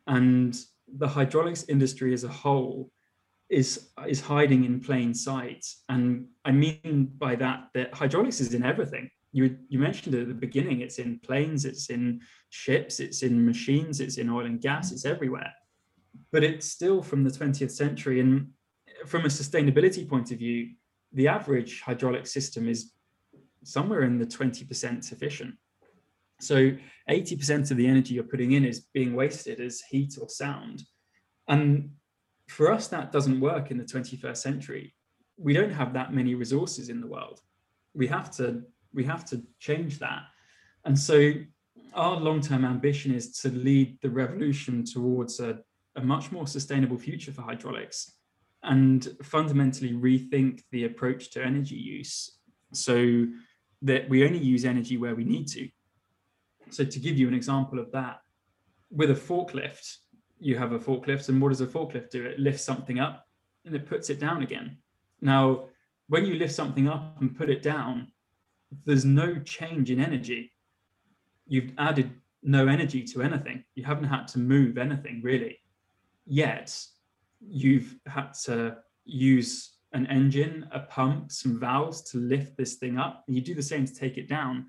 And 0.07 0.59
the 0.99 1.09
hydraulics 1.09 1.65
industry 1.69 2.13
as 2.13 2.25
a 2.25 2.29
whole 2.29 2.91
is 3.51 3.91
is 4.09 4.21
hiding 4.21 4.65
in 4.65 4.81
plain 4.81 5.15
sight. 5.15 5.65
And 5.89 6.27
I 6.45 6.53
mean 6.53 7.13
by 7.19 7.37
that 7.37 7.69
that 7.75 7.95
hydraulics 7.95 8.41
is 8.41 8.55
in 8.55 8.65
everything. 8.65 9.11
You 9.33 9.59
you 9.69 9.79
mentioned 9.79 10.15
at 10.15 10.29
the 10.29 10.35
beginning, 10.35 10.81
it's 10.81 10.99
in 10.99 11.19
planes, 11.21 11.65
it's 11.65 11.91
in 11.91 12.21
ships, 12.51 13.01
it's 13.01 13.23
in 13.23 13.45
machines, 13.45 14.01
it's 14.01 14.17
in 14.19 14.31
oil 14.31 14.47
and 14.47 14.61
gas, 14.61 14.93
it's 14.93 15.05
everywhere. 15.05 15.53
But 16.33 16.45
it's 16.45 16.69
still 16.69 17.03
from 17.03 17.25
the 17.25 17.31
20th 17.31 17.73
century. 17.73 18.21
And 18.21 18.51
from 19.07 19.25
a 19.25 19.29
sustainability 19.29 20.09
point 20.09 20.31
of 20.31 20.39
view, 20.39 20.71
the 21.13 21.29
average 21.29 21.81
hydraulic 21.81 22.27
system 22.27 22.69
is 22.69 22.93
somewhere 23.65 24.03
in 24.03 24.19
the 24.19 24.27
20% 24.27 25.05
sufficient. 25.05 25.55
So 26.41 26.73
80% 27.09 27.71
of 27.71 27.77
the 27.77 27.87
energy 27.87 28.15
you're 28.15 28.25
putting 28.25 28.53
in 28.53 28.65
is 28.65 28.87
being 28.93 29.15
wasted 29.15 29.61
as 29.61 29.81
heat 29.81 30.19
or 30.21 30.29
sound. 30.29 30.85
And 31.49 31.91
for 32.49 32.71
us, 32.71 32.89
that 32.89 33.13
doesn't 33.13 33.41
work 33.41 33.71
in 33.71 33.79
the 33.79 33.85
21st 33.85 34.37
century. 34.37 34.95
We 35.37 35.55
don't 35.55 35.73
have 35.73 35.93
that 35.95 36.13
many 36.13 36.35
resources 36.35 36.89
in 36.89 37.01
the 37.01 37.07
world. 37.07 37.41
We 37.95 38.07
have 38.09 38.31
to 38.37 38.63
we 38.93 39.05
have 39.05 39.25
to 39.27 39.43
change 39.59 39.99
that. 39.99 40.23
And 40.85 40.97
so 40.97 41.33
our 41.95 42.17
long-term 42.17 42.65
ambition 42.65 43.13
is 43.13 43.33
to 43.41 43.51
lead 43.51 43.99
the 44.03 44.11
revolution 44.11 44.85
towards 44.85 45.41
a, 45.41 45.59
a 45.97 46.01
much 46.01 46.31
more 46.31 46.47
sustainable 46.47 46.97
future 46.99 47.33
for 47.33 47.43
hydraulics 47.43 48.13
and 48.63 49.17
fundamentally 49.23 49.93
rethink 49.93 50.63
the 50.71 50.85
approach 50.85 51.31
to 51.31 51.45
energy 51.45 51.75
use 51.75 52.39
so 52.73 53.27
that 53.83 54.09
we 54.09 54.25
only 54.25 54.39
use 54.39 54.65
energy 54.65 54.97
where 54.97 55.15
we 55.15 55.25
need 55.25 55.49
to. 55.49 55.69
So 56.71 56.85
to 56.85 56.99
give 56.99 57.19
you 57.19 57.29
an 57.29 57.35
example 57.35 57.79
of 57.79 57.93
that, 57.93 58.21
with 58.91 59.11
a 59.11 59.15
forklift, 59.15 59.97
you 60.39 60.57
have 60.59 60.73
a 60.73 60.79
forklift, 60.79 61.29
and 61.29 61.41
what 61.41 61.51
does 61.51 61.61
a 61.61 61.67
forklift 61.67 62.11
do? 62.11 62.25
It 62.25 62.39
lifts 62.39 62.65
something 62.65 62.99
up 62.99 63.27
and 63.65 63.75
it 63.75 63.87
puts 63.87 64.11
it 64.11 64.21
down 64.21 64.43
again. 64.43 64.77
Now, 65.21 65.67
when 66.09 66.27
you 66.27 66.35
lift 66.35 66.55
something 66.55 66.89
up 66.89 67.21
and 67.21 67.37
put 67.37 67.49
it 67.49 67.63
down, 67.63 68.09
there's 68.85 69.05
no 69.05 69.39
change 69.41 69.91
in 69.91 70.01
energy. 70.01 70.53
You've 71.47 71.73
added 71.79 72.13
no 72.43 72.67
energy 72.67 73.03
to 73.05 73.23
anything. 73.23 73.65
You 73.75 73.85
haven't 73.85 74.05
had 74.05 74.29
to 74.29 74.39
move 74.39 74.77
anything 74.77 75.21
really. 75.23 75.59
Yet 76.27 76.79
you've 77.41 77.97
had 78.07 78.33
to 78.45 78.79
use 79.05 79.73
an 79.93 80.07
engine, 80.07 80.69
a 80.73 80.81
pump, 80.81 81.31
some 81.31 81.59
valves 81.59 82.03
to 82.11 82.19
lift 82.19 82.57
this 82.57 82.75
thing 82.75 82.99
up. 82.99 83.25
And 83.27 83.37
you 83.37 83.43
do 83.43 83.55
the 83.55 83.63
same 83.63 83.87
to 83.87 83.95
take 83.95 84.19
it 84.19 84.29
down. 84.29 84.67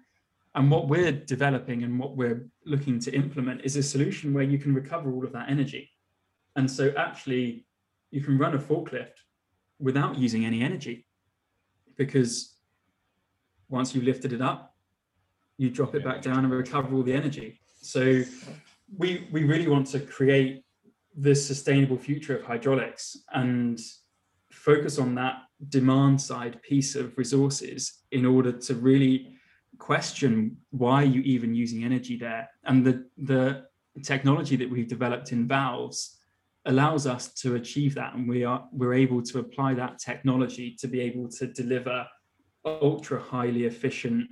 And 0.55 0.71
what 0.71 0.87
we're 0.87 1.11
developing 1.11 1.83
and 1.83 1.99
what 1.99 2.15
we're 2.15 2.47
looking 2.65 2.99
to 2.99 3.13
implement 3.13 3.61
is 3.65 3.75
a 3.75 3.83
solution 3.83 4.33
where 4.33 4.43
you 4.43 4.57
can 4.57 4.73
recover 4.73 5.11
all 5.11 5.25
of 5.25 5.33
that 5.33 5.49
energy. 5.49 5.91
And 6.55 6.69
so 6.71 6.93
actually, 6.97 7.65
you 8.11 8.21
can 8.21 8.37
run 8.37 8.55
a 8.55 8.57
forklift 8.57 9.17
without 9.79 10.17
using 10.17 10.45
any 10.45 10.61
energy 10.61 11.05
because 11.97 12.55
once 13.67 13.93
you've 13.93 14.05
lifted 14.05 14.31
it 14.31 14.41
up, 14.41 14.73
you 15.57 15.69
drop 15.69 15.93
it 15.93 16.03
back 16.03 16.21
down 16.21 16.45
and 16.45 16.51
recover 16.51 16.95
all 16.95 17.03
the 17.03 17.13
energy. 17.13 17.59
So 17.81 18.23
we 18.97 19.27
we 19.31 19.43
really 19.43 19.67
want 19.67 19.87
to 19.87 19.99
create 19.99 20.63
this 21.15 21.45
sustainable 21.45 21.97
future 21.97 22.37
of 22.37 22.43
hydraulics 22.43 23.17
and 23.33 23.79
focus 24.51 24.97
on 24.99 25.15
that 25.15 25.43
demand 25.69 26.21
side 26.21 26.61
piece 26.61 26.95
of 26.95 27.17
resources 27.17 28.03
in 28.11 28.25
order 28.25 28.51
to 28.51 28.75
really 28.75 29.34
question 29.77 30.57
why 30.71 31.03
are 31.03 31.05
you 31.05 31.21
even 31.21 31.53
using 31.53 31.83
energy 31.83 32.17
there? 32.17 32.49
And 32.63 32.85
the 32.85 33.05
the 33.17 33.65
technology 34.03 34.55
that 34.55 34.69
we've 34.69 34.87
developed 34.87 35.31
in 35.31 35.47
valves 35.47 36.17
allows 36.65 37.05
us 37.07 37.33
to 37.33 37.55
achieve 37.55 37.95
that. 37.95 38.13
And 38.15 38.27
we 38.27 38.43
are 38.43 38.67
we're 38.71 38.93
able 38.93 39.21
to 39.23 39.39
apply 39.39 39.73
that 39.75 39.99
technology 39.99 40.75
to 40.79 40.87
be 40.87 40.99
able 41.01 41.29
to 41.29 41.47
deliver 41.47 42.05
ultra 42.65 43.19
highly 43.21 43.65
efficient 43.65 44.27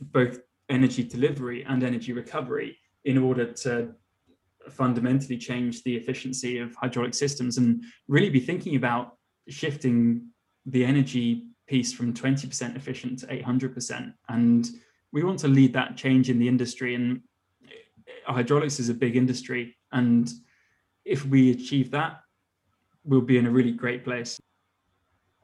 both 0.00 0.40
energy 0.68 1.02
delivery 1.02 1.64
and 1.64 1.82
energy 1.82 2.12
recovery 2.12 2.76
in 3.04 3.16
order 3.16 3.50
to 3.52 3.94
fundamentally 4.68 5.38
change 5.38 5.82
the 5.84 5.96
efficiency 5.96 6.58
of 6.58 6.74
hydraulic 6.74 7.14
systems 7.14 7.56
and 7.56 7.82
really 8.08 8.28
be 8.28 8.40
thinking 8.40 8.76
about 8.76 9.16
shifting 9.48 10.26
the 10.66 10.84
energy 10.84 11.46
piece 11.66 11.92
from 11.92 12.14
20% 12.14 12.76
efficient 12.76 13.20
to 13.20 13.26
800%. 13.26 14.12
And 14.28 14.68
we 15.12 15.22
want 15.22 15.38
to 15.40 15.48
lead 15.48 15.72
that 15.74 15.96
change 15.96 16.30
in 16.30 16.38
the 16.38 16.48
industry. 16.48 16.94
And 16.94 17.22
hydraulics 18.24 18.78
is 18.80 18.88
a 18.88 18.94
big 18.94 19.16
industry. 19.16 19.76
And 19.92 20.30
if 21.04 21.24
we 21.24 21.50
achieve 21.50 21.90
that, 21.92 22.20
we'll 23.04 23.20
be 23.20 23.38
in 23.38 23.46
a 23.46 23.50
really 23.50 23.72
great 23.72 24.04
place. 24.04 24.38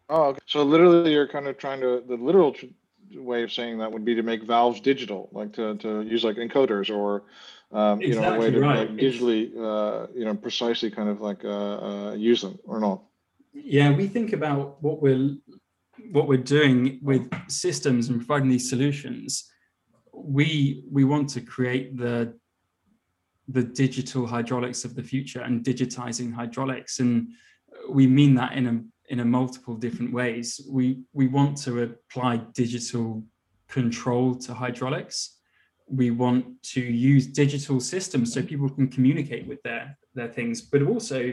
Oh, 0.08 0.24
okay. 0.24 0.40
so 0.46 0.62
literally, 0.62 1.12
you're 1.12 1.28
kind 1.28 1.46
of 1.46 1.56
trying 1.56 1.80
to 1.80 2.02
the 2.06 2.16
literal 2.16 2.52
tr- 2.52 2.66
way 3.14 3.42
of 3.42 3.52
saying 3.52 3.78
that 3.78 3.90
would 3.90 4.04
be 4.04 4.14
to 4.14 4.22
make 4.22 4.42
valves 4.42 4.80
digital, 4.80 5.30
like 5.32 5.52
to, 5.54 5.76
to 5.76 6.02
use 6.02 6.24
like 6.24 6.36
encoders 6.36 6.94
or 6.94 7.24
um, 7.70 8.00
you 8.02 8.14
know 8.14 8.34
a 8.34 8.38
way 8.38 8.50
to 8.50 8.60
right. 8.60 8.90
like, 8.90 8.98
digitally 8.98 9.56
uh, 9.56 10.06
you 10.14 10.24
know 10.24 10.34
precisely 10.34 10.90
kind 10.90 11.08
of 11.08 11.20
like 11.20 11.44
uh, 11.44 12.08
uh, 12.08 12.12
use 12.12 12.42
them 12.42 12.58
or 12.64 12.78
not. 12.78 13.02
Yeah, 13.54 13.90
we 13.92 14.06
think 14.06 14.32
about 14.32 14.82
what 14.82 15.00
we're 15.00 15.36
what 16.12 16.28
we're 16.28 16.36
doing 16.58 16.98
with 17.02 17.30
systems 17.48 18.08
and 18.08 18.18
providing 18.18 18.50
these 18.50 18.68
solutions. 18.68 19.50
We 20.12 20.84
we 20.90 21.04
want 21.04 21.30
to 21.30 21.40
create 21.40 21.96
the 21.96 22.34
the 23.48 23.62
digital 23.62 24.26
hydraulics 24.26 24.84
of 24.84 24.94
the 24.94 25.02
future 25.02 25.40
and 25.40 25.64
digitizing 25.64 26.32
hydraulics. 26.32 27.00
And 27.00 27.28
we 27.88 28.06
mean 28.06 28.34
that 28.34 28.52
in 28.52 28.66
a 28.66 29.12
in 29.12 29.20
a 29.20 29.24
multiple 29.24 29.74
different 29.74 30.12
ways. 30.12 30.60
We 30.68 31.00
we 31.14 31.28
want 31.28 31.56
to 31.64 31.82
apply 31.82 32.36
digital 32.52 33.24
control 33.68 34.34
to 34.44 34.52
hydraulics. 34.52 35.38
We 35.86 36.10
want 36.10 36.62
to 36.74 36.82
use 36.82 37.26
digital 37.26 37.80
systems 37.80 38.34
so 38.34 38.42
people 38.42 38.68
can 38.68 38.88
communicate 38.88 39.46
with 39.46 39.62
their 39.62 39.98
their 40.14 40.28
things. 40.28 40.60
But 40.60 40.82
also 40.82 41.32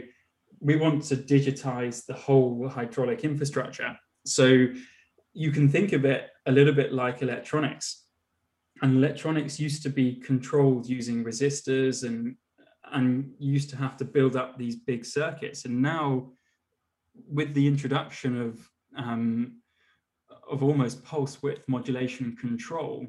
we 0.58 0.76
want 0.76 1.04
to 1.04 1.16
digitize 1.16 2.06
the 2.06 2.14
whole 2.14 2.66
hydraulic 2.66 3.24
infrastructure 3.24 3.94
so 4.26 4.66
you 5.32 5.50
can 5.50 5.68
think 5.68 5.92
of 5.92 6.04
it 6.04 6.28
a 6.46 6.52
little 6.52 6.74
bit 6.74 6.92
like 6.92 7.22
electronics. 7.22 8.04
And 8.82 8.96
electronics 8.96 9.60
used 9.60 9.82
to 9.82 9.90
be 9.90 10.16
controlled 10.16 10.86
using 10.86 11.24
resistors 11.24 12.06
and 12.06 12.36
and 12.92 13.32
used 13.38 13.70
to 13.70 13.76
have 13.76 13.96
to 13.96 14.04
build 14.04 14.34
up 14.34 14.58
these 14.58 14.74
big 14.74 15.04
circuits. 15.04 15.64
And 15.64 15.80
now 15.80 16.32
with 17.28 17.54
the 17.54 17.66
introduction 17.66 18.40
of 18.40 18.68
um, 18.96 19.60
of 20.50 20.62
almost 20.62 21.04
pulse 21.04 21.42
width 21.42 21.68
modulation 21.68 22.36
control 22.36 23.06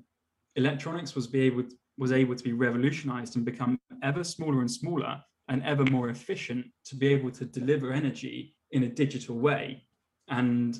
electronics 0.55 1.15
was 1.15 1.27
be 1.27 1.41
able 1.41 1.63
to, 1.63 1.75
was 1.97 2.11
able 2.11 2.35
to 2.35 2.43
be 2.43 2.53
revolutionized 2.53 3.35
and 3.35 3.45
become 3.45 3.79
ever 4.03 4.23
smaller 4.23 4.59
and 4.59 4.71
smaller 4.71 5.21
and 5.47 5.63
ever 5.63 5.85
more 5.85 6.09
efficient 6.09 6.65
to 6.85 6.95
be 6.95 7.07
able 7.07 7.31
to 7.31 7.45
deliver 7.45 7.91
energy 7.91 8.55
in 8.71 8.83
a 8.83 8.87
digital 8.87 9.37
way. 9.37 9.83
And 10.29 10.79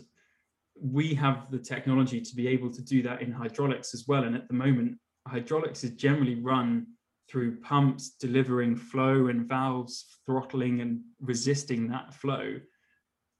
we 0.81 1.13
have 1.13 1.51
the 1.51 1.59
technology 1.59 2.19
to 2.19 2.35
be 2.35 2.47
able 2.47 2.71
to 2.71 2.81
do 2.81 3.03
that 3.03 3.21
in 3.21 3.31
hydraulics 3.31 3.93
as 3.93 4.07
well. 4.07 4.23
And 4.23 4.35
at 4.35 4.47
the 4.47 4.53
moment, 4.55 4.97
hydraulics 5.27 5.83
is 5.83 5.91
generally 5.91 6.35
run 6.35 6.87
through 7.29 7.61
pumps 7.61 8.15
delivering 8.19 8.75
flow 8.75 9.27
and 9.27 9.47
valves 9.47 10.19
throttling 10.25 10.81
and 10.81 11.01
resisting 11.21 11.87
that 11.87 12.13
flow. 12.13 12.59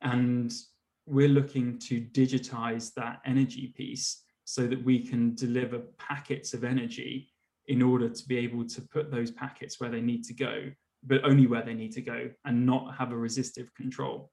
And 0.02 0.54
we're 1.08 1.30
looking 1.30 1.80
to 1.80 2.00
digitize 2.00 2.94
that 2.94 3.22
energy 3.26 3.74
piece 3.76 4.24
so 4.46 4.68
that 4.68 4.84
we 4.84 5.00
can 5.06 5.34
deliver 5.36 5.80
packets 5.98 6.54
of 6.54 6.64
energy 6.64 7.32
in 7.68 7.82
order 7.82 8.10
to 8.10 8.28
be 8.28 8.38
able 8.38 8.66
to 8.68 8.82
put 8.82 9.12
those 9.12 9.32
packets 9.32 9.80
where 9.80 9.90
they 9.90 10.02
need 10.02 10.24
to 10.26 10.34
go, 10.34 10.72
but 11.04 11.24
only 11.24 11.48
where 11.48 11.64
they 11.64 11.74
need 11.74 11.92
to 11.94 12.02
go 12.02 12.30
and 12.46 12.66
not 12.66 12.96
have 12.96 13.12
a 13.12 13.18
resistive 13.18 13.74
control. 13.74 14.32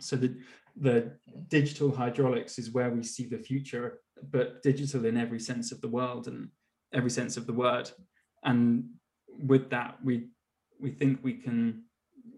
So 0.00 0.16
the 0.16 0.36
the 0.78 1.12
digital 1.48 1.90
hydraulics 1.90 2.58
is 2.58 2.70
where 2.70 2.90
we 2.90 3.02
see 3.02 3.26
the 3.26 3.38
future, 3.38 4.00
but 4.30 4.62
digital 4.62 5.06
in 5.06 5.16
every 5.16 5.40
sense 5.40 5.72
of 5.72 5.80
the 5.80 5.88
world 5.88 6.28
and 6.28 6.48
every 6.92 7.10
sense 7.10 7.36
of 7.36 7.46
the 7.46 7.52
word. 7.52 7.90
And 8.44 8.84
with 9.38 9.70
that, 9.70 9.96
we 10.04 10.28
we 10.80 10.90
think 10.90 11.20
we 11.22 11.34
can 11.34 11.84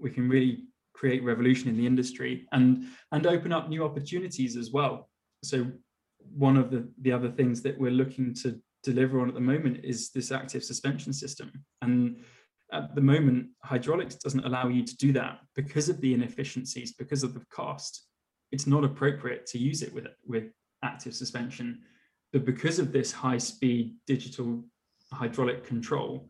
we 0.01 0.11
can 0.11 0.29
really 0.29 0.65
create 0.95 1.23
revolution 1.23 1.69
in 1.69 1.77
the 1.77 1.87
industry 1.87 2.47
and 2.53 2.87
and 3.13 3.27
open 3.27 3.53
up 3.53 3.69
new 3.69 3.85
opportunities 3.85 4.57
as 4.57 4.71
well. 4.71 5.09
So 5.43 5.67
one 6.31 6.57
of 6.57 6.71
the 6.71 6.89
the 7.03 7.13
other 7.13 7.31
things 7.31 7.63
that 7.63 7.79
we're 7.79 7.91
looking 7.91 8.35
to 8.35 8.61
deliver 8.85 9.21
on 9.21 9.29
at 9.29 9.35
the 9.35 9.41
moment 9.41 9.81
is 9.85 10.11
this 10.11 10.31
active 10.31 10.63
suspension 10.63 11.13
system 11.13 11.51
and 11.83 12.21
at 12.73 12.95
the 12.95 13.01
moment 13.01 13.47
hydraulics 13.63 14.17
doesn't 14.17 14.45
allow 14.45 14.69
you 14.69 14.85
to 14.85 14.97
do 14.97 15.13
that 15.13 15.41
because 15.57 15.89
of 15.89 16.01
the 16.01 16.13
inefficiencies 16.13 16.93
because 16.93 17.23
of 17.23 17.35
the 17.35 17.45
cost 17.51 18.09
it's 18.51 18.67
not 18.67 18.85
appropriate 18.85 19.47
to 19.47 19.59
use 19.59 19.83
it 19.83 19.93
with 19.93 20.07
with 20.27 20.45
active 20.83 21.15
suspension. 21.15 21.81
But 22.33 22.45
because 22.45 22.79
of 22.79 22.93
this 22.93 23.13
high 23.13 23.39
speed 23.39 23.97
digital 24.07 24.65
hydraulic 25.13 25.65
control, 25.65 26.29